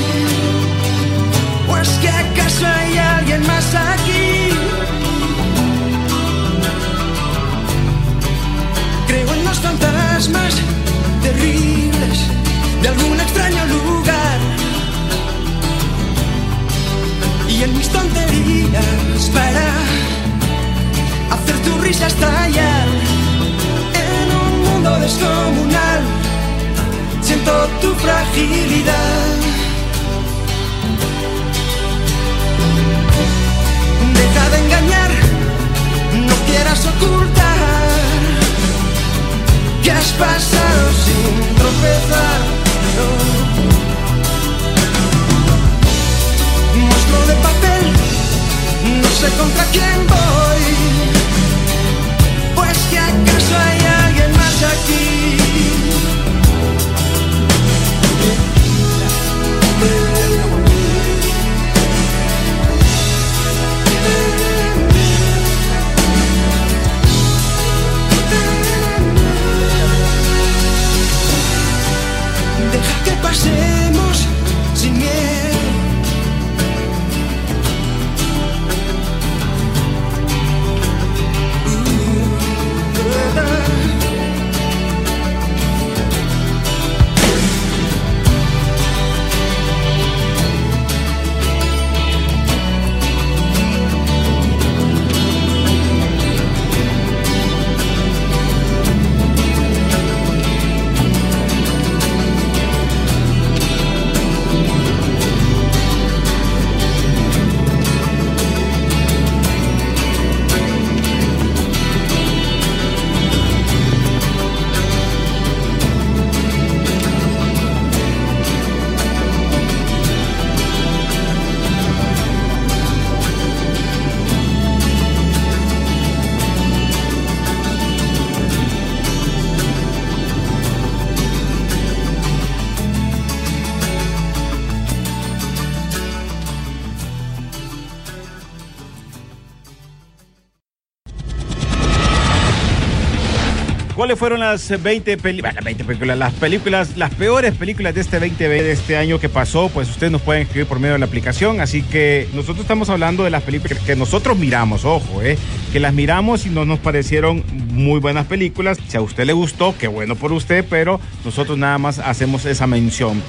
¿Cuáles 144.16 144.20
fueron 144.20 144.40
las 144.40 144.82
20 144.82 145.18
películas, 145.18 145.56
las 145.56 145.64
20 145.66 145.84
películas, 145.84 146.18
las 146.18 146.34
películas, 146.36 146.96
las 146.96 147.14
peores 147.16 147.54
películas 147.54 147.94
de 147.94 148.00
este 148.00 148.18
2020, 148.18 148.64
de 148.64 148.72
este 148.72 148.96
año 148.96 149.20
que 149.20 149.28
pasó? 149.28 149.68
Pues 149.68 149.90
ustedes 149.90 150.10
nos 150.10 150.22
pueden 150.22 150.44
escribir 150.44 150.68
por 150.68 150.80
medio 150.80 150.94
de 150.94 151.00
la 151.00 151.06
aplicación. 151.06 151.60
Así 151.60 151.82
que 151.82 152.30
nosotros 152.34 152.62
estamos 152.62 152.90
hablando 152.90 153.26
de 153.26 153.30
las 153.30 153.44
películas 153.44 153.78
que 153.80 153.98
nosotros 153.98 154.38
miramos, 154.38 154.86
ojo, 154.86 155.22
eh, 155.22 155.38
que 155.74 155.82
las 155.82 155.94
miramos 155.94 156.46
y 156.46 156.50
no 156.50 156.64
nos 156.64 156.80
parecieron 156.80 157.44
muy 157.74 158.00
buenas 158.00 158.26
películas. 158.26 158.78
Si 158.88 158.96
a 158.96 159.02
usted 159.02 159.26
le 159.26 159.34
gustó, 159.34 159.76
qué 159.78 159.90
bueno 159.90 160.16
por 160.16 160.32
usted, 160.32 160.64
pero 160.70 161.02
nosotros 161.26 161.58
nada 161.58 161.78
más 161.78 162.00
hacemos 162.00 162.46
esa 162.46 162.68
mención. 162.68 163.22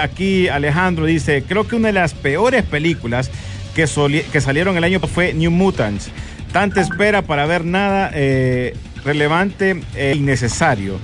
Aquí 0.00 0.46
Alejandro 0.46 1.06
dice, 1.06 1.42
creo 1.48 1.66
que 1.66 1.74
una 1.74 1.88
de 1.88 1.94
las 1.94 2.14
peores 2.14 2.62
películas 2.62 3.32
que, 3.74 3.86
que 4.30 4.40
salieron 4.40 4.76
el 4.76 4.84
año 4.84 5.00
fue 5.00 5.34
New 5.34 5.50
Mutants. 5.50 6.12
Tanta 6.52 6.80
espera 6.80 7.22
para 7.22 7.44
ver 7.44 7.64
nada 7.64 8.10
eh, 8.14 8.74
relevante 9.08 9.80
e 9.96 10.14
innecesario. 10.14 10.98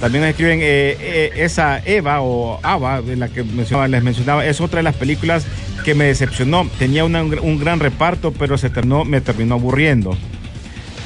También 0.00 0.24
escriben 0.24 0.60
eh, 0.62 0.96
eh, 0.98 1.30
esa 1.36 1.78
Eva 1.84 2.22
o 2.22 2.58
Ava, 2.62 3.02
de 3.02 3.16
la 3.16 3.28
que 3.28 3.44
les 3.44 4.02
mencionaba, 4.02 4.46
es 4.46 4.60
otra 4.60 4.78
de 4.78 4.84
las 4.84 4.96
películas 4.96 5.46
que 5.84 5.94
me 5.94 6.06
decepcionó. 6.06 6.66
Tenía 6.78 7.04
un 7.04 7.58
gran 7.58 7.78
reparto, 7.78 8.32
pero 8.32 8.56
se 8.56 8.70
terminó, 8.70 9.04
me 9.04 9.20
terminó 9.20 9.54
aburriendo. 9.56 10.16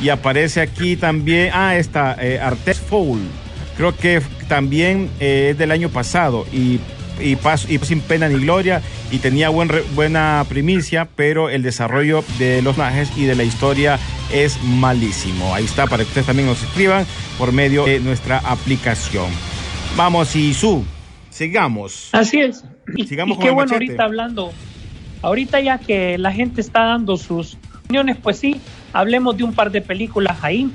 Y 0.00 0.10
aparece 0.10 0.60
aquí 0.60 0.96
también, 0.96 1.50
ah, 1.52 1.76
esta, 1.76 2.16
eh, 2.20 2.40
Foul. 2.88 3.20
Creo 3.76 3.96
que 3.96 4.22
también 4.48 5.10
eh, 5.18 5.48
es 5.50 5.58
del 5.58 5.72
año 5.72 5.88
pasado 5.88 6.46
y, 6.52 6.78
y, 7.20 7.36
sin 7.84 8.00
pena 8.00 8.28
ni 8.28 8.40
gloria 8.40 8.82
y 9.10 9.18
tenía 9.18 9.48
buen 9.48 9.70
buena 9.94 10.44
primicia, 10.48 11.08
pero 11.16 11.50
el 11.50 11.62
desarrollo 11.62 12.24
de 12.38 12.62
los 12.62 12.76
personajes 12.76 13.16
y 13.16 13.24
de 13.24 13.34
la 13.34 13.44
historia 13.44 13.98
es 14.32 14.62
malísimo. 14.62 15.54
Ahí 15.54 15.64
está, 15.64 15.86
para 15.86 16.02
que 16.02 16.08
ustedes 16.08 16.26
también 16.26 16.48
nos 16.48 16.62
escriban 16.62 17.06
por 17.38 17.52
medio 17.52 17.84
de 17.84 18.00
nuestra 18.00 18.38
aplicación. 18.38 19.26
Vamos, 19.96 20.34
Isu, 20.34 20.84
sigamos. 21.30 22.08
Así 22.12 22.40
es. 22.40 22.64
Y, 22.96 23.06
Sigamos 23.06 23.34
y 23.34 23.36
con 23.36 23.46
qué 23.46 23.50
bueno 23.50 23.72
machete. 23.72 23.92
ahorita 23.92 24.04
hablando. 24.04 24.52
Ahorita 25.22 25.60
ya 25.60 25.78
que 25.78 26.18
la 26.18 26.32
gente 26.32 26.60
está 26.60 26.84
dando 26.84 27.16
sus 27.16 27.56
opiniones, 27.84 28.16
pues 28.22 28.38
sí, 28.38 28.60
hablemos 28.92 29.36
de 29.36 29.44
un 29.44 29.54
par 29.54 29.70
de 29.70 29.80
películas 29.80 30.38
ahí. 30.42 30.70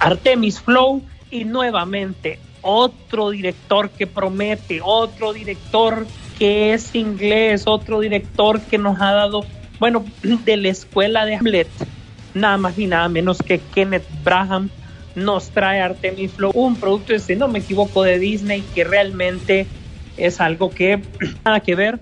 Artemis 0.00 0.60
Flow 0.60 1.02
y 1.30 1.44
nuevamente 1.44 2.38
otro 2.70 3.30
director 3.30 3.88
que 3.88 4.06
promete, 4.06 4.80
otro 4.84 5.32
director 5.32 6.06
que 6.38 6.74
es 6.74 6.94
inglés, 6.94 7.62
otro 7.66 8.00
director 8.00 8.60
que 8.60 8.76
nos 8.76 9.00
ha 9.00 9.12
dado, 9.12 9.46
bueno, 9.80 10.04
de 10.22 10.56
la 10.58 10.68
escuela 10.68 11.24
de 11.24 11.36
Hamlet, 11.36 11.68
nada 12.34 12.58
más 12.58 12.76
ni 12.76 12.86
nada 12.86 13.08
menos 13.08 13.38
que 13.38 13.58
Kenneth 13.58 14.06
Braham 14.22 14.68
nos 15.14 15.48
trae 15.48 15.80
Artemis 15.80 16.32
Flow, 16.32 16.52
un 16.54 16.76
producto, 16.76 17.18
si 17.18 17.36
no 17.36 17.48
me 17.48 17.60
equivoco, 17.60 18.02
de 18.02 18.18
Disney 18.18 18.62
que 18.74 18.84
realmente 18.84 19.66
es 20.18 20.38
algo 20.38 20.68
que 20.68 21.00
nada 21.46 21.60
que 21.60 21.74
ver, 21.74 21.98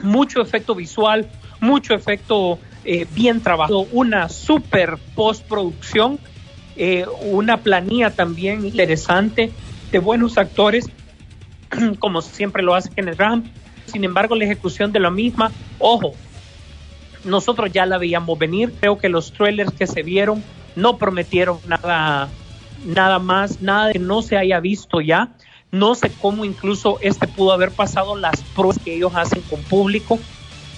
mucho 0.00 0.40
efecto 0.40 0.76
visual, 0.76 1.28
mucho 1.60 1.92
efecto 1.92 2.60
eh, 2.84 3.04
bien 3.12 3.40
trabajado, 3.40 3.88
una 3.90 4.28
super 4.28 4.96
postproducción, 5.16 6.20
eh, 6.76 7.04
una 7.24 7.56
planilla 7.58 8.10
también 8.10 8.64
interesante 8.64 9.50
de 9.92 9.98
buenos 9.98 10.38
actores, 10.38 10.86
como 12.00 12.22
siempre 12.22 12.62
lo 12.62 12.74
hace 12.74 12.90
Kenneth 12.90 13.18
Graham. 13.18 13.44
Sin 13.86 14.04
embargo, 14.04 14.34
la 14.34 14.44
ejecución 14.44 14.90
de 14.90 15.00
la 15.00 15.10
misma, 15.10 15.52
ojo, 15.78 16.14
nosotros 17.24 17.70
ya 17.70 17.86
la 17.86 17.98
veíamos 17.98 18.38
venir. 18.38 18.72
Creo 18.80 18.98
que 18.98 19.08
los 19.08 19.32
trailers 19.32 19.72
que 19.72 19.86
se 19.86 20.02
vieron 20.02 20.42
no 20.74 20.96
prometieron 20.96 21.58
nada, 21.66 22.28
nada 22.86 23.18
más, 23.18 23.60
nada 23.60 23.92
que 23.92 23.98
no 23.98 24.22
se 24.22 24.36
haya 24.36 24.60
visto 24.60 25.00
ya. 25.00 25.28
No 25.70 25.94
sé 25.94 26.10
cómo 26.20 26.44
incluso 26.44 26.98
este 27.00 27.28
pudo 27.28 27.52
haber 27.52 27.70
pasado 27.70 28.16
las 28.16 28.42
pruebas 28.54 28.78
que 28.78 28.96
ellos 28.96 29.12
hacen 29.14 29.42
con 29.42 29.62
público. 29.62 30.18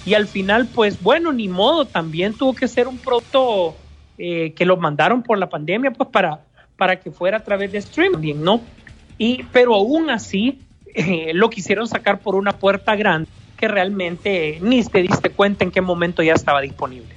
Y 0.05 0.13
al 0.13 0.27
final, 0.27 0.67
pues 0.67 1.01
bueno, 1.01 1.31
ni 1.31 1.47
modo, 1.47 1.85
también 1.85 2.33
tuvo 2.33 2.53
que 2.53 2.67
ser 2.67 2.87
un 2.87 2.97
producto 2.97 3.75
eh, 4.17 4.53
que 4.55 4.65
lo 4.65 4.77
mandaron 4.77 5.23
por 5.23 5.37
la 5.37 5.49
pandemia, 5.49 5.91
pues 5.91 6.09
para, 6.09 6.41
para 6.77 6.99
que 6.99 7.11
fuera 7.11 7.37
a 7.37 7.43
través 7.43 7.71
de 7.71 7.79
streaming, 7.79 8.35
¿no? 8.35 8.61
Y, 9.17 9.43
pero 9.51 9.75
aún 9.75 10.09
así, 10.09 10.59
eh, 10.93 11.31
lo 11.33 11.49
quisieron 11.49 11.87
sacar 11.87 12.19
por 12.19 12.35
una 12.35 12.53
puerta 12.53 12.95
grande 12.95 13.29
que 13.57 13.67
realmente 13.67 14.59
ni 14.61 14.83
te 14.83 15.01
diste 15.01 15.29
cuenta 15.29 15.63
en 15.63 15.71
qué 15.71 15.81
momento 15.81 16.21
ya 16.23 16.33
estaba 16.33 16.61
disponible. 16.61 17.15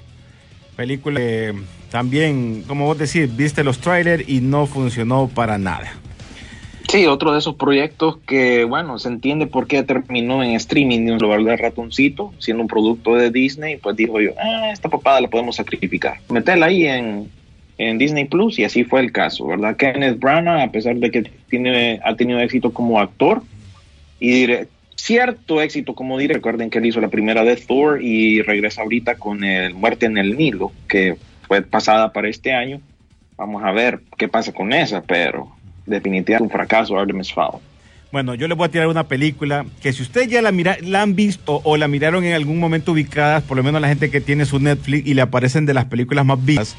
Película 0.77 1.19
que 1.19 1.55
también, 1.91 2.65
como 2.67 2.87
vos 2.87 2.99
decís, 2.99 3.35
viste 3.35 3.65
los 3.65 3.79
trailers 3.79 4.29
y 4.29 4.41
no 4.41 4.67
funcionó 4.67 5.29
para 5.29 5.59
nada. 5.59 5.93
Sí, 6.89 7.07
otro 7.07 7.33
de 7.33 7.41
esos 7.41 7.55
proyectos 7.57 8.17
que, 8.27 8.65
bueno, 8.65 8.99
se 8.99 9.09
entiende 9.09 9.47
por 9.47 9.67
qué 9.67 9.83
terminó 9.83 10.43
en 10.43 10.53
streaming 10.53 11.09
en 11.09 11.19
lugar 11.19 11.43
de 11.43 11.55
ratoncito, 11.57 12.33
siendo 12.39 12.63
un 12.63 12.69
producto 12.69 13.15
de 13.15 13.31
Disney, 13.31 13.77
pues 13.77 13.95
dijo 13.97 14.21
yo, 14.21 14.31
ah, 14.43 14.71
esta 14.73 14.89
papada 14.89 15.21
la 15.21 15.29
podemos 15.29 15.57
sacrificar. 15.57 16.21
Meterla 16.31 16.67
ahí 16.67 16.87
en, 16.87 17.31
en 17.79 17.97
Disney 17.97 18.25
Plus 18.25 18.59
y 18.59 18.65
así 18.65 18.85
fue 18.85 19.01
el 19.01 19.13
caso, 19.13 19.47
¿verdad? 19.47 19.77
Kenneth 19.77 20.19
Branagh, 20.19 20.61
a 20.61 20.73
pesar 20.73 20.97
de 20.97 21.11
que 21.11 21.31
tiene, 21.49 22.01
ha 22.05 22.15
tenido 22.17 22.41
éxito 22.41 22.73
como 22.73 23.01
actor 23.01 23.43
y 24.21 24.47
cierto 24.97 25.63
éxito 25.63 25.95
como 25.95 26.19
director, 26.19 26.39
recuerden 26.39 26.71
que 26.71 26.79
él 26.79 26.87
hizo 26.87 27.01
la 27.01 27.09
primera 27.09 27.45
de 27.45 27.57
Thor 27.57 28.03
y 28.03 28.43
regresa 28.43 28.83
ahorita 28.83 29.15
con 29.15 29.45
el 29.45 29.75
Muerte 29.75 30.07
en 30.07 30.19
el 30.19 30.37
Nilo, 30.37 30.73
que 30.89 31.17
fue 31.47 31.63
pasada 31.63 32.13
para 32.13 32.29
este 32.29 32.53
año. 32.53 32.81
Vamos 33.37 33.63
a 33.63 33.71
ver 33.71 34.01
qué 34.17 34.27
pasa 34.27 34.53
con 34.53 34.73
esa, 34.73 35.03
pero 35.03 35.49
definitivamente 35.87 36.43
un 36.43 36.51
fracaso 36.51 36.99
Artemis 36.99 37.33
Fowl. 37.33 37.61
Bueno, 38.11 38.35
yo 38.35 38.49
les 38.49 38.57
voy 38.57 38.67
a 38.67 38.71
tirar 38.71 38.89
una 38.89 39.07
película 39.07 39.67
que 39.83 39.93
si 39.93 40.03
ustedes 40.03 40.29
ya 40.29 40.43
la, 40.43 40.51
mira, 40.51 40.79
la 40.83 41.03
han 41.03 41.15
visto 41.15 41.61
o 41.63 41.77
la 41.77 41.89
miraron 41.89 42.25
en 42.25 42.33
algún 42.33 42.59
momento 42.59 42.93
ubicadas, 42.93 43.43
por 43.45 43.57
lo 43.57 43.63
menos 43.63 43.81
la 43.81 43.89
gente 43.89 44.11
que 44.11 44.21
tiene 44.21 44.47
su 44.47 44.59
Netflix 44.59 45.07
y 45.07 45.15
le 45.15 45.23
aparecen 45.23 45.67
de 45.67 45.75
las 45.75 45.85
películas 45.85 46.25
más 46.25 46.45
vistas 46.45 46.77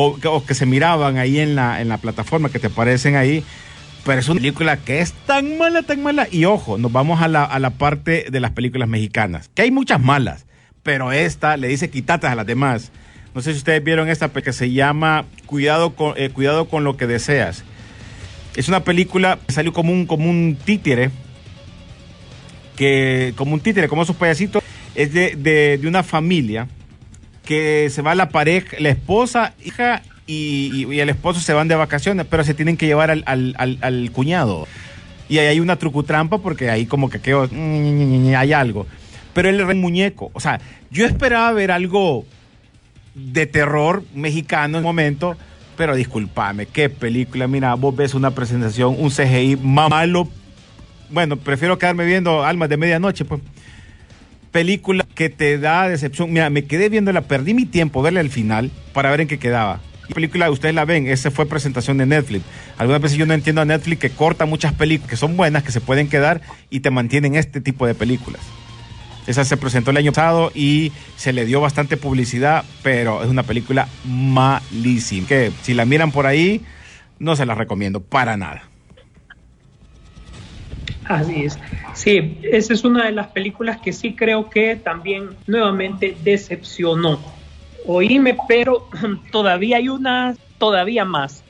o, 0.00 0.44
que- 0.44 0.54
se 0.54 0.66
miraban 0.66 1.16
ahí 1.18 1.38
en 1.40 1.54
la, 1.54 1.80
en 1.80 1.88
la 1.88 1.98
plataforma 1.98 2.48
que 2.50 2.58
te 2.58 2.68
aparecen 2.68 3.16
ahí, 3.16 3.42
pero 4.04 4.20
es 4.20 4.28
una 4.28 4.40
película 4.40 4.76
que 4.76 5.00
es 5.00 5.12
tan 5.26 5.58
mala, 5.58 5.82
tan 5.82 6.02
mala. 6.02 6.28
Y 6.30 6.44
ojo, 6.44 6.78
nos 6.78 6.92
vamos 6.92 7.20
a 7.22 7.28
la, 7.28 7.44
a 7.44 7.58
la 7.58 7.70
parte 7.70 8.26
de 8.30 8.40
las 8.40 8.52
películas 8.52 8.88
mexicanas, 8.88 9.50
que 9.54 9.62
hay 9.62 9.70
muchas 9.70 10.00
malas, 10.00 10.46
pero 10.82 11.12
esta 11.12 11.56
le 11.56 11.68
dice 11.68 11.90
quítate 11.90 12.26
a 12.26 12.34
las 12.34 12.46
demás. 12.46 12.90
No 13.34 13.42
sé 13.42 13.52
si 13.52 13.58
ustedes 13.58 13.84
vieron 13.84 14.08
esta 14.08 14.28
que 14.30 14.52
se 14.52 14.70
llama 14.72 15.24
Cuidado 15.46 15.94
con, 15.94 16.14
eh, 16.16 16.30
Cuidado 16.30 16.68
con 16.68 16.82
lo 16.84 16.96
que 16.96 17.06
deseas. 17.06 17.62
Es 18.56 18.68
una 18.68 18.82
película 18.84 19.38
que 19.46 19.52
salió 19.52 19.72
como 19.72 19.92
un, 19.92 20.06
como 20.06 20.28
un 20.30 20.56
títere, 20.64 21.10
que, 22.76 23.32
como 23.36 23.54
un 23.54 23.60
títere, 23.60 23.88
como 23.88 24.02
esos 24.02 24.16
payasitos, 24.16 24.62
es 24.94 25.12
de, 25.12 25.34
de- 25.36 25.78
de 25.78 25.88
una 25.88 26.02
familia 26.02 26.66
que 27.48 27.88
se 27.90 28.02
va 28.02 28.14
la 28.14 28.28
pareja, 28.28 28.76
la 28.78 28.90
esposa, 28.90 29.54
hija 29.64 30.02
y, 30.26 30.84
el 31.00 31.08
esposo 31.08 31.40
se 31.40 31.54
van 31.54 31.66
de 31.66 31.74
vacaciones, 31.76 32.26
pero 32.28 32.44
se 32.44 32.52
tienen 32.52 32.76
que 32.76 32.84
llevar 32.84 33.10
al, 33.10 33.22
al- 33.24 33.78
al- 33.80 34.10
cuñado. 34.12 34.68
Y 35.30 35.38
ahí 35.38 35.46
hay 35.46 35.58
una 35.60 35.76
trucutrampa 35.76 36.36
porque 36.42 36.68
ahí 36.68 36.84
como 36.84 37.08
que 37.08 37.20
quedó, 37.20 37.48
hay 37.50 38.52
algo. 38.52 38.86
Pero 39.32 39.48
él 39.48 39.54
era 39.54 39.68
un 39.68 39.80
muñeco. 39.80 40.30
O 40.34 40.40
sea, 40.40 40.60
yo 40.90 41.06
esperaba 41.06 41.50
ver 41.52 41.70
algo 41.70 42.26
de 43.14 43.46
terror 43.46 44.04
mexicano 44.14 44.76
en 44.76 44.84
un 44.84 44.88
momento, 44.90 45.34
pero 45.78 45.94
discúlpame, 45.96 46.66
qué 46.66 46.90
película. 46.90 47.48
Mira, 47.48 47.72
vos 47.76 47.96
ves 47.96 48.12
una 48.12 48.32
presentación, 48.32 48.94
un 48.98 49.08
CGI 49.08 49.56
malo. 49.56 50.28
Bueno, 51.08 51.36
prefiero 51.38 51.78
quedarme 51.78 52.04
viendo 52.04 52.44
Almas 52.44 52.68
de 52.68 52.76
Medianoche, 52.76 53.24
pues. 53.24 53.40
Película 54.50 55.06
que 55.14 55.28
te 55.28 55.58
da 55.58 55.88
decepción. 55.88 56.32
Mira, 56.32 56.50
me 56.50 56.64
quedé 56.64 56.88
viéndola, 56.88 57.22
perdí 57.22 57.54
mi 57.54 57.66
tiempo 57.66 58.02
verla 58.02 58.20
al 58.20 58.30
final 58.30 58.70
para 58.92 59.10
ver 59.10 59.20
en 59.20 59.28
qué 59.28 59.38
quedaba. 59.38 59.80
La 60.08 60.14
película, 60.14 60.50
ustedes 60.50 60.74
la 60.74 60.86
ven, 60.86 61.06
esa 61.06 61.30
fue 61.30 61.46
presentación 61.46 61.98
de 61.98 62.06
Netflix. 62.06 62.44
Algunas 62.78 63.02
veces 63.02 63.18
yo 63.18 63.26
no 63.26 63.34
entiendo 63.34 63.60
a 63.60 63.66
Netflix 63.66 64.00
que 64.00 64.10
corta 64.10 64.46
muchas 64.46 64.72
películas 64.72 65.10
que 65.10 65.16
son 65.16 65.36
buenas, 65.36 65.62
que 65.62 65.72
se 65.72 65.82
pueden 65.82 66.08
quedar 66.08 66.40
y 66.70 66.80
te 66.80 66.90
mantienen 66.90 67.34
este 67.34 67.60
tipo 67.60 67.86
de 67.86 67.94
películas. 67.94 68.40
Esa 69.26 69.44
se 69.44 69.58
presentó 69.58 69.90
el 69.90 69.98
año 69.98 70.12
pasado 70.12 70.50
y 70.54 70.92
se 71.16 71.34
le 71.34 71.44
dio 71.44 71.60
bastante 71.60 71.98
publicidad, 71.98 72.64
pero 72.82 73.22
es 73.22 73.28
una 73.28 73.42
película 73.42 73.86
malísima. 74.06 75.28
Que 75.28 75.52
si 75.60 75.74
la 75.74 75.84
miran 75.84 76.10
por 76.10 76.26
ahí, 76.26 76.62
no 77.18 77.36
se 77.36 77.44
la 77.44 77.54
recomiendo 77.54 78.00
para 78.00 78.38
nada. 78.38 78.62
Así 81.08 81.44
es. 81.44 81.58
Sí, 81.94 82.38
esa 82.42 82.74
es 82.74 82.84
una 82.84 83.06
de 83.06 83.12
las 83.12 83.28
películas 83.28 83.78
que 83.80 83.92
sí 83.92 84.14
creo 84.14 84.50
que 84.50 84.76
también 84.76 85.30
nuevamente 85.46 86.16
decepcionó. 86.22 87.18
Oíme, 87.86 88.36
pero 88.46 88.86
todavía 89.32 89.78
hay 89.78 89.88
una, 89.88 90.34
todavía 90.58 91.06
más. 91.06 91.42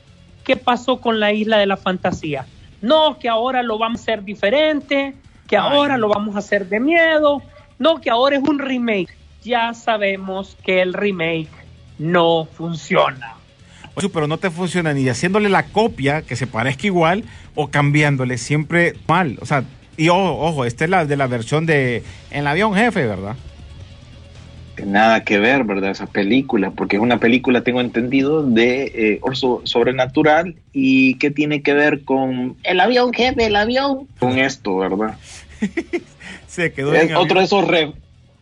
¿Qué 0.44 0.56
pasó 0.56 1.00
con 1.00 1.18
la 1.18 1.32
isla 1.32 1.58
de 1.58 1.66
la 1.66 1.76
fantasía? 1.76 2.46
No, 2.80 3.18
que 3.18 3.28
ahora 3.28 3.64
lo 3.64 3.78
vamos 3.78 3.98
a 3.98 4.02
hacer 4.02 4.22
diferente, 4.22 5.14
que 5.48 5.56
ahora 5.56 5.98
lo 5.98 6.08
vamos 6.08 6.36
a 6.36 6.38
hacer 6.38 6.68
de 6.68 6.78
miedo, 6.78 7.42
no, 7.78 8.00
que 8.00 8.10
ahora 8.10 8.36
es 8.36 8.42
un 8.42 8.60
remake. 8.60 9.12
Ya 9.42 9.74
sabemos 9.74 10.56
que 10.64 10.80
el 10.80 10.94
remake 10.94 11.50
no 11.98 12.44
funciona. 12.44 13.37
Pero 14.12 14.26
no 14.28 14.38
te 14.38 14.50
funciona 14.50 14.92
ni 14.94 15.08
haciéndole 15.08 15.48
la 15.48 15.64
copia 15.64 16.22
que 16.22 16.36
se 16.36 16.46
parezca 16.46 16.86
igual 16.86 17.24
o 17.54 17.68
cambiándole 17.68 18.38
siempre 18.38 18.94
mal. 19.08 19.38
O 19.40 19.46
sea, 19.46 19.64
y 19.96 20.08
ojo, 20.10 20.38
ojo, 20.38 20.64
esta 20.64 20.84
es 20.84 20.90
la 20.90 21.04
de 21.06 21.16
la 21.16 21.26
versión 21.26 21.66
de 21.66 22.04
En 22.30 22.40
el 22.40 22.46
avión 22.46 22.74
jefe, 22.74 23.06
¿verdad? 23.06 23.34
nada 24.86 25.24
que 25.24 25.38
ver, 25.40 25.64
¿verdad? 25.64 25.90
Esa 25.90 26.06
película, 26.06 26.70
porque 26.70 26.94
es 26.96 27.02
una 27.02 27.18
película, 27.18 27.62
tengo 27.62 27.80
entendido, 27.80 28.44
de 28.44 28.84
eh, 28.94 29.18
orso- 29.22 29.60
sobrenatural 29.64 30.54
y 30.72 31.14
que 31.16 31.32
tiene 31.32 31.62
que 31.62 31.72
ver 31.74 32.04
con 32.04 32.56
el 32.62 32.78
avión, 32.78 33.12
jefe, 33.12 33.46
el 33.46 33.56
avión. 33.56 34.06
Con 34.20 34.38
esto, 34.38 34.76
¿verdad? 34.76 35.16
Se 36.46 36.72
quedó 36.72 36.94
Es 36.94 37.10
en 37.10 37.16
otro 37.16 37.20
avión. 37.20 37.38
de 37.38 37.44
esos 37.44 37.66
re- 37.66 37.92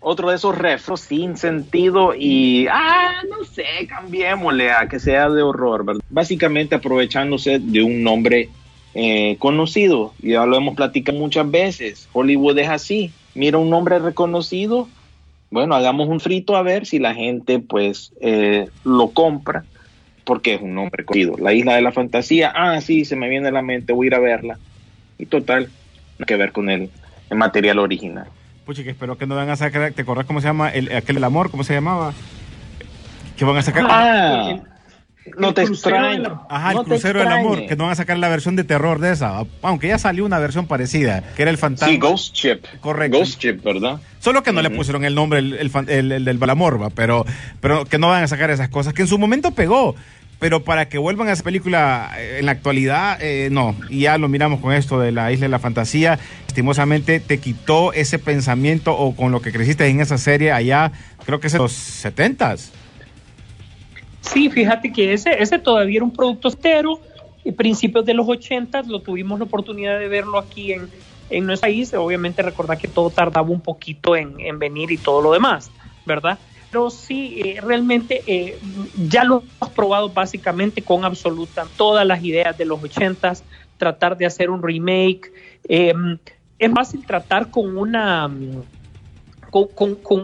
otro 0.09 0.30
de 0.30 0.36
esos 0.36 0.57
refros 0.57 1.00
sin 1.00 1.36
sentido 1.36 2.14
y 2.16 2.68
ah 2.70 3.22
no 3.28 3.44
sé 3.44 3.64
cambiémosle 3.88 4.70
a 4.70 4.86
que 4.88 5.00
sea 5.00 5.28
de 5.28 5.42
horror 5.42 5.84
¿verdad? 5.84 6.00
básicamente 6.11 6.76
aprovechándose 6.76 7.59
de 7.59 7.82
un 7.82 8.04
nombre 8.04 8.48
eh, 8.94 9.34
conocido 9.40 10.14
ya 10.20 10.46
lo 10.46 10.57
hemos 10.57 10.76
platicado 10.76 11.18
muchas 11.18 11.50
veces 11.50 12.09
Hollywood 12.12 12.57
es 12.57 12.68
así 12.68 13.11
mira 13.34 13.59
un 13.59 13.68
nombre 13.68 13.98
reconocido 13.98 14.86
bueno 15.50 15.74
hagamos 15.74 16.09
un 16.09 16.20
frito 16.20 16.54
a 16.54 16.62
ver 16.62 16.86
si 16.86 17.00
la 17.00 17.12
gente 17.12 17.59
pues 17.59 18.12
eh, 18.20 18.68
lo 18.84 19.09
compra 19.09 19.64
porque 20.22 20.54
es 20.54 20.61
un 20.61 20.74
nombre 20.74 21.04
conocido. 21.04 21.36
La 21.38 21.52
isla 21.52 21.74
de 21.74 21.82
la 21.82 21.92
fantasía 21.92 22.52
ah 22.54 22.80
sí 22.80 23.04
se 23.04 23.16
me 23.16 23.28
viene 23.28 23.48
a 23.48 23.52
la 23.52 23.62
mente 23.62 23.92
voy 23.92 24.07
a 24.07 24.09
ir 24.09 24.14
a 24.14 24.20
verla. 24.20 24.59
Y 25.18 25.26
total 25.26 25.70
nada 26.18 26.26
que 26.26 26.36
ver 26.36 26.52
con 26.52 26.68
el, 26.68 26.90
el 27.30 27.36
material 27.36 27.78
original 27.80 28.26
Pucha, 28.66 28.82
que 28.82 28.90
espero 28.90 29.16
que 29.16 29.26
no 29.26 29.34
van 29.36 29.48
a 29.48 29.56
sacar. 29.56 29.92
¿Te 29.92 30.02
acordás 30.02 30.26
cómo 30.26 30.40
se 30.40 30.48
llama? 30.48 30.68
El, 30.70 30.94
aquel 30.94 31.16
El 31.18 31.24
Amor, 31.24 31.50
¿cómo 31.50 31.62
se 31.64 31.72
llamaba? 31.72 32.12
Que 33.36 33.44
van 33.44 33.56
a 33.56 33.62
sacar. 33.62 33.86
Ah, 33.88 34.56
no 35.38 35.54
te 35.54 35.62
extraño. 35.62 36.46
Ajá, 36.50 36.70
el 36.70 36.76
no 36.76 36.84
crucero 36.84 37.18
del 37.20 37.28
amor, 37.28 37.66
que 37.66 37.74
no 37.76 37.84
van 37.84 37.92
a 37.92 37.96
sacar 37.96 38.16
la 38.18 38.28
versión 38.28 38.54
de 38.56 38.64
terror 38.64 38.98
de 39.00 39.12
esa, 39.12 39.40
aunque 39.62 39.88
ya 39.88 39.98
salió 39.98 40.24
una 40.24 40.38
versión 40.38 40.66
parecida, 40.66 41.22
que 41.34 41.42
era 41.42 41.50
el 41.50 41.58
fantasma. 41.58 41.88
Sí, 41.92 41.98
Ghost 41.98 42.34
Ship. 42.34 42.60
Correcto. 42.80 43.18
Ghost 43.18 43.40
Ship, 43.42 43.60
¿verdad? 43.62 44.00
Solo 44.20 44.42
que 44.42 44.52
no 44.52 44.62
le 44.62 44.70
pusieron 44.70 45.04
el 45.04 45.14
nombre 45.14 45.40
el, 45.40 45.70
el- 45.88 46.12
el 46.12 46.24
del 46.24 46.38
Balamorba, 46.38 46.90
pero, 46.90 47.24
pero 47.60 47.84
que 47.84 47.98
no 47.98 48.08
van 48.08 48.22
a 48.24 48.28
sacar 48.28 48.50
esas 48.50 48.68
cosas, 48.68 48.94
que 48.94 49.02
en 49.02 49.08
su 49.08 49.18
momento 49.18 49.50
pegó, 49.50 49.94
pero 50.39 50.62
para 50.64 50.89
que 50.89 50.99
vuelvan 50.99 51.28
a 51.28 51.32
esa 51.32 51.43
película 51.43 52.12
eh, 52.18 52.39
en 52.41 52.47
la 52.47 52.53
actualidad, 52.53 53.18
eh, 53.20 53.49
no. 53.51 53.74
Y 53.89 54.01
ya 54.01 54.18
lo 54.18 54.28
miramos 54.28 54.61
con 54.61 54.72
esto 54.72 54.99
de 55.01 55.12
la 55.12 55.32
Isla 55.32 55.45
de 55.45 55.51
la 55.51 55.59
Fantasía, 55.59 56.18
estimosamente 56.47 57.20
te 57.20 57.39
quitó 57.39 57.93
ese 57.93 58.18
pensamiento 58.18 58.97
o 58.97 59.14
con 59.14 59.32
lo 59.32 59.41
que 59.41 59.53
creciste 59.53 59.87
en 59.87 60.01
esa 60.01 60.18
serie 60.18 60.53
allá, 60.53 60.93
creo 61.24 61.41
que 61.41 61.47
es 61.47 61.55
en 61.55 61.62
los 61.62 61.72
setentas. 61.72 62.72
Sí, 64.20 64.51
fíjate 64.51 64.93
que 64.93 65.12
ese, 65.12 65.41
ese 65.41 65.59
todavía 65.59 65.99
era 65.99 66.05
un 66.05 66.12
producto 66.12 66.49
estero. 66.49 67.01
Y 67.45 67.53
principios 67.53 68.05
de 68.05 68.12
los 68.12 68.28
80 68.28 68.82
lo 68.89 69.01
tuvimos 69.01 69.39
la 69.39 69.45
oportunidad 69.45 70.01
de 70.01 70.09
verlo 70.09 70.37
aquí 70.37 70.72
en, 70.72 70.89
en 71.30 71.47
nuestro 71.47 71.68
país. 71.68 71.95
Obviamente 71.95 72.43
recordar 72.43 72.76
que 72.76 72.89
todo 72.89 73.09
tardaba 73.11 73.49
un 73.49 73.61
poquito 73.61 74.16
en, 74.16 74.34
en 74.41 74.59
venir 74.59 74.91
y 74.91 74.97
todo 74.97 75.22
lo 75.22 75.32
demás, 75.32 75.70
¿verdad? 76.05 76.41
Pero 76.70 76.90
sí, 76.90 77.40
eh, 77.44 77.60
realmente 77.62 78.22
eh, 78.26 78.58
ya 79.08 79.24
lo 79.24 79.42
hemos 79.60 79.72
probado 79.72 80.08
básicamente 80.08 80.82
con 80.82 81.04
absoluta 81.04 81.66
todas 81.76 82.06
las 82.06 82.22
ideas 82.24 82.56
de 82.58 82.64
los 82.64 82.82
80 82.82 83.34
tratar 83.76 84.16
de 84.16 84.26
hacer 84.26 84.50
un 84.50 84.62
remake. 84.62 85.32
Eh, 85.68 85.94
es 86.58 86.72
fácil 86.72 87.04
tratar 87.04 87.50
con 87.50 87.76
una, 87.76 88.30
con, 89.50 89.66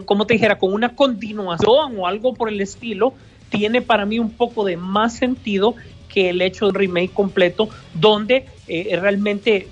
como 0.03 0.25
te 0.25 0.33
dijera, 0.33 0.57
con 0.57 0.73
una 0.73 0.95
continuación 0.95 1.97
o 1.97 2.07
algo 2.07 2.33
por 2.33 2.49
el 2.49 2.59
estilo, 2.61 3.13
tiene 3.49 3.81
para 3.81 4.05
mí 4.05 4.19
un 4.19 4.31
poco 4.31 4.65
de 4.65 4.77
más 4.77 5.15
sentido 5.15 5.75
que 6.09 6.29
el 6.29 6.41
hecho 6.41 6.65
de 6.65 6.69
un 6.69 6.75
remake 6.75 7.13
completo, 7.13 7.69
donde 7.93 8.45
eh, 8.67 8.97
realmente, 8.99 9.67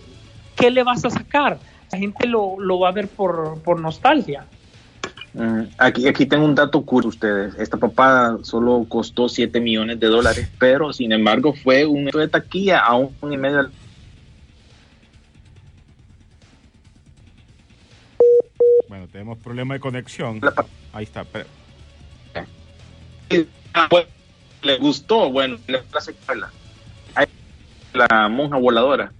¿qué 0.56 0.72
le 0.72 0.84
vas 0.84 1.04
a 1.06 1.10
sacar? 1.10 1.60
La 1.92 1.98
gente 1.98 2.28
lo, 2.28 2.60
lo 2.60 2.80
va 2.80 2.90
a 2.90 2.92
ver 2.92 3.08
por, 3.08 3.62
por 3.64 3.80
nostalgia. 3.80 4.46
Mm, 5.34 5.62
Aquí, 5.78 6.08
aquí 6.08 6.26
tengo 6.26 6.46
un 6.46 6.56
dato 6.56 6.82
curioso 6.84 7.10
ustedes. 7.10 7.56
Esta 7.56 7.78
papada 7.78 8.38
solo 8.44 8.86
costó 8.88 9.30
7 9.30 9.60
millones 9.62 10.00
de 10.00 10.08
dólares, 10.08 10.50
pero 10.60 10.92
sin 10.92 11.12
embargo 11.12 11.54
fue 11.54 11.86
un 11.86 12.02
éxito 12.02 12.20
de 12.20 12.28
taquilla 12.28 12.80
a 12.80 12.96
un 12.96 13.14
y 13.32 13.38
medio. 13.38 13.70
Bueno, 18.90 19.08
tenemos 19.08 19.38
problema 19.38 19.74
de 19.76 19.80
conexión. 19.80 20.42
Ahí 20.92 21.04
está. 21.04 21.22
espera. 21.22 21.46
Ah, 23.74 23.88
le 24.64 24.78
gustó, 24.78 25.32
bueno, 25.32 25.58
la 25.68 26.02
secuela. 26.02 26.52
Ahí, 27.16 27.26
La 27.94 28.28
monja 28.28 28.58
voladora. 28.58 29.12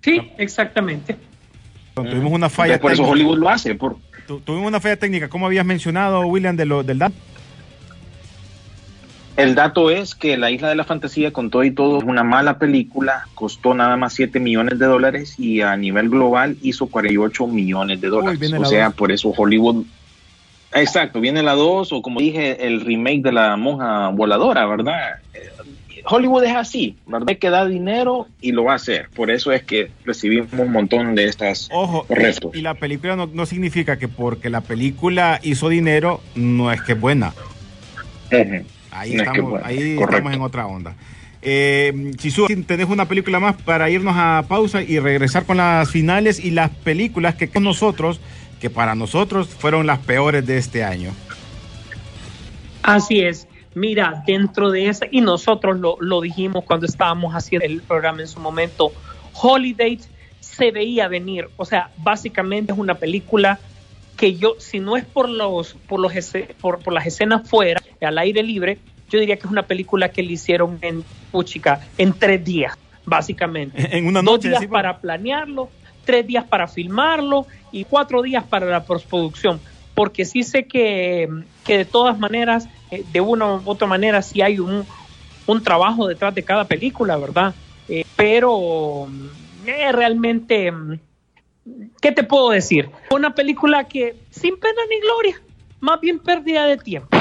Sí, 0.00 0.32
exactamente. 0.38 1.16
Tuvimos 1.94 2.32
una 2.32 2.48
falla 2.48 2.78
Por 2.78 2.92
eso. 2.92 3.04
Hollywood 3.04 3.38
lo 3.38 3.48
hace. 3.48 3.74
Por, 3.74 3.96
Tu- 4.26 4.40
Tuvimos 4.40 4.68
una 4.68 4.80
falla 4.80 4.96
técnica. 4.96 5.28
¿Cómo 5.28 5.46
habías 5.46 5.64
mencionado, 5.66 6.20
William, 6.26 6.56
de 6.56 6.66
lo, 6.66 6.82
del 6.82 6.98
dato? 6.98 7.14
El 9.36 9.54
dato 9.54 9.90
es 9.90 10.14
que 10.14 10.38
La 10.38 10.50
Isla 10.50 10.70
de 10.70 10.76
la 10.76 10.84
Fantasía, 10.84 11.30
con 11.30 11.50
todo 11.50 11.62
y 11.62 11.70
todo, 11.70 11.98
es 11.98 12.04
una 12.04 12.24
mala 12.24 12.58
película, 12.58 13.28
costó 13.34 13.74
nada 13.74 13.96
más 13.98 14.14
7 14.14 14.40
millones 14.40 14.78
de 14.78 14.86
dólares 14.86 15.34
y 15.38 15.60
a 15.60 15.76
nivel 15.76 16.08
global 16.08 16.56
hizo 16.62 16.86
48 16.86 17.46
millones 17.46 18.00
de 18.00 18.08
dólares. 18.08 18.40
viene 18.40 18.56
o 18.56 18.62
la 18.62 18.66
sea, 18.68 18.86
dos. 18.86 18.94
por 18.94 19.12
eso 19.12 19.28
Hollywood. 19.36 19.84
Exacto, 20.72 21.20
viene 21.20 21.42
la 21.42 21.52
2 21.52 21.92
o 21.92 22.00
como 22.02 22.20
dije, 22.20 22.66
el 22.66 22.80
remake 22.80 23.22
de 23.22 23.32
la 23.32 23.56
monja 23.58 24.08
voladora, 24.08 24.66
¿verdad? 24.66 25.16
Hollywood 26.08 26.44
es 26.44 26.54
así, 26.54 26.96
¿verdad? 27.06 27.36
Que 27.38 27.50
da 27.50 27.66
dinero 27.66 28.28
y 28.40 28.52
lo 28.52 28.64
va 28.64 28.72
a 28.72 28.76
hacer. 28.76 29.08
Por 29.14 29.30
eso 29.30 29.52
es 29.52 29.62
que 29.64 29.90
recibimos 30.04 30.52
un 30.52 30.72
montón 30.72 31.14
de 31.14 31.26
estas 31.26 31.68
Ojo, 31.72 32.06
restos. 32.08 32.54
y 32.54 32.60
la 32.62 32.74
película 32.74 33.16
no, 33.16 33.26
no 33.26 33.44
significa 33.46 33.98
que 33.98 34.08
porque 34.08 34.48
la 34.50 34.60
película 34.60 35.40
hizo 35.42 35.68
dinero, 35.68 36.20
no 36.34 36.70
es 36.72 36.80
que 36.82 36.92
es 36.92 37.00
buena. 37.00 37.32
Ahí 38.90 39.14
No 39.14 39.22
es 39.22 39.28
que 39.30 39.38
estamos, 39.38 39.60
ahí 39.64 39.98
estamos 40.00 40.32
en 40.32 40.40
otra 40.42 40.66
onda. 40.66 40.94
Eh, 41.42 42.12
Chisu, 42.16 42.46
tenés 42.66 42.88
una 42.88 43.06
película 43.06 43.38
más 43.38 43.54
para 43.56 43.88
irnos 43.90 44.14
a 44.16 44.44
pausa 44.48 44.82
y 44.82 44.98
regresar 44.98 45.44
con 45.44 45.58
las 45.58 45.90
finales 45.90 46.44
y 46.44 46.50
las 46.50 46.70
películas 46.70 47.34
que 47.34 47.48
con 47.48 47.62
nosotros 47.62 48.20
que 48.60 48.70
para 48.70 48.94
nosotros 48.94 49.48
fueron 49.48 49.86
las 49.86 49.98
peores 49.98 50.46
de 50.46 50.56
este 50.56 50.82
año. 50.82 51.10
Así 52.82 53.20
es. 53.20 53.45
Mira, 53.76 54.22
dentro 54.26 54.70
de 54.70 54.88
esa, 54.88 55.04
y 55.10 55.20
nosotros 55.20 55.78
lo, 55.78 55.98
lo 56.00 56.22
dijimos 56.22 56.64
cuando 56.64 56.86
estábamos 56.86 57.34
haciendo 57.34 57.66
el 57.66 57.82
programa 57.82 58.22
en 58.22 58.26
su 58.26 58.40
momento, 58.40 58.90
Holiday 59.34 60.00
se 60.40 60.70
veía 60.70 61.08
venir. 61.08 61.50
O 61.58 61.66
sea, 61.66 61.90
básicamente 61.98 62.72
es 62.72 62.78
una 62.78 62.94
película 62.94 63.58
que 64.16 64.36
yo, 64.36 64.54
si 64.58 64.80
no 64.80 64.96
es 64.96 65.04
por 65.04 65.28
los, 65.28 65.74
por 65.74 66.00
los 66.00 66.10
por, 66.58 66.78
por 66.78 66.94
las 66.94 67.06
escenas 67.06 67.46
fuera, 67.46 67.82
al 68.00 68.16
aire 68.16 68.42
libre, 68.42 68.78
yo 69.10 69.20
diría 69.20 69.36
que 69.36 69.46
es 69.46 69.52
una 69.52 69.64
película 69.64 70.08
que 70.08 70.22
le 70.22 70.32
hicieron 70.32 70.78
en 70.80 71.04
puchica, 71.30 71.86
en 71.98 72.14
tres 72.14 72.42
días, 72.42 72.78
básicamente. 73.04 73.94
En 73.94 74.06
una 74.06 74.20
Dos 74.22 74.24
noche, 74.24 74.48
días 74.48 74.60
decimos. 74.60 74.72
para 74.78 74.96
planearlo, 75.00 75.68
tres 76.06 76.26
días 76.26 76.44
para 76.44 76.66
filmarlo 76.66 77.46
y 77.72 77.84
cuatro 77.84 78.22
días 78.22 78.42
para 78.44 78.64
la 78.64 78.84
postproducción. 78.84 79.60
Porque 79.96 80.24
sí 80.24 80.44
sé 80.44 80.66
que, 80.66 81.28
que 81.64 81.78
de 81.78 81.84
todas 81.84 82.18
maneras, 82.18 82.68
eh, 82.92 83.02
de 83.12 83.20
una 83.20 83.54
u 83.56 83.62
otra 83.64 83.88
manera, 83.88 84.22
sí 84.22 84.42
hay 84.42 84.60
un, 84.60 84.86
un 85.46 85.62
trabajo 85.62 86.06
detrás 86.06 86.34
de 86.34 86.44
cada 86.44 86.64
película, 86.64 87.16
¿verdad? 87.16 87.54
Eh, 87.88 88.04
pero 88.14 89.06
mm, 89.08 89.68
eh, 89.68 89.92
realmente, 89.92 90.70
mm, 90.70 91.00
¿qué 92.00 92.12
te 92.12 92.22
puedo 92.24 92.50
decir? 92.50 92.90
Una 93.10 93.34
película 93.34 93.84
que 93.84 94.16
sin 94.30 94.56
pena 94.58 94.80
ni 94.88 95.00
gloria, 95.00 95.40
más 95.80 96.00
bien 96.00 96.18
pérdida 96.18 96.66
de 96.66 96.76
tiempo, 96.76 97.16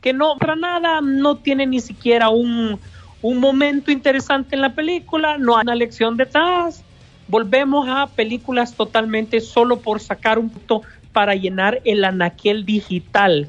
que 0.00 0.12
no 0.12 0.36
para 0.36 0.54
nada 0.54 1.00
no 1.00 1.36
tiene 1.36 1.66
ni 1.66 1.80
siquiera 1.80 2.28
un, 2.28 2.78
un 3.22 3.38
momento 3.38 3.90
interesante 3.90 4.54
en 4.54 4.62
la 4.62 4.74
película, 4.74 5.38
no 5.38 5.56
hay 5.56 5.62
una 5.62 5.74
lección 5.74 6.16
detrás. 6.16 6.84
Volvemos 7.26 7.86
a 7.88 8.06
películas 8.06 8.74
totalmente 8.74 9.40
solo 9.40 9.80
por 9.80 10.00
sacar 10.00 10.38
un 10.38 10.48
punto 10.48 10.82
para 11.12 11.34
llenar 11.34 11.80
el 11.84 12.04
anaquel 12.04 12.64
digital 12.64 13.48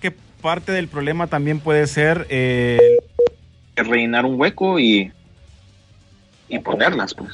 que 0.00 0.12
parte 0.40 0.72
del 0.72 0.88
problema 0.88 1.26
también 1.26 1.60
puede 1.60 1.86
ser 1.86 2.26
eh, 2.30 2.78
rellenar 3.76 4.24
un 4.24 4.40
hueco 4.40 4.78
y, 4.78 5.12
y 6.48 6.58
ponerlas, 6.60 7.14
pues. 7.14 7.30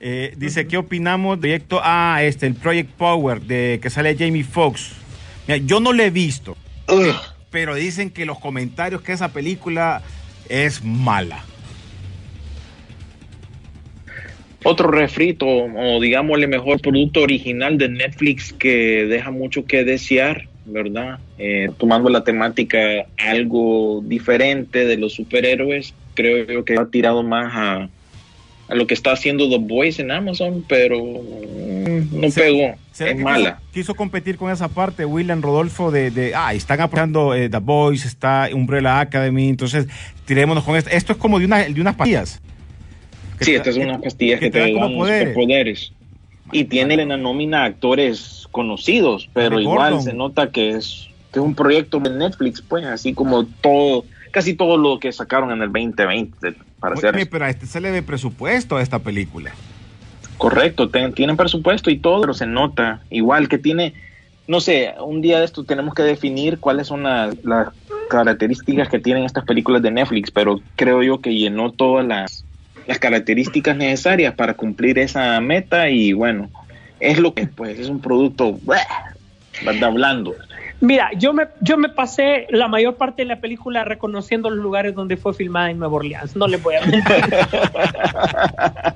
Eh, 0.00 0.34
dice, 0.36 0.66
¿qué 0.66 0.76
opinamos 0.76 1.40
del 1.40 1.50
proyecto? 1.50 1.80
Ah, 1.82 2.22
este, 2.22 2.46
el 2.46 2.54
Project 2.54 2.90
Power, 2.90 3.40
de 3.40 3.78
que 3.80 3.88
sale 3.88 4.16
Jamie 4.18 4.42
Foxx. 4.42 4.92
Mira, 5.46 5.58
yo 5.58 5.78
no 5.78 5.92
lo 5.92 6.02
he 6.02 6.10
visto, 6.10 6.56
pero 7.50 7.74
dicen 7.76 8.10
que 8.10 8.26
los 8.26 8.38
comentarios 8.40 9.02
que 9.02 9.12
esa 9.12 9.32
película 9.32 10.02
es 10.48 10.82
mala. 10.82 11.44
Otro 14.64 14.90
refrito, 14.90 15.46
o 15.46 16.00
digámosle 16.00 16.46
mejor, 16.46 16.80
producto 16.80 17.20
original 17.22 17.78
de 17.78 17.88
Netflix 17.88 18.52
que 18.52 19.06
deja 19.06 19.30
mucho 19.30 19.64
que 19.64 19.84
desear, 19.84 20.48
¿verdad? 20.64 21.18
Eh, 21.38 21.68
tomando 21.78 22.08
la 22.10 22.22
temática 22.22 22.78
algo 23.18 24.02
diferente 24.04 24.84
de 24.84 24.96
los 24.96 25.14
superhéroes, 25.14 25.94
creo 26.14 26.46
yo 26.46 26.64
que 26.64 26.76
ha 26.76 26.86
tirado 26.86 27.22
más 27.24 27.52
a, 27.54 27.88
a 28.68 28.74
lo 28.76 28.86
que 28.86 28.94
está 28.94 29.12
haciendo 29.12 29.48
The 29.50 29.58
Boys 29.58 29.98
en 29.98 30.12
Amazon, 30.12 30.64
pero 30.68 30.98
mm, 31.02 32.20
no 32.20 32.30
Se- 32.30 32.42
pegó, 32.42 32.74
¿Será 32.92 33.10
es 33.10 33.18
mala. 33.18 33.56
Quiso, 33.56 33.72
quiso 33.72 33.94
competir 33.96 34.36
con 34.36 34.52
esa 34.52 34.68
parte, 34.68 35.04
William 35.04 35.42
Rodolfo, 35.42 35.90
de, 35.90 36.10
de 36.12 36.34
ah, 36.36 36.54
están 36.54 36.80
apoyando 36.80 37.34
eh, 37.34 37.48
The 37.48 37.58
Boys, 37.58 38.04
está 38.04 38.48
Umbrella 38.52 39.00
Academy, 39.00 39.48
entonces 39.48 39.88
tirémonos 40.26 40.62
con 40.62 40.76
esto. 40.76 40.90
Esto 40.90 41.12
es 41.12 41.18
como 41.18 41.40
de, 41.40 41.46
una, 41.46 41.64
de 41.64 41.80
unas 41.80 41.96
pastillas. 41.96 42.40
Sí, 43.44 43.54
estas 43.54 43.74
son 43.74 43.84
unas 43.84 44.02
pastillas 44.02 44.40
que, 44.40 44.46
que 44.46 44.50
te 44.50 44.66
te, 44.66 44.72
poderes. 44.72 45.28
superpoderes. 45.28 45.92
Y 46.52 46.64
tiene 46.64 46.94
en 46.94 47.08
la 47.08 47.16
nómina 47.16 47.64
actores 47.64 48.46
conocidos, 48.50 49.28
pero 49.32 49.60
igual 49.60 49.92
Gordon. 49.92 50.02
se 50.02 50.12
nota 50.12 50.50
que 50.50 50.70
es, 50.70 51.06
que 51.32 51.38
es 51.38 51.44
un 51.44 51.54
proyecto 51.54 51.98
de 52.00 52.10
Netflix, 52.10 52.62
pues, 52.62 52.84
así 52.84 53.14
como 53.14 53.46
todo, 53.46 54.04
casi 54.32 54.54
todo 54.54 54.76
lo 54.76 54.98
que 54.98 55.12
sacaron 55.12 55.50
en 55.52 55.62
el 55.62 55.72
2020, 55.72 56.54
para 56.78 56.96
ser 56.96 57.14
Oye, 57.14 57.26
pero 57.26 57.44
a 57.44 57.48
este 57.50 57.66
se 57.66 57.80
le 57.80 57.90
ve 57.90 58.02
presupuesto 58.02 58.76
a 58.76 58.82
esta 58.82 58.98
película. 58.98 59.52
correcto. 60.36 60.90
ten- 60.90 61.14
tienen 61.14 61.36
presupuesto 61.36 61.90
y 61.90 61.98
todo, 61.98 62.20
pero 62.22 62.34
se 62.34 62.46
nota 62.46 63.02
igual 63.10 63.48
que 63.48 63.58
tiene, 63.58 63.94
no 64.46 64.60
sé, 64.60 64.94
un 65.00 65.22
día 65.22 65.38
de 65.38 65.44
esto 65.44 65.64
tenemos 65.64 65.94
que 65.94 66.02
definir 66.02 66.58
cuáles 66.58 66.88
son 66.88 67.04
las, 67.04 67.34
las 67.44 67.68
características 68.10 68.88
que 68.88 68.98
tienen 68.98 69.24
estas 69.24 69.44
películas 69.44 69.80
de 69.80 69.90
Netflix, 69.90 70.30
pero 70.30 70.60
creo 70.76 71.02
yo 71.02 71.20
que 71.20 71.34
llenó 71.34 71.72
todas 71.72 72.04
las, 72.06 72.44
las 72.86 72.98
características 72.98 73.76
necesarias 73.76 74.34
para 74.34 74.54
cumplir 74.54 74.98
esa 74.98 75.40
meta 75.40 75.88
y 75.88 76.12
bueno, 76.12 76.50
es 77.00 77.18
lo 77.18 77.34
que 77.34 77.46
pues 77.46 77.78
es 77.78 77.88
un 77.88 78.00
producto 78.00 78.58
¿verdad? 78.62 79.90
blando. 79.92 80.34
Mira, 80.80 81.10
yo 81.16 81.32
me, 81.32 81.44
yo 81.60 81.76
me 81.78 81.88
pasé 81.88 82.48
la 82.50 82.66
mayor 82.66 82.96
parte 82.96 83.22
de 83.22 83.26
la 83.28 83.36
película 83.40 83.84
reconociendo 83.84 84.50
los 84.50 84.58
lugares 84.58 84.96
donde 84.96 85.16
fue 85.16 85.32
filmada 85.32 85.70
en 85.70 85.78
Nueva 85.78 85.94
Orleans. 85.94 86.34
No 86.34 86.48
les 86.48 86.60
voy 86.60 86.74
a 86.74 86.80
mentir. 86.80 87.02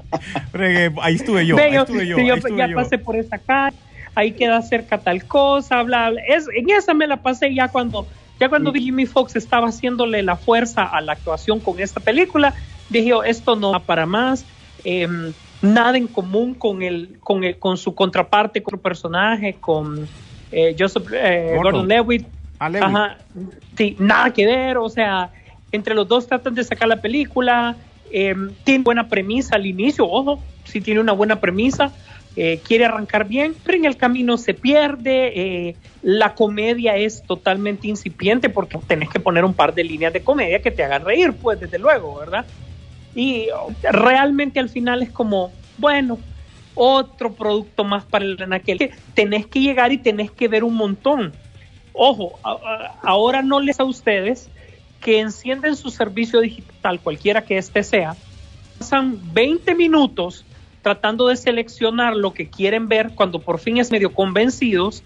Ahí 1.02 1.14
estuve 1.14 1.46
yo, 1.46 1.56
Ve, 1.56 1.62
ahí 1.62 1.74
yo- 1.74 1.80
estuve 1.82 2.06
yo, 2.06 2.16
ahí 2.16 2.30
estuve 2.30 2.56
ya 2.58 2.66
yo. 2.68 2.76
pasé 2.76 2.98
por 2.98 3.16
esa 3.16 3.38
calle, 3.38 3.76
ahí 4.14 4.32
queda 4.32 4.60
cerca 4.62 4.98
tal 4.98 5.24
cosa, 5.26 5.82
bla, 5.82 6.10
bla. 6.10 6.20
Es, 6.26 6.46
en 6.54 6.70
esa 6.70 6.94
me 6.94 7.06
la 7.06 7.18
pasé 7.18 7.54
ya 7.54 7.68
cuando, 7.68 8.06
ya 8.40 8.48
cuando 8.48 8.72
Jimmy 8.72 9.06
Fox 9.06 9.36
estaba 9.36 9.68
haciéndole 9.68 10.22
la 10.22 10.36
fuerza 10.36 10.84
a 10.84 11.00
la 11.00 11.12
actuación 11.12 11.60
con 11.60 11.78
esta 11.80 12.00
película. 12.00 12.54
Dije, 12.88 13.08
yo, 13.08 13.24
esto 13.24 13.56
no 13.56 13.72
va 13.72 13.80
para 13.80 14.06
más. 14.06 14.46
em, 14.84 15.32
nada 15.62 15.96
en 15.96 16.06
común 16.06 16.54
con 16.54 16.82
el, 16.82 17.18
con 17.20 17.42
el, 17.44 17.58
con 17.58 17.76
su 17.76 17.94
contraparte, 17.94 18.62
con 18.62 18.72
su 18.72 18.82
personaje, 18.82 19.54
con 19.60 20.06
eh, 20.52 20.76
Joseph 20.78 21.08
eh, 21.12 21.54
Gordon. 21.56 21.88
Lewitt. 21.88 22.26
Ah, 22.58 22.68
Lewitt. 22.68 22.86
Ajá, 22.86 23.18
sí, 23.76 23.96
nada 23.98 24.32
que 24.32 24.46
ver, 24.46 24.78
o 24.78 24.88
sea, 24.88 25.32
entre 25.72 25.94
los 25.94 26.06
dos 26.06 26.26
tratan 26.26 26.54
de 26.54 26.64
sacar 26.64 26.88
la 26.88 27.00
película, 27.00 27.76
eh, 28.10 28.34
tiene 28.64 28.84
buena 28.84 29.08
premisa 29.08 29.56
al 29.56 29.66
inicio, 29.66 30.08
ojo, 30.08 30.42
sí 30.64 30.80
tiene 30.80 31.00
una 31.00 31.12
buena 31.12 31.40
premisa, 31.40 31.92
eh, 32.36 32.60
quiere 32.64 32.84
arrancar 32.84 33.26
bien, 33.26 33.54
pero 33.64 33.78
en 33.78 33.84
el 33.86 33.96
camino 33.96 34.36
se 34.36 34.54
pierde, 34.54 35.32
eh, 35.34 35.76
la 36.02 36.34
comedia 36.34 36.96
es 36.96 37.22
totalmente 37.26 37.88
incipiente 37.88 38.48
porque 38.48 38.78
tenés 38.86 39.08
que 39.08 39.20
poner 39.20 39.44
un 39.44 39.54
par 39.54 39.74
de 39.74 39.84
líneas 39.84 40.12
de 40.12 40.22
comedia 40.22 40.60
que 40.60 40.70
te 40.70 40.84
hagan 40.84 41.04
reír, 41.04 41.34
pues 41.40 41.58
desde 41.58 41.78
luego, 41.78 42.16
¿verdad? 42.16 42.46
Y 43.16 43.48
realmente 43.82 44.60
al 44.60 44.68
final 44.68 45.02
es 45.02 45.10
como, 45.10 45.50
bueno, 45.78 46.18
otro 46.74 47.32
producto 47.32 47.82
más 47.82 48.04
para 48.04 48.26
el 48.26 48.40
anaquel. 48.40 48.76
Que 48.76 48.92
Tenés 49.14 49.46
que 49.46 49.60
llegar 49.60 49.90
y 49.90 49.96
tenés 49.98 50.30
que 50.30 50.46
ver 50.48 50.62
un 50.62 50.74
montón. 50.74 51.32
Ojo, 51.94 52.38
a- 52.44 52.50
a- 52.52 52.94
ahora 53.02 53.40
no 53.40 53.58
les 53.60 53.80
a 53.80 53.84
ustedes 53.84 54.50
que 55.00 55.18
encienden 55.20 55.76
su 55.76 55.88
servicio 55.90 56.40
digital, 56.40 57.00
cualquiera 57.00 57.42
que 57.44 57.56
este 57.56 57.82
sea, 57.82 58.16
pasan 58.78 59.18
20 59.32 59.74
minutos 59.74 60.44
tratando 60.82 61.26
de 61.28 61.36
seleccionar 61.36 62.14
lo 62.14 62.34
que 62.34 62.48
quieren 62.50 62.86
ver 62.86 63.12
cuando 63.14 63.38
por 63.40 63.58
fin 63.58 63.78
es 63.78 63.90
medio 63.90 64.12
convencidos, 64.12 65.02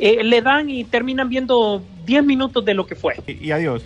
eh, 0.00 0.22
le 0.22 0.40
dan 0.42 0.70
y 0.70 0.84
terminan 0.84 1.28
viendo 1.28 1.82
10 2.06 2.22
minutos 2.24 2.64
de 2.64 2.74
lo 2.74 2.86
que 2.86 2.94
fue. 2.94 3.16
Y, 3.26 3.46
y 3.48 3.50
adiós. 3.50 3.82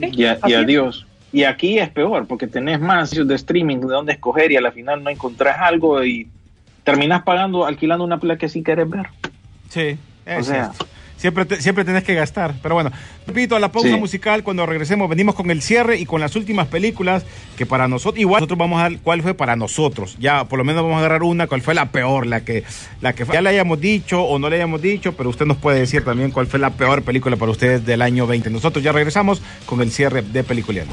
¿Sí? 0.00 0.10
Y, 0.12 0.24
a- 0.24 0.32
y 0.34 0.38
Así 0.40 0.52
es. 0.52 0.56
adiós. 0.58 1.06
Y 1.32 1.44
aquí 1.44 1.78
es 1.78 1.88
peor, 1.88 2.26
porque 2.26 2.46
tenés 2.46 2.78
más 2.78 3.10
de 3.10 3.34
streaming 3.34 3.78
de 3.78 3.86
donde 3.86 4.12
escoger 4.12 4.52
y 4.52 4.56
a 4.56 4.60
la 4.60 4.70
final 4.70 5.02
no 5.02 5.10
encontrás 5.10 5.56
algo 5.60 6.04
y 6.04 6.28
terminás 6.84 7.22
pagando, 7.22 7.64
alquilando 7.64 8.04
una 8.04 8.18
playa 8.18 8.38
que 8.38 8.48
sí 8.48 8.62
querés 8.62 8.88
ver. 8.88 9.06
Sí, 9.70 9.96
es 10.26 10.40
O 10.40 10.42
sea. 10.44 10.64
esto. 10.72 10.86
Siempre, 11.22 11.44
te- 11.44 11.62
siempre 11.62 11.84
tenés 11.84 12.02
que 12.02 12.14
gastar. 12.14 12.56
Pero 12.60 12.74
bueno, 12.74 12.90
repito, 13.28 13.54
a 13.54 13.60
la 13.60 13.70
pausa 13.70 13.90
Sí. 13.90 13.96
musical, 13.96 14.42
cuando 14.42 14.66
regresemos, 14.66 15.08
venimos 15.08 15.36
con 15.36 15.52
el 15.52 15.62
cierre 15.62 15.96
y 16.00 16.04
con 16.04 16.20
las 16.20 16.34
últimas 16.34 16.66
películas 16.66 17.24
que 17.56 17.64
para 17.64 17.86
nosotros, 17.86 18.20
igual 18.20 18.40
nosotros 18.40 18.58
vamos 18.58 18.80
a 18.80 18.82
dar 18.90 18.98
cuál 19.04 19.22
fue 19.22 19.32
para 19.34 19.54
nosotros. 19.54 20.16
Ya, 20.18 20.46
por 20.46 20.58
lo 20.58 20.64
menos 20.64 20.82
vamos 20.82 20.96
a 20.96 20.98
agarrar 20.98 21.22
una, 21.22 21.46
cuál 21.46 21.62
fue 21.62 21.74
la 21.74 21.92
peor, 21.92 22.26
la 22.26 22.44
que, 22.44 22.64
la 23.00 23.12
que 23.12 23.24
ya 23.24 23.40
le 23.40 23.50
hayamos 23.50 23.80
dicho 23.80 24.20
o 24.20 24.40
no 24.40 24.50
le 24.50 24.56
hayamos 24.56 24.82
dicho, 24.82 25.12
pero 25.16 25.30
usted 25.30 25.46
nos 25.46 25.58
puede 25.58 25.78
decir 25.78 26.04
también 26.04 26.32
cuál 26.32 26.48
fue 26.48 26.58
la 26.58 26.70
peor 26.70 27.02
película 27.02 27.36
para 27.36 27.52
ustedes 27.52 27.86
del 27.86 28.02
año 28.02 28.26
20. 28.26 28.50
Nosotros 28.50 28.82
ya 28.82 28.90
regresamos 28.90 29.40
con 29.64 29.80
el 29.80 29.92
cierre 29.92 30.22
de 30.22 30.42
Peliculeando. 30.42 30.92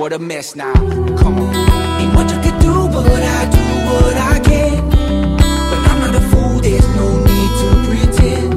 what 0.00 0.14
a 0.14 0.18
mess 0.18 0.56
now. 0.56 0.72
Come 1.18 1.38
on. 1.38 1.54
Ain't 2.00 2.14
much 2.14 2.32
I 2.32 2.42
could 2.42 2.58
do, 2.62 2.88
but 2.88 3.04
I 3.06 3.50
do, 3.50 3.64
what 3.90 4.16
I 4.16 4.40
can. 4.40 4.88
But 4.88 5.80
I'm 5.90 6.00
not 6.00 6.14
a 6.14 6.20
fool, 6.30 6.58
there's 6.58 6.88
no 6.96 7.18
need 7.18 7.50
to 7.60 7.68
pretend. 7.86 8.49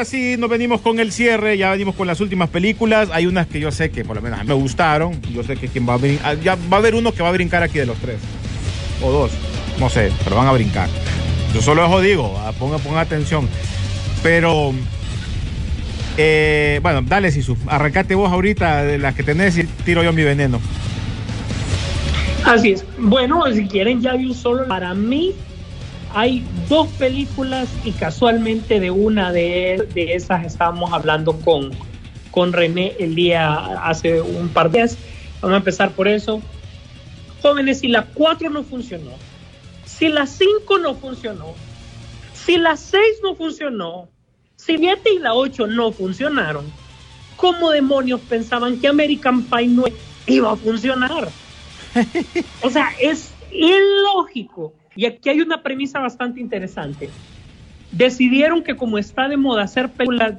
ahora 0.00 0.08
sí 0.08 0.36
nos 0.38 0.48
venimos 0.48 0.80
con 0.80 0.98
el 0.98 1.12
cierre, 1.12 1.58
ya 1.58 1.72
venimos 1.72 1.94
con 1.94 2.06
las 2.06 2.22
últimas 2.22 2.48
películas. 2.48 3.10
Hay 3.12 3.26
unas 3.26 3.46
que 3.46 3.60
yo 3.60 3.70
sé 3.70 3.90
que 3.90 4.02
por 4.02 4.16
lo 4.16 4.22
menos 4.22 4.42
me 4.46 4.54
gustaron. 4.54 5.20
Yo 5.30 5.42
sé 5.42 5.56
que 5.56 5.68
quien 5.68 5.86
va 5.86 5.94
a 5.94 5.96
brincar, 5.98 6.26
ah, 6.26 6.34
ya 6.42 6.54
va 6.54 6.78
a 6.78 6.80
haber 6.80 6.94
uno 6.94 7.12
que 7.12 7.22
va 7.22 7.28
a 7.28 7.32
brincar 7.32 7.62
aquí 7.62 7.78
de 7.78 7.84
los 7.84 7.98
tres. 7.98 8.16
O 9.02 9.12
dos. 9.12 9.30
No 9.78 9.90
sé, 9.90 10.10
pero 10.24 10.36
van 10.36 10.46
a 10.46 10.52
brincar. 10.52 10.88
Yo 11.52 11.60
solo 11.60 11.84
eso 11.84 12.00
digo, 12.00 12.34
ah, 12.38 12.52
ponga, 12.58 12.78
ponga 12.78 13.02
atención. 13.02 13.46
Pero, 14.22 14.72
eh, 16.16 16.80
bueno, 16.82 17.02
dale, 17.02 17.30
Sisu. 17.30 17.58
Arrancate 17.66 18.14
vos 18.14 18.32
ahorita 18.32 18.84
de 18.84 18.96
las 18.96 19.14
que 19.14 19.22
tenés 19.22 19.58
y 19.58 19.64
tiro 19.64 20.02
yo 20.02 20.14
mi 20.14 20.22
veneno. 20.22 20.62
Así 22.46 22.72
es. 22.72 22.86
Bueno, 22.98 23.44
si 23.52 23.66
quieren, 23.66 24.00
ya 24.00 24.14
vi 24.14 24.28
un 24.28 24.34
solo. 24.34 24.66
Para 24.66 24.94
mí, 24.94 25.34
hay 26.14 26.44
dos 26.68 26.88
películas 26.88 27.68
y 27.84 27.92
casualmente 27.92 28.80
de 28.80 28.90
una 28.90 29.32
de, 29.32 29.86
esas 29.94 30.44
estábamos 30.44 30.92
hablando 30.92 31.38
con, 31.40 31.70
con 32.30 32.52
René 32.52 32.94
el 32.98 33.14
día 33.14 33.54
hace 33.84 34.20
un 34.20 34.48
par 34.48 34.70
de 34.70 34.78
días. 34.78 34.98
Vamos 35.40 35.54
a 35.54 35.58
empezar 35.58 35.92
por 35.92 36.08
eso. 36.08 36.42
Jóvenes, 37.42 37.80
si 37.80 37.88
la 37.88 38.04
4 38.04 38.50
no 38.50 38.62
funcionó, 38.64 39.12
si 39.86 40.08
la 40.08 40.26
5 40.26 40.78
no 40.78 40.94
funcionó, 40.94 41.54
si 42.34 42.58
la 42.58 42.76
6 42.76 43.02
no 43.22 43.34
funcionó, 43.34 44.08
si 44.56 44.76
7 44.76 45.00
y 45.16 45.18
la 45.20 45.34
8 45.34 45.66
no 45.68 45.92
funcionaron, 45.92 46.70
¿cómo 47.36 47.70
demonios 47.70 48.20
pensaban 48.20 48.78
que 48.78 48.88
American 48.88 49.42
Pie 49.44 49.68
no 49.68 49.84
iba 50.26 50.52
a 50.52 50.56
funcionar? 50.56 51.28
O 52.62 52.70
sea, 52.70 52.90
es 53.00 53.32
ilógico 53.50 54.74
y 55.00 55.06
aquí 55.06 55.30
hay 55.30 55.40
una 55.40 55.62
premisa 55.62 55.98
bastante 55.98 56.40
interesante. 56.40 57.08
Decidieron 57.90 58.62
que 58.62 58.76
como 58.76 58.98
está 58.98 59.30
de 59.30 59.38
moda 59.38 59.62
hacer 59.62 59.88
películas 59.88 60.34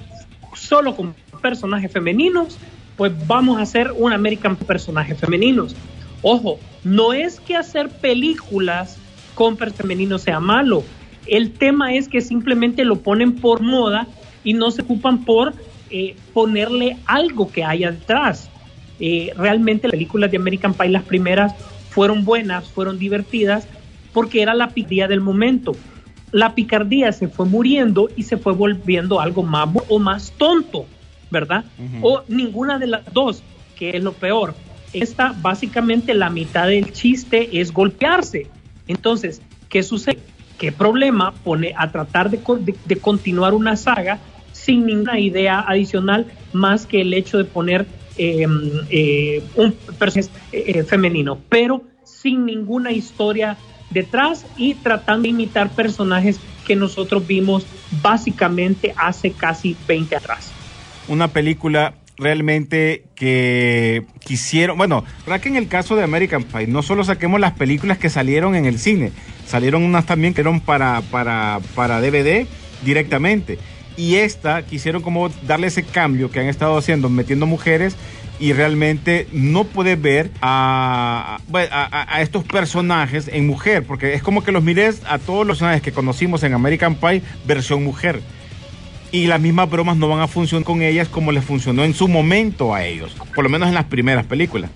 solo 0.53 0.95
con 0.95 1.15
personajes 1.41 1.91
femeninos, 1.91 2.59
pues 2.95 3.11
vamos 3.25 3.57
a 3.57 3.63
hacer 3.63 3.91
un 3.97 4.13
American 4.13 4.55
personajes 4.55 5.17
femeninos. 5.17 5.75
Ojo, 6.21 6.59
no 6.83 7.11
es 7.11 7.39
que 7.39 7.55
hacer 7.55 7.89
películas 7.89 8.99
con 9.33 9.57
personajes 9.57 9.81
femeninos 9.81 10.21
sea 10.21 10.39
malo. 10.39 10.83
El 11.25 11.53
tema 11.53 11.95
es 11.95 12.07
que 12.07 12.21
simplemente 12.21 12.85
lo 12.85 12.97
ponen 12.97 13.37
por 13.37 13.61
moda 13.61 14.05
y 14.43 14.53
no 14.53 14.69
se 14.69 14.83
ocupan 14.83 15.25
por 15.25 15.55
eh, 15.89 16.15
ponerle 16.33 16.97
algo 17.07 17.51
que 17.51 17.63
haya 17.63 17.89
detrás. 17.89 18.47
Eh, 18.99 19.33
realmente 19.35 19.87
las 19.87 19.93
películas 19.93 20.29
de 20.29 20.37
American 20.37 20.75
Pie, 20.75 20.89
las 20.89 21.03
primeras, 21.03 21.55
fueron 21.89 22.23
buenas, 22.25 22.69
fueron 22.69 22.99
divertidas, 22.99 23.67
porque 24.13 24.41
era 24.41 24.53
la 24.53 24.73
picardía 24.73 25.07
del 25.07 25.21
momento. 25.21 25.75
La 26.31 26.55
picardía 26.55 27.11
se 27.11 27.27
fue 27.27 27.45
muriendo 27.45 28.09
y 28.15 28.23
se 28.23 28.37
fue 28.37 28.53
volviendo 28.53 29.19
algo 29.19 29.43
más 29.43 29.69
o 29.89 29.99
más 29.99 30.33
tonto, 30.37 30.87
¿verdad? 31.29 31.65
O 32.01 32.23
ninguna 32.27 32.79
de 32.79 32.87
las 32.87 33.03
dos, 33.13 33.43
que 33.75 33.91
es 33.97 34.03
lo 34.03 34.13
peor. 34.13 34.55
Esta, 34.93 35.33
básicamente, 35.33 36.13
la 36.13 36.29
mitad 36.29 36.67
del 36.67 36.91
chiste 36.91 37.59
es 37.59 37.71
golpearse. 37.73 38.47
Entonces, 38.87 39.41
¿qué 39.69 39.83
sucede? 39.83 40.19
¿Qué 40.57 40.71
problema 40.71 41.33
pone 41.43 41.73
a 41.77 41.91
tratar 41.91 42.29
de, 42.29 42.41
co- 42.43 42.57
de- 42.57 42.77
de 42.85 42.95
continuar 42.97 43.53
una 43.53 43.75
saga 43.75 44.21
sin 44.51 44.85
ninguna 44.85 45.19
idea 45.19 45.61
adicional 45.67 46.27
más 46.51 46.85
que 46.85 47.01
el 47.01 47.13
hecho 47.13 47.37
de 47.37 47.45
poner 47.45 47.87
eh, 48.17 48.45
eh, 48.89 49.43
un 49.55 49.71
personaje 49.97 50.31
eh, 50.51 50.83
femenino, 50.83 51.39
pero 51.49 51.83
sin 52.03 52.45
ninguna 52.45 52.91
historia 52.91 53.57
detrás 53.91 54.45
y 54.57 54.73
tratando 54.75 55.23
de 55.23 55.29
imitar 55.29 55.69
personajes 55.69 56.39
que 56.65 56.75
nosotros 56.75 57.25
vimos 57.27 57.65
básicamente 58.01 58.93
hace 58.97 59.31
casi 59.31 59.75
20 59.87 60.15
atrás. 60.15 60.51
una 61.07 61.27
película 61.27 61.95
realmente 62.17 63.03
que 63.15 64.05
quisieron, 64.19 64.77
bueno, 64.77 65.03
verdad 65.25 65.41
que 65.41 65.49
en 65.49 65.55
el 65.55 65.67
caso 65.67 65.95
de 65.95 66.03
American 66.03 66.43
Pie 66.43 66.67
no 66.67 66.83
solo 66.83 67.03
saquemos 67.03 67.39
las 67.39 67.53
películas 67.53 67.97
que 67.97 68.09
salieron 68.09 68.55
en 68.55 68.65
el 68.65 68.77
cine, 68.77 69.11
salieron 69.47 69.83
unas 69.83 70.05
también 70.05 70.33
que 70.33 70.41
eran 70.41 70.59
para, 70.61 71.01
para, 71.01 71.59
para 71.75 71.99
DVD 71.99 72.45
directamente. 72.85 73.57
Y 73.97 74.15
esta 74.15 74.65
quisieron 74.65 75.01
como 75.01 75.29
darle 75.45 75.67
ese 75.67 75.83
cambio 75.83 76.31
que 76.31 76.39
han 76.39 76.45
estado 76.45 76.77
haciendo, 76.77 77.09
metiendo 77.09 77.45
mujeres 77.45 77.95
y 78.41 78.53
realmente 78.53 79.27
no 79.31 79.63
puedes 79.65 80.01
ver 80.01 80.31
a, 80.41 81.37
a- 81.53 82.21
estos 82.21 82.43
personajes 82.43 83.29
en 83.31 83.45
mujer, 83.47 83.85
porque 83.85 84.15
es 84.15 84.23
como 84.23 84.43
que 84.43 84.51
los 84.51 84.63
mires 84.63 85.01
a 85.07 85.19
todos 85.19 85.45
los 85.47 85.57
personajes 85.59 85.81
que 85.83 85.91
conocimos 85.93 86.41
en 86.43 86.53
American 86.53 86.95
Pie 86.95 87.21
versión 87.45 87.83
mujer 87.83 88.21
y 89.11 89.27
las 89.27 89.39
mismas 89.39 89.69
bromas 89.69 89.95
no 89.97 90.07
van 90.07 90.21
a 90.21 90.27
funcionar 90.27 90.63
con 90.65 90.81
ellas 90.81 91.07
como 91.07 91.31
les 91.31 91.45
funcionó 91.45 91.83
en 91.83 91.93
su 91.93 92.07
momento 92.07 92.73
a 92.73 92.83
ellos, 92.83 93.15
por 93.35 93.43
lo 93.43 93.49
menos 93.49 93.67
en 93.69 93.75
las 93.75 93.85
primeras 93.85 94.25
películas. 94.25 94.71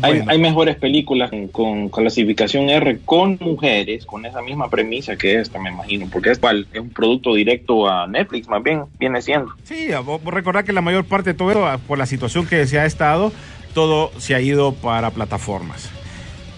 Bueno. 0.00 0.24
hay 0.28 0.38
mejores 0.38 0.76
películas 0.76 1.30
con, 1.30 1.48
con 1.48 1.88
clasificación 1.88 2.70
R 2.70 3.00
con 3.04 3.38
mujeres, 3.40 4.06
con 4.06 4.24
esa 4.26 4.42
misma 4.42 4.70
premisa 4.70 5.16
que 5.16 5.40
esta, 5.40 5.58
me 5.58 5.70
imagino, 5.70 6.08
porque 6.12 6.30
es, 6.30 6.38
cual, 6.38 6.66
es 6.72 6.80
un 6.80 6.90
producto 6.90 7.34
directo 7.34 7.88
a 7.88 8.06
Netflix, 8.06 8.48
más 8.48 8.62
bien, 8.62 8.84
viene 8.98 9.20
siendo. 9.22 9.52
Sí, 9.64 9.88
vos 10.04 10.22
recordar 10.24 10.64
que 10.64 10.72
la 10.72 10.80
mayor 10.80 11.04
parte 11.04 11.30
de 11.30 11.34
todo 11.34 11.50
esto, 11.50 11.80
por 11.86 11.98
la 11.98 12.06
situación 12.06 12.46
que 12.46 12.66
se 12.66 12.78
ha 12.78 12.86
estado, 12.86 13.32
todo 13.74 14.10
se 14.18 14.34
ha 14.34 14.40
ido 14.40 14.72
para 14.72 15.10
plataformas. 15.10 15.90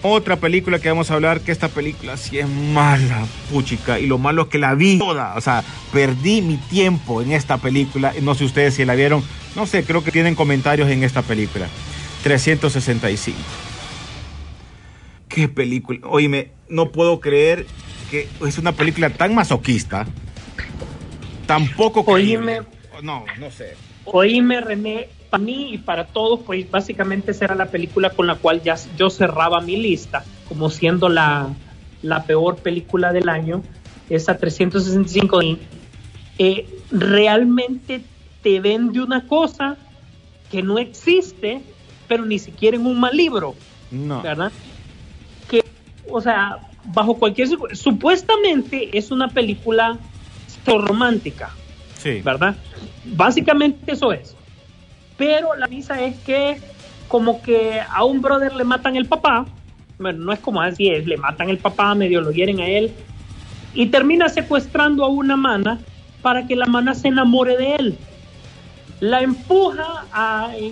Otra 0.03 0.37
película 0.37 0.79
que 0.79 0.89
vamos 0.89 1.11
a 1.11 1.13
hablar, 1.13 1.41
que 1.41 1.51
esta 1.51 1.67
película 1.67 2.17
sí 2.17 2.39
es 2.39 2.49
mala, 2.49 3.23
puchica, 3.51 3.99
y 3.99 4.07
lo 4.07 4.17
malo 4.17 4.43
es 4.43 4.47
que 4.47 4.57
la 4.57 4.73
vi 4.73 4.97
toda, 4.97 5.35
o 5.35 5.41
sea, 5.41 5.63
perdí 5.93 6.41
mi 6.41 6.57
tiempo 6.57 7.21
en 7.21 7.31
esta 7.31 7.59
película, 7.59 8.11
no 8.21 8.33
sé 8.33 8.45
ustedes 8.45 8.73
si 8.73 8.83
la 8.83 8.95
vieron, 8.95 9.23
no 9.55 9.67
sé, 9.67 9.83
creo 9.83 10.03
que 10.03 10.11
tienen 10.11 10.33
comentarios 10.33 10.89
en 10.89 11.03
esta 11.03 11.21
película, 11.21 11.67
365. 12.23 13.37
Qué 15.29 15.47
película, 15.47 15.99
oíme, 16.03 16.51
no 16.69 16.91
puedo 16.91 17.19
creer 17.19 17.65
que 18.09 18.27
es 18.45 18.57
una 18.57 18.73
película 18.73 19.09
tan 19.09 19.33
masoquista, 19.33 20.05
tan 21.45 21.67
poco 21.69 22.03
creíble. 22.05 22.59
Oíme. 22.59 22.67
No, 23.01 23.25
no 23.39 23.49
sé. 23.49 23.75
Oíme, 24.05 24.61
René, 24.61 25.07
para 25.29 25.43
mí 25.43 25.73
y 25.73 25.77
para 25.77 26.07
todos, 26.07 26.41
pues 26.45 26.69
básicamente 26.69 27.31
esa 27.31 27.45
era 27.45 27.55
la 27.55 27.67
película 27.67 28.09
con 28.09 28.27
la 28.27 28.35
cual 28.35 28.61
ya 28.61 28.75
yo 28.97 29.09
cerraba 29.09 29.61
mi 29.61 29.77
lista, 29.77 30.25
como 30.47 30.69
siendo 30.69 31.07
la, 31.07 31.49
la 32.01 32.23
peor 32.25 32.57
película 32.57 33.13
del 33.13 33.29
año, 33.29 33.63
esa 34.09 34.37
365. 34.37 35.41
Y, 35.41 35.59
eh, 36.37 36.65
realmente 36.91 38.01
te 38.41 38.59
vende 38.59 39.01
una 39.01 39.27
cosa 39.27 39.77
que 40.51 40.61
no 40.61 40.79
existe, 40.79 41.61
pero 42.11 42.25
ni 42.25 42.39
siquiera 42.39 42.75
en 42.75 42.85
un 42.85 42.99
mal 42.99 43.15
libro, 43.15 43.55
No. 43.89 44.21
¿verdad? 44.21 44.51
Que, 45.49 45.63
o 46.09 46.19
sea, 46.19 46.57
bajo 46.93 47.13
cualquier... 47.13 47.47
Supuestamente 47.71 48.97
es 48.97 49.11
una 49.11 49.29
película 49.29 49.97
romántica, 50.65 51.51
Sí. 51.97 52.19
¿verdad? 52.21 52.57
Básicamente 53.05 53.93
eso 53.93 54.11
es. 54.11 54.35
Pero 55.15 55.55
la 55.55 55.67
misa 55.67 56.03
es 56.03 56.17
que 56.19 56.57
como 57.07 57.41
que 57.41 57.79
a 57.79 58.03
un 58.03 58.21
brother 58.21 58.53
le 58.55 58.65
matan 58.65 58.97
el 58.97 59.05
papá, 59.05 59.45
bueno, 59.97 60.19
no 60.25 60.33
es 60.33 60.39
como 60.39 60.61
así 60.61 60.89
es, 60.89 61.07
le 61.07 61.15
matan 61.15 61.49
el 61.49 61.59
papá, 61.59 61.95
medio 61.95 62.19
lo 62.19 62.31
hieren 62.31 62.59
a 62.59 62.67
él, 62.67 62.91
y 63.73 63.85
termina 63.85 64.27
secuestrando 64.27 65.05
a 65.05 65.07
una 65.07 65.37
mana 65.37 65.79
para 66.21 66.45
que 66.45 66.57
la 66.57 66.65
mana 66.65 66.93
se 66.93 67.07
enamore 67.07 67.55
de 67.55 67.75
él. 67.75 67.97
La 69.01 69.21
empuja 69.21 70.05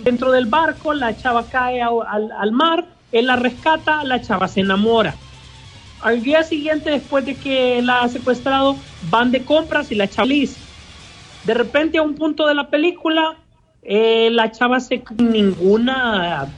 dentro 0.04 0.32
del 0.32 0.46
barco, 0.46 0.94
la 0.94 1.18
chava 1.18 1.46
cae 1.50 1.82
al, 1.82 2.52
mar, 2.52 2.86
él 3.12 3.26
la 3.26 3.36
rescata, 3.36 4.04
la 4.04 4.22
chava 4.22 4.48
se 4.48 4.60
enamora. 4.60 5.16
Al 6.02 6.22
día 6.22 6.44
siguiente, 6.44 6.92
después 6.92 7.26
de 7.26 7.34
que 7.34 7.82
la 7.82 8.02
ha 8.02 8.08
secuestrado, 8.08 8.76
van 9.10 9.32
de 9.32 9.44
compras 9.44 9.92
y 9.92 9.96
la 9.96 10.08
chava 10.08 10.28
feliz. 10.28 10.58
De 11.44 11.56
repente, 11.56 11.98
a 11.98 12.04
un 12.04 12.14
punto 12.14 12.46
de 12.46 12.54
la 12.54 12.70
película, 12.70 13.36
eh, 13.82 14.30
la 14.32 14.52
chava 14.52 14.80
se 14.80 15.02
sin 15.18 15.32
ninguna 15.32 16.54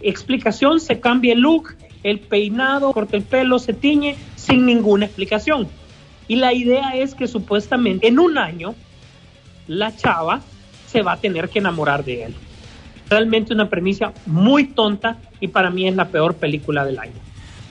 explicación, 0.00 0.80
se 0.80 0.98
cambia 0.98 1.34
el 1.34 1.40
look, 1.40 1.76
el 2.02 2.18
peinado, 2.18 2.92
corta 2.92 3.16
el 3.16 3.22
pelo, 3.22 3.60
se 3.60 3.74
tiñe, 3.74 4.16
sin 4.34 4.66
ninguna 4.66 5.06
explicación. 5.06 5.68
Y 6.26 6.34
la 6.34 6.52
idea 6.52 6.96
es 6.96 7.14
que 7.14 7.28
supuestamente 7.28 8.08
en 8.08 8.18
un 8.18 8.38
año 8.38 8.74
la 9.68 9.94
chava 9.94 10.40
se 10.92 11.02
va 11.02 11.12
a 11.12 11.16
tener 11.16 11.48
que 11.48 11.58
enamorar 11.58 12.04
de 12.04 12.24
él. 12.24 12.34
Realmente 13.08 13.52
una 13.54 13.68
premisa 13.68 14.12
muy 14.26 14.64
tonta 14.64 15.18
y 15.40 15.48
para 15.48 15.70
mí 15.70 15.88
es 15.88 15.96
la 15.96 16.08
peor 16.08 16.34
película 16.36 16.84
del 16.84 16.98
año. 16.98 17.12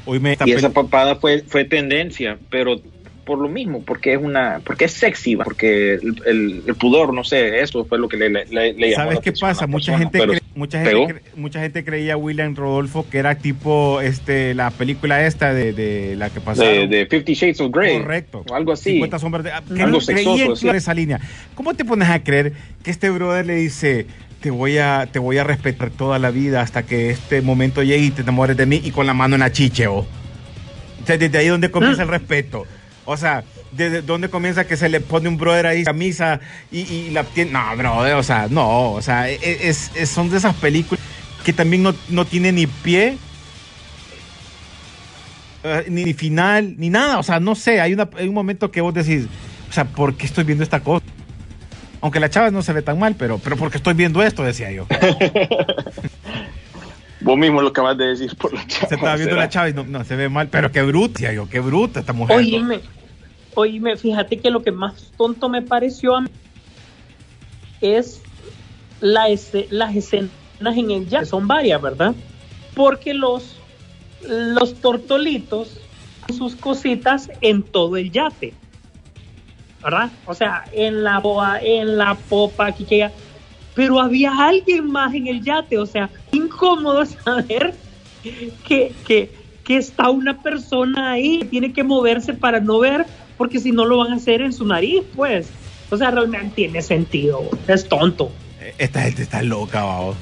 Hoy 0.06 0.20
me 0.20 0.36
Y 0.46 0.52
esa 0.52 0.72
papada 0.72 1.16
fue, 1.16 1.44
fue 1.48 1.64
tendencia, 1.66 2.38
pero 2.50 2.82
por 3.24 3.38
lo 3.40 3.48
mismo, 3.48 3.84
porque 3.84 4.14
es 4.14 4.20
una, 4.22 4.60
porque 4.66 4.86
es 4.86 4.94
sexy, 4.94 5.36
porque 5.36 5.94
el, 5.94 6.16
el- 6.26 6.64
el 6.68 6.76
pudor, 6.76 7.14
no 7.14 7.24
sé, 7.24 7.62
eso 7.62 7.86
fue 7.86 8.00
lo 8.00 8.10
que 8.10 8.18
le, 8.18 8.30
le, 8.30 8.46
le- 8.46 8.74
llamó 8.74 8.96
¿Sabes 8.96 9.16
la 9.16 9.22
qué 9.22 9.32
pasa? 9.34 9.68
Mucha 9.68 9.98
gente, 9.98 10.18
pero 10.18 10.34
cre- 10.34 10.41
mucha, 10.56 10.84
gente 10.84 11.22
mucha 11.36 11.60
gente 11.62 11.84
creía 11.84 12.18
William 12.18 12.56
Rodolfo 12.56 13.06
que 13.10 13.18
era 13.20 13.36
tipo 13.36 14.02
este 14.02 14.54
la 14.54 14.70
película 14.72 15.26
esta 15.26 15.54
de, 15.54 15.72
de 15.74 16.16
la 16.18 16.30
que 16.30 16.42
pasó. 16.42 16.62
de, 16.64 16.88
de 16.88 17.06
Fifty 17.06 17.34
Shades 17.34 17.62
of 17.62 17.72
Grey, 17.72 18.00
Correcto. 18.00 18.44
o 18.50 18.54
algo 18.56 18.72
así. 18.74 18.92
50 18.94 19.20
sombras 19.20 19.44
de... 19.44 19.52
ah, 19.52 19.64
que 19.66 19.82
Algo 19.82 19.98
no 19.98 20.02
sexoso, 20.02 20.50
que 20.50 20.56
sí. 20.58 20.66
iba 20.68 20.76
esa 20.76 20.94
línea. 20.94 21.20
¿Cómo 21.56 21.74
te 21.74 21.86
pones 21.86 22.10
a 22.10 22.22
creer 22.24 22.54
que 22.84 22.92
este 22.92 23.10
brother 23.10 23.46
le 23.46 23.56
dice 23.56 24.08
te 24.42 24.50
voy 24.52 24.78
a 24.80 25.08
te 25.12 25.20
voy 25.20 25.38
a 25.38 25.44
respetar 25.44 25.90
toda 25.92 26.18
la 26.20 26.32
vida 26.32 26.62
hasta 26.62 26.84
que 26.84 27.12
este 27.12 27.42
momento 27.42 27.84
llegue 27.84 28.06
y 28.06 28.12
te 28.12 28.22
enamores 28.24 28.58
de 28.58 28.66
mí 28.66 28.82
y 28.84 28.92
con 28.92 29.06
la 29.08 29.14
mano 29.14 29.36
en 29.36 29.42
la 29.42 29.52
chiche, 29.52 29.88
oh? 29.88 30.00
O 30.00 31.06
sea, 31.06 31.18
desde 31.18 31.38
ahí 31.38 31.48
donde 31.48 31.72
comienza 31.72 32.04
el 32.04 32.08
respeto. 32.10 32.66
O 33.06 33.18
sea, 33.18 33.44
desde 33.72 34.02
donde 34.02 34.30
comienza 34.30 34.66
que 34.68 34.76
se 34.78 34.90
le 34.90 35.00
pone 35.00 35.30
un 35.30 35.38
brother 35.38 35.66
ahí 35.68 35.84
camisa 35.84 36.40
y, 36.72 36.80
y 36.82 37.10
la 37.12 37.24
tiene. 37.24 37.52
No, 37.52 37.76
brother, 37.78 38.16
o 38.16 38.24
sea, 38.24 38.48
no, 38.50 38.92
o 38.94 39.02
sea, 39.02 39.30
e- 39.30 39.40
es, 39.70 39.92
es- 39.96 40.10
son 40.10 40.30
de 40.30 40.38
esas 40.38 40.56
películas 40.56 41.04
que 41.44 41.54
también 41.54 41.82
no, 41.84 41.94
no 42.10 42.26
tienen 42.26 42.56
ni 42.56 42.68
pie, 42.68 43.18
eh, 45.64 45.86
ni, 45.90 46.04
ni 46.06 46.14
final, 46.14 46.76
ni 46.78 46.90
nada. 46.90 47.20
O 47.20 47.24
sea, 47.24 47.40
no 47.40 47.56
sé, 47.56 47.80
hay, 47.82 47.94
una, 47.94 48.10
hay 48.18 48.28
un 48.28 48.34
momento 48.34 48.72
que 48.72 48.82
vos 48.82 48.94
decís, 48.94 49.26
o 49.70 49.74
sea, 49.74 49.86
¿por 49.86 50.16
qué 50.16 50.26
estoy 50.26 50.44
viendo 50.44 50.64
esta 50.64 50.82
cosa? 50.82 51.06
Aunque 52.02 52.20
la 52.20 52.30
chava 52.30 52.50
no 52.52 52.62
se 52.64 52.74
ve 52.74 52.82
tan 52.82 52.98
mal, 53.00 53.16
pero, 53.16 53.38
pero 53.38 53.56
porque 53.58 53.78
estoy 53.78 53.94
viendo 53.94 54.24
esto, 54.24 54.44
decía 54.44 54.72
yo. 54.72 54.88
Vos 57.22 57.38
mismo 57.38 57.62
lo 57.62 57.68
acabas 57.68 57.96
de 58.00 58.06
decir 58.08 58.36
por 58.36 58.52
la 58.52 58.66
chava. 58.66 58.88
Se 58.90 58.96
estaba 58.96 59.16
viendo 59.16 59.36
¿será? 59.36 59.44
la 59.44 59.50
chava 59.50 59.70
y 59.70 59.74
no, 59.74 59.84
no 59.84 60.04
se 60.04 60.16
ve 60.16 60.28
mal, 60.28 60.48
pero 60.48 60.72
qué 60.72 60.82
bruta, 60.82 61.14
decía 61.14 61.32
yo, 61.34 61.48
qué 61.48 61.60
bruta 61.60 62.00
esta 62.00 62.14
mujer. 62.14 62.38
Oíme, 62.38 62.80
oíme, 63.56 63.98
fíjate 63.98 64.40
que 64.40 64.50
lo 64.50 64.64
que 64.64 64.72
más 64.72 65.12
tonto 65.18 65.50
me 65.50 65.62
pareció 65.62 66.16
a 66.16 66.22
mí 66.22 66.30
es 67.82 68.22
la 69.00 69.26
las 69.70 69.96
escenas 69.96 70.32
en 70.78 70.92
el 70.92 71.08
yate 71.08 71.26
son 71.26 71.48
varias, 71.48 71.82
¿verdad? 71.82 72.14
Porque 72.76 73.14
los, 73.14 73.58
los 74.28 74.76
tortolitos 74.76 75.80
sus 76.32 76.56
cositas 76.56 77.30
en 77.42 77.64
todo 77.64 77.98
el 77.98 78.12
yate, 78.12 78.54
¿verdad? 79.84 80.12
O 80.26 80.34
sea, 80.34 80.66
en 80.72 81.04
la 81.04 81.20
boa, 81.20 81.60
en 81.62 81.98
la 81.98 82.16
popa, 82.16 82.68
aquí 82.68 82.86
que 82.86 83.04
allá. 83.04 83.14
Pero 83.74 84.00
había 84.00 84.32
alguien 84.38 84.92
más 84.92 85.14
en 85.14 85.28
el 85.28 85.44
yate, 85.44 85.78
o 85.78 85.86
sea, 85.86 86.10
incómodo 86.32 87.06
saber 87.26 87.74
que, 88.66 88.94
que, 89.06 89.32
que 89.64 89.78
está 89.78 90.10
una 90.10 90.42
persona 90.42 91.12
ahí, 91.12 91.40
que 91.40 91.46
tiene 91.46 91.74
que 91.74 91.84
moverse 91.84 92.34
para 92.34 92.60
no 92.60 92.80
ver, 92.80 93.06
porque 93.42 93.60
si 93.60 93.72
no 93.72 93.86
lo 93.86 93.98
van 93.98 94.12
a 94.14 94.18
hacer 94.18 94.40
en 94.44 94.54
su 94.54 94.68
nariz, 94.68 95.02
pues. 95.16 95.50
O 95.90 95.98
sea, 95.98 96.12
realmente 96.12 96.52
tiene 96.58 96.80
sentido, 96.84 97.42
es 97.68 97.90
tonto. 97.90 98.32
Esta 98.78 99.02
gente 99.02 99.24
está 99.24 99.42
loca, 99.42 99.84
vamos. 99.84 100.16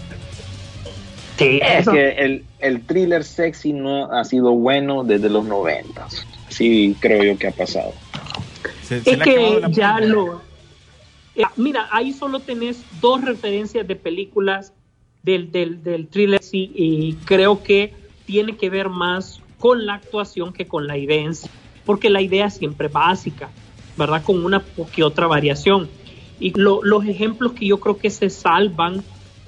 Sí, 1.37 1.59
Es 1.61 1.81
eso- 1.81 1.91
que 1.91 2.11
el, 2.11 2.45
el 2.59 2.79
thriller 2.85 3.25
sexy 3.25 3.73
no 3.73 4.09
ha 4.09 4.23
sido 4.23 4.51
bueno 4.53 5.03
desde 5.03 5.27
los 5.29 5.43
noventas. 5.43 6.25
Sí, 6.47 6.95
creo 7.01 7.21
yo 7.25 7.37
que 7.37 7.47
ha 7.47 7.51
pasado. 7.51 7.91
Se, 8.87 9.01
se 9.01 9.11
es 9.11 9.17
que 9.17 9.61
ya 9.71 9.99
lo. 9.99 10.41
Eh, 11.35 11.43
mira, 11.57 11.89
ahí 11.91 12.13
solo 12.13 12.39
tenés 12.39 12.77
dos 13.01 13.19
referencias 13.25 13.85
de 13.85 13.97
películas 13.97 14.71
del, 15.23 15.51
del, 15.51 15.83
del 15.83 16.07
thriller, 16.07 16.41
sí, 16.41 16.71
y 16.73 17.15
creo 17.25 17.63
que 17.63 17.93
tiene 18.25 18.55
que 18.55 18.69
ver 18.69 18.87
más 18.87 19.41
con 19.59 19.85
la 19.85 19.95
actuación 19.95 20.53
que 20.53 20.67
con 20.67 20.87
la 20.87 20.97
idea 20.97 21.21
en 21.21 21.35
sí, 21.35 21.49
porque 21.85 22.09
la 22.09 22.21
idea 22.21 22.49
siempre 22.49 22.87
es 22.87 22.93
básica, 22.93 23.49
¿verdad? 23.97 24.23
Con 24.23 24.43
una 24.45 24.63
que 24.93 25.03
otra 25.03 25.27
variación. 25.27 25.89
Y 26.39 26.51
lo- 26.57 26.81
los 26.83 27.05
ejemplos 27.05 27.53
que 27.53 27.65
yo 27.67 27.79
creo 27.79 27.97
que 27.97 28.09
se 28.09 28.29
salvan 28.29 29.03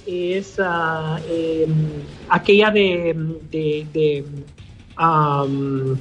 es 0.06 0.56
ah, 0.60 1.20
em, 1.30 1.70
aquella 2.30 2.72
de, 2.72 3.16
de, 3.52 3.86
de, 3.94 4.26
am, 4.96 5.98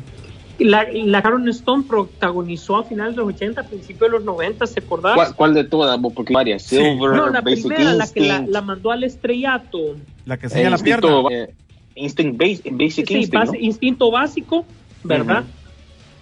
la, 0.59 0.87
la 0.93 1.21
Sharon 1.21 1.49
Stone 1.49 1.85
protagonizó 1.89 2.77
a 2.77 2.85
finales 2.85 3.15
de 3.15 3.23
los 3.23 3.29
80, 3.35 3.63
principios 3.65 4.11
de 4.11 4.17
los 4.19 4.25
90, 4.25 4.67
¿se 4.67 4.81
acordás? 4.81 5.15
¿Cuál, 5.15 5.35
cuál 5.35 5.55
de 5.55 5.65
todas? 5.65 5.99
Porque 6.15 6.35
varias. 6.35 6.63
Sí. 6.65 6.77
Silver, 6.77 7.13
No, 7.17 7.31
la 7.31 7.41
Basic 7.41 7.67
primera, 7.67 7.93
la 7.95 8.07
que 8.13 8.21
la, 8.21 8.27
Instinct, 8.35 8.53
la 8.53 8.61
mandó 8.63 8.91
al 8.91 9.05
estrellato. 9.05 9.79
La 10.27 10.37
que 10.37 10.47
eh, 10.47 10.51
enseña 10.51 10.71
la 10.71 10.79
pierna. 10.79 11.09
Instinto, 11.09 11.31
eh, 11.31 11.55
Instinct 11.95 12.39
Base- 12.39 12.63
Basic 12.73 13.07
Sí, 13.09 13.15
Instinct, 13.15 13.33
base- 13.35 13.59
¿no? 13.59 13.65
instinto 13.65 14.11
básico, 14.11 14.67
¿verdad? 15.03 15.45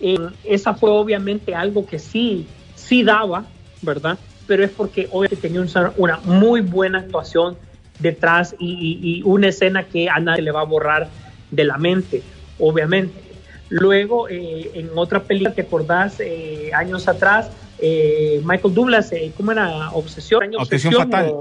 Eh, 0.00 0.16
esa 0.44 0.74
fue 0.74 0.90
obviamente 0.90 1.54
algo 1.54 1.84
que 1.86 1.98
sí, 1.98 2.46
sí 2.74 3.02
daba, 3.02 3.46
¿verdad? 3.80 4.18
Pero 4.46 4.64
es 4.64 4.70
porque 4.70 5.08
obviamente 5.10 5.36
tenía 5.36 5.60
una, 5.60 5.92
una 5.96 6.20
muy 6.20 6.60
buena 6.60 7.00
actuación 7.00 7.58
detrás 7.98 8.54
y, 8.58 8.72
y- 9.02 9.18
y 9.18 9.22
una 9.22 9.48
escena 9.48 9.88
que 9.88 10.08
a 10.08 10.20
nadie 10.20 10.42
le 10.42 10.52
va 10.52 10.60
a 10.60 10.64
borrar 10.64 11.10
de 11.50 11.64
la 11.64 11.78
mente, 11.78 12.22
obviamente. 12.58 13.22
Luego, 13.70 14.28
eh, 14.28 14.70
en 14.74 14.90
otra 14.96 15.24
película, 15.24 15.54
¿te 15.54 15.62
acordás? 15.62 16.20
Eh, 16.20 16.70
años 16.74 17.06
atrás, 17.08 17.52
eh, 17.78 18.40
Michael 18.44 18.72
Douglas, 18.72 19.12
eh, 19.12 19.32
¿cómo 19.36 19.52
era? 19.52 19.90
Obsesión. 19.92 20.42
Obsesión 20.56 20.92
Fatal. 20.94 21.34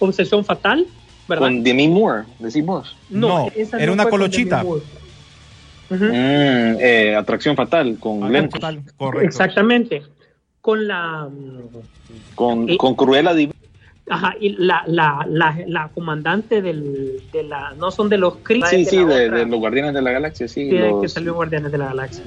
Obsesión 0.00 0.44
fatal, 0.44 0.86
¿verdad? 1.26 1.46
Con 1.46 1.62
Demi 1.64 1.88
Moore, 1.88 2.26
decís 2.38 2.64
vos. 2.64 2.96
No, 3.08 3.48
esa 3.56 3.76
era 3.78 3.92
una 3.92 4.04
colochita. 4.08 4.62
Mm, 5.90 6.76
eh, 6.80 7.16
Atracción 7.16 7.56
Fatal, 7.56 7.96
con 7.98 8.22
Ah, 8.24 8.48
correcto. 8.96 9.26
Exactamente. 9.26 10.02
Con 10.60 10.86
la, 10.86 11.28
Con, 12.34 12.68
Eh, 12.68 12.76
con 12.76 12.94
Cruella 12.94 13.32
Div- 13.34 13.52
ajá, 14.10 14.34
y 14.40 14.50
la, 14.58 14.82
la, 14.86 15.26
la, 15.28 15.56
la 15.66 15.88
comandante 15.88 16.62
del, 16.62 17.22
de 17.32 17.42
la, 17.42 17.74
no 17.74 17.90
son 17.90 18.08
de 18.08 18.18
los 18.18 18.36
Kree, 18.38 18.62
Sí, 18.66 18.82
es 18.82 18.88
sí, 18.90 19.04
de, 19.04 19.28
de 19.30 19.46
los 19.46 19.58
Guardianes 19.58 19.94
de 19.94 20.02
la 20.02 20.12
Galaxia, 20.12 20.48
sí. 20.48 20.68
que, 20.70 20.78
los- 20.90 21.02
que 21.02 21.08
salió 21.08 21.34
Guardianes 21.34 21.70
de 21.72 21.78
la 21.78 21.86
Galaxia. 21.86 22.24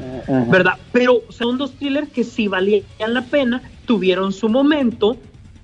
¿verdad? 0.49 0.73
Pero 0.91 1.21
son 1.29 1.57
dos 1.57 1.75
thrillers 1.77 2.09
que 2.09 2.23
sí 2.23 2.47
valían 2.47 2.83
la 3.07 3.23
pena, 3.23 3.61
tuvieron 3.85 4.31
su 4.31 4.49
momento 4.49 5.17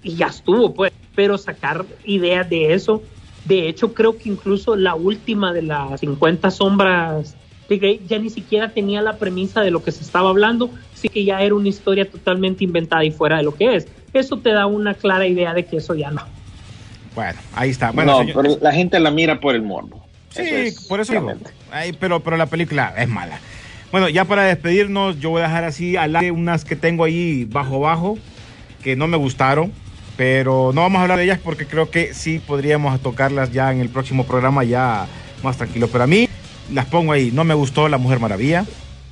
y 0.04 0.16
ya 0.16 0.28
estuvo, 0.28 0.74
pues. 0.74 0.92
Pero 1.16 1.38
sacar 1.40 1.86
ideas 2.06 2.48
de 2.48 2.74
eso, 2.74 3.02
de 3.46 3.68
hecho, 3.70 3.94
creo 3.94 4.18
que 4.20 4.30
incluso 4.30 4.76
la 4.76 4.94
última 4.94 5.52
de 5.52 5.64
las 5.64 6.00
50 6.00 6.52
sombras 6.52 7.36
de 7.70 7.78
Grey 7.78 8.02
ya 8.08 8.18
ni 8.20 8.30
siquiera 8.30 8.70
tenía 8.70 9.02
la 9.02 9.18
premisa 9.18 9.62
de 9.62 9.72
lo 9.72 9.84
que 9.84 9.92
se 9.92 10.04
estaba 10.04 10.30
hablando, 10.30 10.70
sí 10.94 11.10
que 11.10 11.24
ya 11.26 11.42
era 11.42 11.54
una 11.56 11.68
historia 11.70 12.10
totalmente 12.10 12.64
inventada 12.64 13.04
y 13.04 13.12
fuera 13.12 13.38
de 13.38 13.44
lo 13.44 13.54
que 13.56 13.76
es. 13.76 13.88
Eso 14.14 14.38
te 14.38 14.52
da 14.52 14.66
una 14.66 14.94
clara 14.94 15.28
idea 15.28 15.54
de 15.54 15.66
que 15.66 15.78
eso 15.78 15.94
ya 15.96 16.10
no. 16.12 16.22
Bueno, 17.16 17.40
ahí 17.54 17.70
está. 17.72 17.92
Bueno, 17.92 18.14
no, 18.14 18.20
señor- 18.20 18.42
pero 18.42 18.58
la 18.62 18.72
gente 18.72 19.00
la 19.00 19.12
mira 19.12 19.40
por 19.40 19.56
el 19.56 19.62
morbo. 19.64 20.06
Sí, 20.30 20.42
Eso 20.44 20.56
es 20.56 20.88
por 20.88 21.00
eso 21.00 21.14
digo. 21.14 21.34
Ay, 21.72 21.94
pero, 21.94 22.22
pero 22.22 22.38
la 22.38 22.46
película 22.46 22.94
es 22.98 23.08
mala. 23.08 23.40
Bueno, 23.92 24.10
ya 24.10 24.26
para 24.26 24.44
despedirnos, 24.44 25.20
yo 25.20 25.30
voy 25.32 25.42
a 25.42 25.46
dejar 25.46 25.64
así 25.64 25.96
al 25.96 26.16
aire 26.16 26.32
unas 26.32 26.66
que 26.66 26.76
tengo 26.76 27.04
ahí 27.06 27.46
bajo 27.46 27.80
bajo, 27.80 28.18
que 28.84 28.96
no 28.96 29.08
me 29.08 29.18
gustaron, 29.18 29.72
pero 30.18 30.72
no 30.74 30.82
vamos 30.82 31.00
a 31.00 31.04
hablar 31.04 31.18
de 31.18 31.24
ellas 31.24 31.40
porque 31.44 31.66
creo 31.66 31.90
que 31.90 32.14
sí 32.14 32.40
podríamos 32.40 33.00
tocarlas 33.02 33.52
ya 33.52 33.72
en 33.72 33.80
el 33.80 33.90
próximo 33.90 34.26
programa 34.26 34.64
ya 34.64 35.08
más 35.42 35.58
tranquilo. 35.58 35.88
Pero 35.92 36.04
a 36.04 36.08
mí 36.08 36.28
las 36.72 36.86
pongo 36.86 37.12
ahí. 37.12 37.32
No 37.32 37.44
me 37.44 37.54
gustó 37.54 37.90
La 37.90 37.98
Mujer 37.98 38.20
Maravilla, 38.20 38.66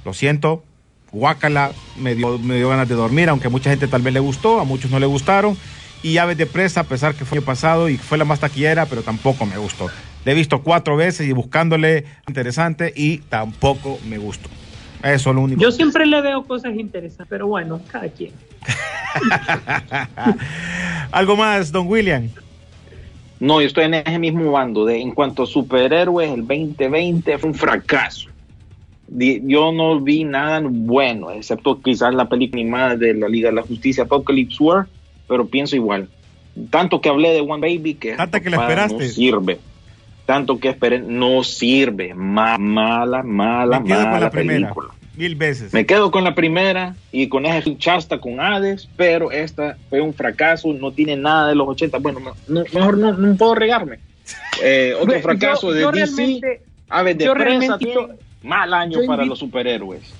lo 0.03 0.13
siento. 0.13 0.63
Guácala, 1.11 1.71
me 1.97 2.15
dio, 2.15 2.37
me 2.39 2.57
dio 2.57 2.69
ganas 2.69 2.89
de 2.89 2.95
dormir, 2.95 3.29
aunque 3.29 3.47
a 3.47 3.49
mucha 3.49 3.69
gente 3.69 3.87
tal 3.87 4.01
vez 4.01 4.13
le 4.13 4.19
gustó, 4.19 4.59
a 4.59 4.65
muchos 4.65 4.91
no 4.91 4.99
le 4.99 5.05
gustaron. 5.05 5.57
Y 6.03 6.17
Aves 6.17 6.37
de 6.37 6.45
Presa, 6.45 6.81
a 6.81 6.83
pesar 6.83 7.15
que 7.15 7.25
fue 7.25 7.37
el 7.37 7.43
año 7.43 7.45
pasado 7.45 7.89
y 7.89 7.97
fue 7.97 8.17
la 8.17 8.25
más 8.25 8.39
taquillera, 8.39 8.85
pero 8.85 9.01
tampoco 9.01 9.45
me 9.45 9.57
gustó. 9.57 9.87
La 10.25 10.31
he 10.31 10.35
visto 10.35 10.61
cuatro 10.61 10.97
veces 10.97 11.27
y 11.27 11.31
buscándole 11.31 12.05
interesante 12.27 12.91
y 12.95 13.19
tampoco 13.19 13.99
me 14.07 14.17
gustó. 14.17 14.49
Eso 15.03 15.29
es 15.29 15.35
lo 15.35 15.41
único. 15.41 15.61
Yo 15.61 15.71
siempre 15.71 16.05
le 16.05 16.21
veo 16.21 16.43
cosas 16.43 16.75
interesantes, 16.75 17.27
pero 17.29 17.47
bueno, 17.47 17.79
cada 17.91 18.09
quien. 18.09 18.33
Algo 21.11 21.35
más, 21.35 21.71
don 21.71 21.87
William. 21.87 22.29
No, 23.45 23.61
yo 23.61 23.67
estoy 23.67 23.83
en 23.83 23.93
ese 23.93 24.17
mismo 24.17 24.51
bando. 24.51 24.85
De, 24.85 24.99
en 24.99 25.11
cuanto 25.11 25.43
a 25.43 25.45
superhéroes, 25.45 26.31
el 26.31 26.47
2020 26.47 27.37
fue 27.37 27.49
un 27.51 27.55
fracaso. 27.55 28.29
Yo 29.07 29.71
no 29.71 29.99
vi 30.01 30.23
nada 30.23 30.63
bueno, 30.67 31.29
excepto 31.29 31.79
quizás 31.79 32.15
la 32.15 32.27
película 32.27 32.59
animada 32.59 32.95
de 32.95 33.13
la 33.13 33.29
Liga 33.29 33.49
de 33.49 33.55
la 33.55 33.61
Justicia, 33.61 34.05
Apocalypse 34.05 34.63
War, 34.63 34.87
pero 35.27 35.45
pienso 35.45 35.75
igual. 35.75 36.09
Tanto 36.71 36.99
que 37.01 37.09
hablé 37.09 37.33
de 37.33 37.41
One 37.41 37.61
Baby 37.61 37.93
que 37.93 38.13
Tanta 38.13 38.39
que 38.39 38.49
la 38.49 38.57
esperaste. 38.57 38.97
no 38.97 39.03
sirve. 39.11 39.59
Tanto 40.25 40.57
que 40.57 40.69
esperé, 40.69 40.97
no 40.99 41.43
sirve. 41.43 42.15
Ma- 42.15 42.57
mala, 42.57 43.21
mala, 43.21 43.79
Me 43.79 43.85
quedo 43.85 44.01
con 44.01 44.09
mala 44.09 44.19
la 44.21 44.31
primera. 44.31 44.73
Mil 45.17 45.35
veces. 45.35 45.73
Me 45.73 45.85
quedo 45.85 46.11
con 46.11 46.23
la 46.23 46.35
primera 46.35 46.95
y 47.11 47.27
con 47.29 47.45
ese 47.45 47.77
chasta 47.77 48.19
con 48.19 48.39
Hades, 48.39 48.89
pero 48.97 49.31
esta 49.31 49.77
fue 49.89 50.01
un 50.01 50.13
fracaso, 50.13 50.73
no 50.73 50.91
tiene 50.91 51.15
nada 51.15 51.47
de 51.49 51.55
los 51.55 51.67
80. 51.67 51.97
Bueno, 51.99 52.19
no- 52.19 52.35
no- 52.47 52.63
mejor 52.73 52.97
no, 52.97 53.13
no 53.13 53.35
puedo 53.35 53.55
regarme. 53.55 53.99
Eh, 54.63 54.95
otro 54.99 55.15
Yo- 55.15 55.21
fracaso 55.21 55.71
de 55.71 55.81
yo 55.81 55.91
DC, 55.91 56.61
Aves 56.89 57.17
de 57.17 57.25
yo 57.25 57.33
Presa, 57.33 57.77
to- 57.77 58.09
mal 58.41 58.73
año 58.73 59.01
yo 59.01 59.05
para 59.07 59.23
invito- 59.23 59.29
los 59.29 59.39
superhéroes. 59.39 60.13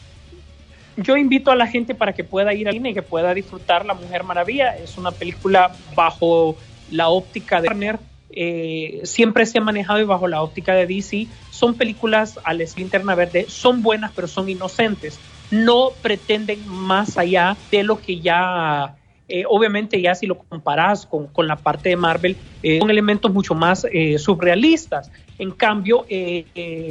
Yo 0.97 1.17
invito 1.17 1.51
a 1.51 1.55
la 1.55 1.67
gente 1.67 1.95
para 1.95 2.13
que 2.13 2.23
pueda 2.23 2.53
ir 2.53 2.67
al 2.67 2.73
cine 2.73 2.91
y 2.91 2.93
que 2.93 3.01
pueda 3.01 3.33
disfrutar 3.33 3.85
La 3.85 3.93
Mujer 3.93 4.23
Maravilla. 4.23 4.77
Es 4.77 4.97
una 4.97 5.11
película 5.11 5.71
bajo 5.95 6.55
la 6.91 7.09
óptica 7.09 7.61
de 7.61 7.67
Warner. 7.67 7.99
Eh, 8.29 9.01
siempre 9.03 9.45
se 9.45 9.59
ha 9.59 9.61
manejado 9.61 9.99
y 9.99 10.03
bajo 10.03 10.27
la 10.27 10.41
óptica 10.41 10.73
de 10.73 10.87
DC. 10.87 11.27
Son 11.51 11.75
películas 11.75 12.39
al 12.43 12.61
estilo 12.61 12.85
Linterna 12.85 13.15
Verde, 13.15 13.45
son 13.47 13.81
buenas 13.81 14.11
pero 14.15 14.27
son 14.27 14.49
inocentes. 14.49 15.19
No 15.51 15.91
pretenden 16.01 16.67
más 16.67 17.17
allá 17.17 17.55
de 17.71 17.83
lo 17.83 18.01
que 18.01 18.19
ya, 18.19 18.95
eh, 19.27 19.43
obviamente 19.47 20.01
ya 20.01 20.15
si 20.15 20.25
lo 20.25 20.39
comparas 20.39 21.05
con, 21.05 21.27
con 21.27 21.47
la 21.47 21.55
parte 21.55 21.89
de 21.89 21.95
Marvel, 21.95 22.35
eh, 22.63 22.79
son 22.79 22.89
elementos 22.89 23.31
mucho 23.31 23.55
más 23.55 23.85
surrealistas. 24.17 25.11
En 25.37 25.51
cambio, 25.51 26.05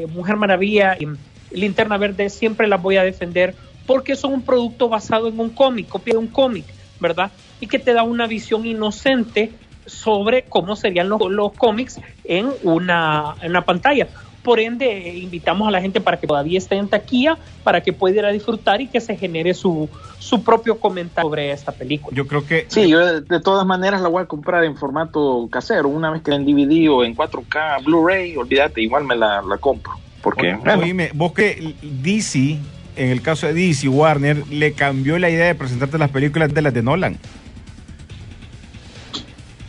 Mujer 0.09 0.37
Maravilla 0.37 0.97
y 0.99 1.07
Linterna 1.55 1.99
Verde 1.99 2.31
siempre 2.31 2.69
las 2.69 2.81
voy 2.81 2.97
a 2.97 3.05
defender 3.05 3.55
porque 3.87 4.17
son 4.17 4.33
un 4.33 4.43
producto 4.43 4.89
basado 4.89 5.29
en 5.29 5.39
un 5.39 5.51
cómic, 5.51 5.89
copia 5.89 6.15
de 6.15 6.19
un 6.19 6.29
cómic, 6.29 6.65
¿verdad? 7.01 7.31
Y 7.61 7.67
que 7.67 7.79
te 7.79 7.93
da 7.93 8.03
una 8.03 8.27
visión 8.27 8.67
inocente 8.67 9.53
sobre 9.87 10.45
cómo 10.45 10.77
serían 10.77 11.09
los, 11.09 11.21
los 11.31 11.53
cómics 11.53 12.01
en 12.25 12.49
una, 12.63 13.37
en 13.43 13.51
una 13.51 13.65
pantalla. 13.65 14.09
Por 14.43 14.61
ende, 14.61 15.15
invitamos 15.17 15.67
a 15.67 15.71
la 15.71 15.81
gente 15.81 16.03
para 16.03 16.19
que 16.21 16.27
todavía 16.27 16.59
esté 16.59 16.77
en 16.77 16.89
taquilla, 16.89 17.39
para 17.63 17.81
que 17.81 17.95
pueda 17.95 18.17
ir 18.19 18.25
a 18.27 18.31
disfrutar 18.31 18.83
y 18.83 18.89
que 18.89 19.01
se 19.01 19.17
genere 19.17 19.55
su, 19.55 19.89
su 20.19 20.45
propio 20.45 20.79
comentario 20.79 21.27
sobre 21.31 21.51
esta 21.51 21.73
película. 21.73 22.15
Yo 22.15 22.27
creo 22.27 22.45
que 22.47 22.67
Sí, 22.69 22.89
yo 22.89 22.99
de, 23.07 23.21
de 23.23 23.41
todas 23.41 23.67
maneras 23.67 24.03
la 24.03 24.09
voy 24.09 24.23
a 24.23 24.27
comprar 24.27 24.63
en 24.65 24.77
formato 24.77 25.49
casero, 25.51 25.89
una 25.89 26.11
vez 26.11 26.21
que 26.21 26.31
en 26.33 26.45
DVD 26.45 26.91
o 26.91 27.05
en 27.05 27.17
4K, 27.17 27.85
Blu-ray, 27.85 28.37
olvídate, 28.37 28.83
igual 28.83 29.05
me 29.05 29.17
la, 29.17 29.41
la 29.41 29.57
compro. 29.57 29.93
Porque, 30.23 30.53
O- 30.53 30.59
bueno, 30.59 30.83
Oíme, 30.83 31.11
vos 31.15 31.33
que 31.33 31.75
DC, 31.81 32.59
en 32.97 33.09
el 33.11 33.23
caso 33.23 33.47
de 33.47 33.55
DC, 33.55 33.89
Warner, 33.89 34.47
le 34.49 34.75
cambió 34.75 35.19
la 35.19 35.31
idea 35.31 35.47
de 35.47 35.55
presentarte 35.55 35.97
las 35.97 36.11
películas 36.11 36.53
de 36.53 36.61
las 36.61 36.75
de 36.75 36.83
Nolan. 36.83 37.17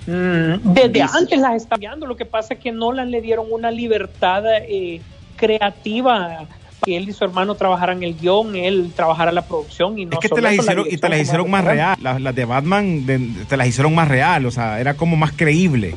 Mm, 0.08 0.74
desde 0.74 0.90
Dice- 0.90 1.18
antes 1.18 1.40
las 1.40 1.56
está 1.56 1.78
viendo, 1.78 2.06
lo 2.06 2.16
que 2.16 2.26
pasa 2.26 2.54
es 2.56 2.60
que 2.60 2.72
Nolan 2.72 3.10
le 3.12 3.22
dieron 3.22 3.48
una 3.52 3.72
libertad 3.72 4.44
eh, 4.68 5.02
creativa 5.36 6.46
que 6.84 6.98
él 6.98 7.10
y 7.10 7.14
su 7.14 7.24
hermano 7.24 7.56
trabajaran 7.56 8.04
el 8.04 8.16
guion, 8.16 8.56
él 8.56 8.92
trabajara 8.96 9.32
la 9.32 9.42
producción 9.48 9.98
y 9.98 10.06
no 10.06 10.12
Es 10.14 10.20
que 10.20 10.30
te 10.30 10.42
las 10.42 10.56
la 10.56 10.62
hicieron 10.62 10.86
y 10.90 10.98
te 10.98 11.10
las 11.10 11.20
hicieron 11.20 11.50
más 11.50 11.64
real. 11.66 11.98
Las, 12.02 12.22
las 12.22 12.36
de 12.36 12.46
Batman 12.46 13.06
de- 13.08 13.30
te 13.50 13.58
las 13.58 13.68
hicieron 13.68 13.96
más 13.96 14.08
real, 14.08 14.46
o 14.46 14.52
sea, 14.52 14.80
era 14.80 14.94
como 14.94 15.16
más 15.16 15.32
creíble. 15.32 15.96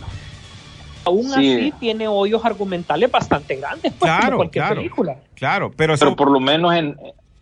Aún 1.05 1.25
Sí. 1.25 1.55
así 1.55 1.75
tiene 1.79 2.09
hoyos 2.09 2.43
argumentales 2.45 3.11
bastante 3.11 3.57
grandes, 3.57 3.93
pues, 3.99 4.11
como 4.11 4.21
Claro, 4.21 4.37
cualquier 4.37 4.65
claro. 4.65 4.77
película. 4.81 5.17
Claro, 5.35 5.73
pero, 5.77 5.95
eso- 5.95 6.05
Pero 6.07 6.17
por 6.17 6.31
lo 6.31 6.41
menos 6.41 6.75
en, 6.75 6.97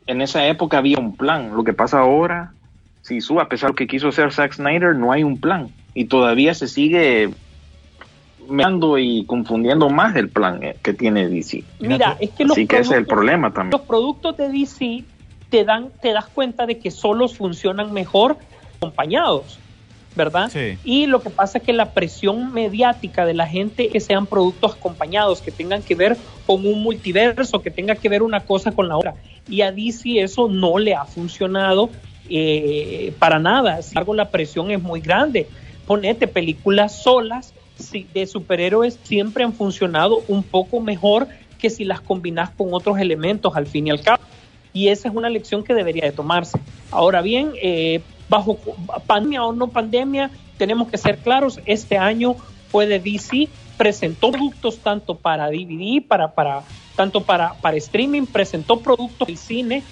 en 0.08 0.20
esa 0.22 0.44
época 0.46 0.78
había 0.78 0.98
un 0.98 1.16
plan. 1.16 1.54
Lo 1.54 1.62
que 1.62 1.72
pasa 1.72 2.00
ahora, 2.00 2.52
si 3.06 3.20
sube, 3.20 3.40
a 3.40 3.48
pesar 3.48 3.70
de 3.70 3.76
que 3.76 3.86
quiso 3.86 4.08
hacer 4.08 4.32
Zack 4.32 4.54
Snyder, 4.54 4.96
no 4.96 5.12
hay 5.12 5.22
un 5.22 5.38
plan. 5.38 5.68
Y 5.94 6.06
todavía 6.06 6.54
se 6.54 6.66
sigue 6.66 7.30
meando 8.48 8.98
y 8.98 9.24
confundiendo 9.26 9.88
más 9.90 10.16
el 10.16 10.28
plan 10.28 10.62
eh, 10.62 10.76
que 10.82 10.92
tiene 10.92 11.28
DC. 11.28 11.62
Mira, 11.80 12.16
es 12.20 12.30
que 12.30 12.44
los 12.44 12.52
Así 12.56 12.66
que 12.66 12.76
ese 12.78 12.82
es 12.94 12.98
el 12.98 13.06
productos- 13.06 13.14
problema 13.14 13.52
también. 13.52 13.70
Los 13.72 13.80
productos 13.82 14.36
de 14.36 14.48
DC 14.48 15.04
te 15.50 15.64
dan, 15.64 15.90
te 16.02 16.12
das 16.12 16.26
cuenta 16.26 16.66
de 16.66 16.78
que 16.78 16.90
solos 16.90 17.36
funcionan 17.36 17.92
mejor 17.92 18.36
acompañados, 18.76 19.58
¿verdad? 20.16 20.50
Sí. 20.50 20.76
Y 20.84 21.06
lo 21.06 21.22
que 21.22 21.30
pasa 21.30 21.58
es 21.58 21.64
que 21.64 21.72
la 21.72 21.92
presión 21.92 22.52
mediática 22.52 23.24
de 23.24 23.34
la 23.34 23.46
gente 23.46 23.88
que 23.88 24.00
sean 24.00 24.26
productos 24.26 24.74
acompañados, 24.74 25.42
que 25.42 25.52
tengan 25.52 25.82
que 25.82 25.94
ver 25.94 26.16
con 26.46 26.66
un 26.66 26.82
multiverso, 26.82 27.62
que 27.62 27.70
tenga 27.70 27.94
que 27.94 28.08
ver 28.08 28.22
una 28.22 28.40
cosa 28.40 28.72
con 28.72 28.88
la 28.88 28.96
otra. 28.96 29.14
Y 29.48 29.60
a 29.62 29.70
DC 29.70 30.20
eso 30.22 30.48
no 30.48 30.78
le 30.78 30.94
ha 30.94 31.04
funcionado 31.04 31.90
eh, 32.28 33.12
para 33.18 33.38
nada. 33.38 33.82
Sin 33.82 33.92
embargo, 33.92 34.14
la 34.14 34.30
presión 34.30 34.70
es 34.70 34.82
muy 34.82 35.00
grande. 35.00 35.48
Ponete 35.86 36.26
películas 36.26 37.02
solas 37.02 37.54
sí, 37.78 38.06
de 38.12 38.26
superhéroes 38.26 38.98
siempre 39.02 39.44
han 39.44 39.52
funcionado 39.52 40.22
un 40.28 40.42
poco 40.42 40.80
mejor 40.80 41.28
que 41.58 41.70
si 41.70 41.84
las 41.84 42.00
combinas 42.00 42.50
con 42.50 42.72
otros 42.72 42.98
elementos 42.98 43.56
al 43.56 43.66
fin 43.66 43.86
y 43.86 43.90
al 43.90 44.00
cabo. 44.00 44.22
Y 44.72 44.88
esa 44.88 45.08
es 45.08 45.14
una 45.14 45.30
lección 45.30 45.64
que 45.64 45.74
debería 45.74 46.04
de 46.04 46.12
tomarse. 46.12 46.60
Ahora 46.90 47.22
bien, 47.22 47.52
eh, 47.62 48.02
bajo 48.28 48.58
pandemia 49.06 49.44
o 49.44 49.52
no 49.52 49.68
pandemia, 49.68 50.30
tenemos 50.58 50.88
que 50.88 50.98
ser 50.98 51.18
claros, 51.18 51.60
este 51.64 51.96
año 51.96 52.36
fue 52.68 52.86
de 52.86 52.98
DC, 52.98 53.48
presentó 53.76 54.30
productos 54.30 54.78
tanto 54.78 55.14
para 55.14 55.48
DVD, 55.48 56.02
para, 56.06 56.34
para, 56.34 56.62
tanto 56.94 57.22
para, 57.22 57.54
para 57.54 57.76
streaming, 57.76 58.26
presentó 58.26 58.80
productos 58.80 59.28
del 59.28 59.38
cine 59.38 59.82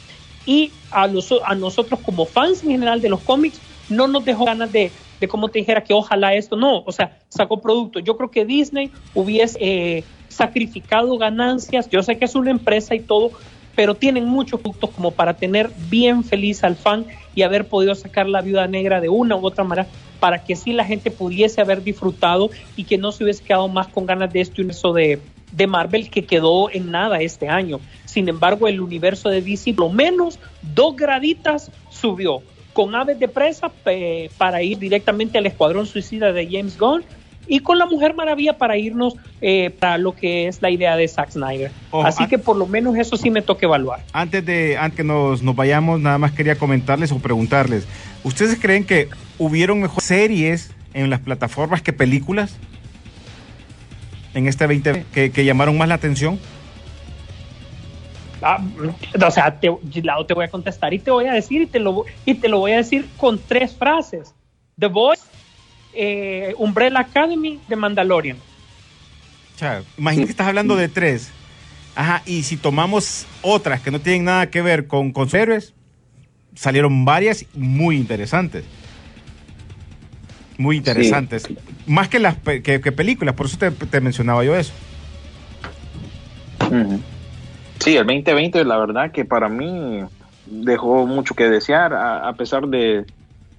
y 0.47 0.73
a, 0.91 1.07
los, 1.07 1.33
a 1.45 1.55
nosotros 1.55 2.01
como 2.01 2.27
fans 2.27 2.63
en 2.63 2.71
general 2.71 3.01
de 3.01 3.09
los 3.09 3.21
cómics 3.21 3.61
no 3.89 4.07
nos 4.07 4.25
dejó 4.25 4.45
ganas 4.45 4.73
de, 4.73 4.91
de 5.21 5.29
como 5.29 5.49
te 5.49 5.59
dijera 5.59 5.83
que 5.83 5.95
ojalá 5.95 6.35
esto, 6.35 6.57
no, 6.57 6.83
o 6.87 6.93
sea, 6.93 7.19
sacó 7.29 7.61
productos. 7.61 8.03
Yo 8.05 8.17
creo 8.17 8.31
que 8.31 8.45
Disney 8.45 8.91
hubiese 9.15 9.59
eh, 9.61 10.05
sacrificado 10.29 11.17
ganancias, 11.19 11.89
yo 11.91 12.03
sé 12.03 12.19
que 12.19 12.25
es 12.25 12.35
una 12.35 12.51
empresa 12.51 12.95
y 12.95 13.01
todo, 13.01 13.31
pero 13.77 13.95
tienen 13.95 14.27
muchos 14.27 14.61
productos 14.61 14.91
como 14.91 15.11
para 15.11 15.35
tener 15.35 15.71
bien 15.91 16.25
feliz 16.25 16.63
al 16.65 16.77
fan 16.77 17.07
y 17.35 17.43
haber 17.43 17.67
podido 17.67 17.95
sacar 17.95 18.29
la 18.29 18.41
viuda 18.41 18.67
negra 18.67 19.01
de 19.01 19.09
una 19.09 19.37
u 19.37 19.45
otra 19.45 19.65
manera 19.65 19.89
para 20.21 20.45
que 20.45 20.57
sí 20.57 20.73
la 20.73 20.85
gente 20.85 21.11
pudiese 21.11 21.61
haber 21.61 21.83
disfrutado 21.83 22.51
y 22.77 22.85
que 22.85 22.97
no 22.97 23.13
se 23.13 23.25
hubiese 23.25 23.43
quedado 23.43 23.69
más 23.69 23.89
con 23.89 24.07
ganas 24.07 24.33
de 24.33 24.41
este 24.41 24.63
universo 24.63 24.93
de, 24.93 25.21
de 25.57 25.67
Marvel 25.67 26.11
que 26.11 26.25
quedó 26.25 26.71
en 26.71 26.91
nada 26.91 27.21
este 27.21 27.49
año. 27.49 27.81
Sin 28.05 28.29
embargo, 28.29 28.69
el 28.69 28.81
universo 28.81 29.29
de 29.29 29.43
DC, 29.43 29.75
por 29.75 29.87
lo 29.87 29.93
menos 29.93 30.39
dos 30.75 30.97
graditas 30.97 31.71
subió 31.91 32.43
con 32.73 32.95
Aves 32.95 33.19
de 33.19 33.29
Presa 33.29 33.71
eh, 33.87 34.31
para 34.37 34.63
ir 34.63 34.79
directamente 34.79 35.39
al 35.39 35.47
Escuadrón 35.47 35.87
Suicida 35.87 36.33
de 36.33 36.49
James 36.51 36.79
Gunn 36.79 37.05
y 37.47 37.61
con 37.61 37.79
la 37.79 37.87
Mujer 37.87 38.15
Maravilla 38.15 38.57
para 38.57 38.77
irnos 38.77 39.15
eh, 39.41 39.71
para 39.71 39.99
lo 39.99 40.15
que 40.15 40.49
es 40.49 40.63
la 40.63 40.71
idea 40.71 40.97
de 40.97 41.07
Zack 41.07 41.31
Snyder. 41.31 41.71
Ojo, 41.91 42.07
Así 42.07 42.27
que 42.27 42.39
por 42.39 42.57
lo 42.57 42.67
menos 42.67 42.97
eso 42.97 43.17
sí 43.17 43.31
me 43.31 43.43
toca 43.43 43.67
evaluar. 43.67 44.01
antes 44.13 44.45
de 44.45 44.77
antes 44.79 44.97
que 44.97 45.05
nos, 45.05 45.43
nos 45.43 45.55
vayamos, 45.55 46.01
nada 46.01 46.19
más 46.19 46.33
quería 46.33 46.57
comentarles 46.57 47.13
o 47.13 47.19
preguntarles, 47.19 47.87
¿ustedes 48.25 48.59
creen 48.61 48.85
que 48.85 49.09
hubieron 49.39 49.81
mejor 49.81 50.03
series 50.03 50.73
en 50.95 51.11
las 51.11 51.21
plataformas 51.21 51.83
que 51.83 51.93
películas 51.93 52.57
en 54.35 54.49
este 54.49 54.67
20 54.67 55.07
que, 55.13 55.31
que 55.31 55.45
llamaron 55.45 55.79
más 55.79 55.89
la 55.89 55.95
atención? 55.95 56.39
Ah, 58.43 58.63
o 59.27 59.31
sea, 59.31 59.59
te, 59.59 59.71
Gilao, 59.91 60.27
te 60.27 60.35
voy 60.35 60.45
a 60.45 60.49
contestar 60.49 60.93
y 60.93 60.99
te 60.99 61.11
voy 61.11 61.27
a 61.27 61.33
decir 61.33 61.63
y 61.63 61.67
te 61.67 61.79
lo, 61.79 62.05
y 62.27 62.35
te 62.35 62.49
lo 62.49 62.59
voy 62.59 62.73
a 62.73 62.77
decir 62.77 63.09
con 63.17 63.39
tres 63.39 63.75
frases. 63.75 64.35
The 64.79 64.89
Voice, 64.89 65.23
eh, 65.95 66.55
Umbrella 66.59 67.01
Academy, 67.01 67.59
The 67.69 67.77
Mandalorian. 67.77 68.37
Sea, 69.57 69.83
imagínate 69.97 70.27
que 70.27 70.33
estás 70.33 70.49
hablando 70.49 70.77
de 70.77 70.89
tres. 70.89 71.31
Ajá, 71.95 72.23
y 72.27 72.43
si 72.43 72.57
tomamos 72.57 73.25
otras 73.41 73.81
que 73.81 73.91
no 73.91 74.01
tienen 74.01 74.25
nada 74.25 74.51
que 74.51 74.61
ver 74.61 74.89
con, 74.89 75.13
con 75.13 75.29
héroes, 75.35 75.73
salieron 76.55 77.05
varias 77.05 77.47
muy 77.55 77.97
interesantes. 77.97 78.65
Muy 80.59 80.77
interesantes. 80.77 81.49
Más 81.87 82.09
que 82.09 82.19
las 82.19 82.37
que, 82.39 82.63
que 82.63 82.93
películas, 82.93 83.35
por 83.35 83.47
eso 83.47 83.59
te, 83.59 83.71
te 83.71 84.01
mencionaba 84.01 84.45
yo 84.45 84.55
eso. 84.57 84.73
Sí, 87.81 87.97
el 87.97 88.07
2020 88.07 88.65
la 88.65 88.79
verdad 88.79 89.13
que 89.13 89.25
para 89.25 89.49
mí 89.49 90.03
dejó 90.47 91.07
mucho 91.07 91.35
que 91.35 91.49
desear, 91.49 91.93
a, 91.93 92.29
a 92.29 92.37
pesar 92.37 92.67
de... 92.69 93.05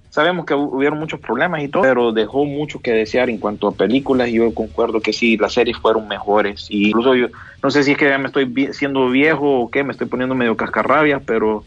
Sabemos 0.08 0.46
que 0.46 0.54
hu- 0.54 0.70
hubieron 0.72 0.98
muchos 0.98 1.20
problemas 1.20 1.62
y 1.62 1.68
todo, 1.68 1.82
pero 1.82 2.12
dejó 2.12 2.44
mucho 2.46 2.80
que 2.80 2.92
desear 2.92 3.28
en 3.28 3.38
cuanto 3.38 3.68
a 3.68 3.76
películas 3.76 4.28
y 4.28 4.34
yo 4.34 4.54
concuerdo 4.54 5.00
que 5.00 5.12
sí, 5.12 5.36
las 5.36 5.52
series 5.52 5.76
fueron 5.78 6.08
mejores. 6.08 6.66
Y 6.70 6.88
incluso 6.88 7.14
yo, 7.14 7.28
no 7.62 7.70
sé 7.70 7.82
si 7.82 7.92
es 7.92 7.98
que 7.98 8.08
ya 8.08 8.16
me 8.18 8.26
estoy 8.26 8.46
vi- 8.46 8.72
siendo 8.72 9.10
viejo 9.10 9.60
o 9.60 9.70
qué, 9.70 9.84
me 9.84 9.92
estoy 9.92 10.06
poniendo 10.06 10.34
medio 10.34 10.56
cascarrabias, 10.56 11.22
pero 11.26 11.64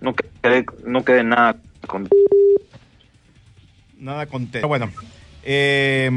no 0.00 0.14
quedé, 0.14 0.66
no 0.84 1.04
quedé 1.04 1.24
nada 1.24 1.56
con... 1.86 2.06
Nada 3.98 4.26
contento. 4.26 4.68
Bueno, 4.68 4.90
eh, 5.42 6.10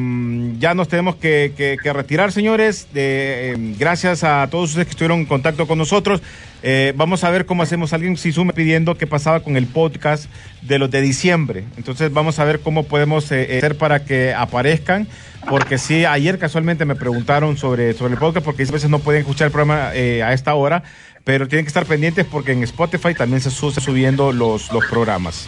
ya 0.59 0.73
nos 0.73 0.87
tenemos 0.87 1.15
que, 1.15 1.53
que- 1.55 1.77
que 1.81 1.93
retirar, 1.93 2.31
señores. 2.31 2.87
De, 2.93 3.51
eh, 3.53 3.75
gracias 3.77 4.23
a 4.23 4.47
todos 4.49 4.69
ustedes 4.69 4.87
que 4.87 4.91
estuvieron 4.91 5.19
en 5.19 5.25
contacto 5.25 5.67
con 5.67 5.77
nosotros. 5.77 6.21
Eh, 6.61 6.93
vamos 6.97 7.23
a 7.23 7.29
ver 7.29 7.45
cómo 7.45 7.63
hacemos. 7.63 7.93
Alguien 7.93 8.17
se 8.17 8.31
sume 8.31 8.51
pidiendo 8.53 8.97
qué 8.97 9.07
pasaba 9.07 9.39
con 9.41 9.55
el 9.55 9.65
podcast 9.67 10.25
de 10.61 10.77
los 10.79 10.91
de 10.91 11.01
diciembre. 11.01 11.63
Entonces 11.77 12.11
vamos 12.11 12.39
a 12.39 12.43
ver 12.43 12.59
cómo 12.59 12.83
podemos 12.83 13.31
eh, 13.31 13.47
eh, 13.53 13.57
hacer 13.59 13.77
para 13.77 14.03
que 14.03 14.33
aparezcan. 14.33 15.07
Porque 15.47 15.77
sí, 15.77 16.03
ayer 16.03 16.37
casualmente 16.37 16.83
me 16.83 16.95
preguntaron 16.95 17.55
sobre, 17.55 17.93
sobre 17.93 18.13
el 18.13 18.19
podcast 18.19 18.43
porque 18.45 18.63
a 18.63 18.71
veces 18.71 18.89
no 18.89 18.99
pueden 18.99 19.21
escuchar 19.21 19.45
el 19.45 19.51
programa 19.53 19.91
eh, 19.93 20.21
a 20.21 20.33
esta 20.33 20.53
hora. 20.55 20.83
Pero 21.23 21.47
tienen 21.47 21.63
que 21.65 21.69
estar 21.69 21.85
pendientes 21.85 22.25
porque 22.25 22.51
en 22.51 22.63
Spotify 22.63 23.13
también 23.13 23.39
se 23.41 23.51
se 23.51 23.79
subiendo 23.81 24.33
los, 24.33 24.71
los 24.73 24.85
programas. 24.87 25.47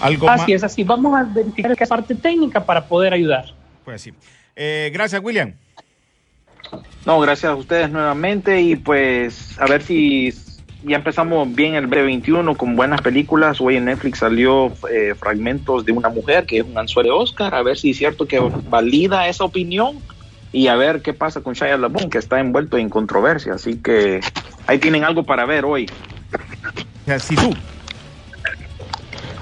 Algo 0.00 0.26
más. 0.26 0.42
Así 0.42 0.52
es, 0.52 0.64
así. 0.64 0.84
Vamos 0.84 1.18
a 1.18 1.24
verificar 1.24 1.72
esa 1.72 1.86
parte 1.86 2.14
técnica 2.14 2.64
para 2.64 2.86
poder 2.86 3.12
ayudar. 3.12 3.46
Pues 3.84 4.02
sí. 4.02 4.12
Eh, 4.56 4.90
gracias, 4.92 5.22
William. 5.22 5.54
No, 7.06 7.20
gracias 7.20 7.50
a 7.50 7.56
ustedes 7.56 7.90
nuevamente 7.90 8.60
y 8.60 8.76
pues 8.76 9.58
a 9.58 9.66
ver 9.66 9.82
si 9.82 10.32
ya 10.84 10.96
empezamos 10.96 11.52
bien 11.54 11.74
el 11.74 11.88
2021 11.88 12.56
con 12.56 12.76
buenas 12.76 13.00
películas. 13.00 13.60
Hoy 13.60 13.76
en 13.76 13.86
Netflix 13.86 14.18
salió 14.18 14.72
eh, 14.90 15.14
Fragmentos 15.18 15.84
de 15.84 15.92
una 15.92 16.08
mujer 16.08 16.46
que 16.46 16.58
es 16.58 16.64
un 16.64 16.76
anzuelo 16.78 17.18
Oscar, 17.18 17.54
a 17.54 17.62
ver 17.62 17.76
si 17.76 17.90
es 17.90 17.98
cierto 17.98 18.26
que 18.26 18.38
valida 18.38 19.28
esa 19.28 19.44
opinión 19.44 19.98
y 20.52 20.68
a 20.68 20.76
ver 20.76 21.02
qué 21.02 21.12
pasa 21.12 21.42
con 21.42 21.54
Shia 21.54 21.76
LaBeouf 21.76 22.10
que 22.10 22.18
está 22.18 22.40
envuelto 22.40 22.76
en 22.76 22.88
controversia. 22.88 23.54
Así 23.54 23.76
que 23.76 24.20
ahí 24.66 24.78
tienen 24.78 25.04
algo 25.04 25.24
para 25.24 25.44
ver 25.44 25.64
hoy. 25.64 25.88
Si 27.18 27.34
tú. 27.34 27.54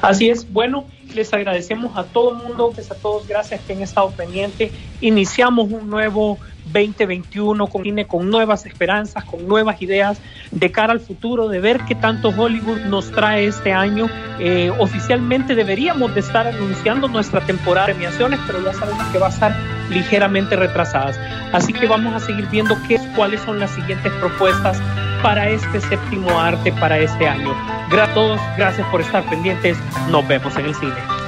Así 0.00 0.30
es, 0.30 0.50
bueno, 0.52 0.84
les 1.14 1.32
agradecemos 1.32 1.96
a 1.96 2.04
todo 2.04 2.30
el 2.30 2.48
mundo, 2.48 2.70
pues 2.74 2.90
a 2.90 2.94
todos, 2.94 3.26
gracias 3.26 3.60
que 3.62 3.72
han 3.72 3.82
estado 3.82 4.10
pendientes. 4.10 4.70
Iniciamos 5.00 5.70
un 5.72 5.90
nuevo 5.90 6.38
2021 6.72 7.66
con 7.66 7.82
con 8.04 8.30
nuevas 8.30 8.66
esperanzas, 8.66 9.24
con 9.24 9.48
nuevas 9.48 9.80
ideas 9.82 10.18
de 10.50 10.70
cara 10.70 10.92
al 10.92 11.00
futuro, 11.00 11.48
de 11.48 11.60
ver 11.60 11.80
qué 11.88 11.94
tanto 11.94 12.28
Hollywood 12.28 12.80
nos 12.82 13.10
trae 13.10 13.46
este 13.46 13.72
año. 13.72 14.08
Eh, 14.38 14.70
oficialmente 14.78 15.54
deberíamos 15.54 16.14
de 16.14 16.20
estar 16.20 16.46
anunciando 16.46 17.08
nuestra 17.08 17.40
temporada 17.40 17.88
de 17.88 17.94
premiaciones, 17.94 18.38
pero 18.46 18.62
ya 18.62 18.74
sabemos 18.74 19.04
que 19.08 19.18
va 19.18 19.26
a 19.26 19.30
estar 19.30 19.56
ligeramente 19.90 20.56
retrasadas. 20.56 21.18
Así 21.52 21.72
que 21.72 21.86
vamos 21.86 22.14
a 22.14 22.20
seguir 22.20 22.46
viendo 22.50 22.76
qué, 22.86 23.00
cuáles 23.16 23.40
son 23.40 23.58
las 23.58 23.70
siguientes 23.70 24.12
propuestas 24.14 24.80
para 25.22 25.48
este 25.48 25.80
séptimo 25.80 26.38
arte 26.38 26.72
para 26.72 26.98
este 26.98 27.28
año. 27.28 27.54
Gracias 27.90 28.10
a 28.10 28.14
todos, 28.14 28.40
gracias 28.56 28.86
por 28.88 29.00
estar 29.00 29.24
pendientes. 29.28 29.78
Nos 30.10 30.26
vemos 30.26 30.56
en 30.56 30.66
el 30.66 30.74
cine. 30.74 31.27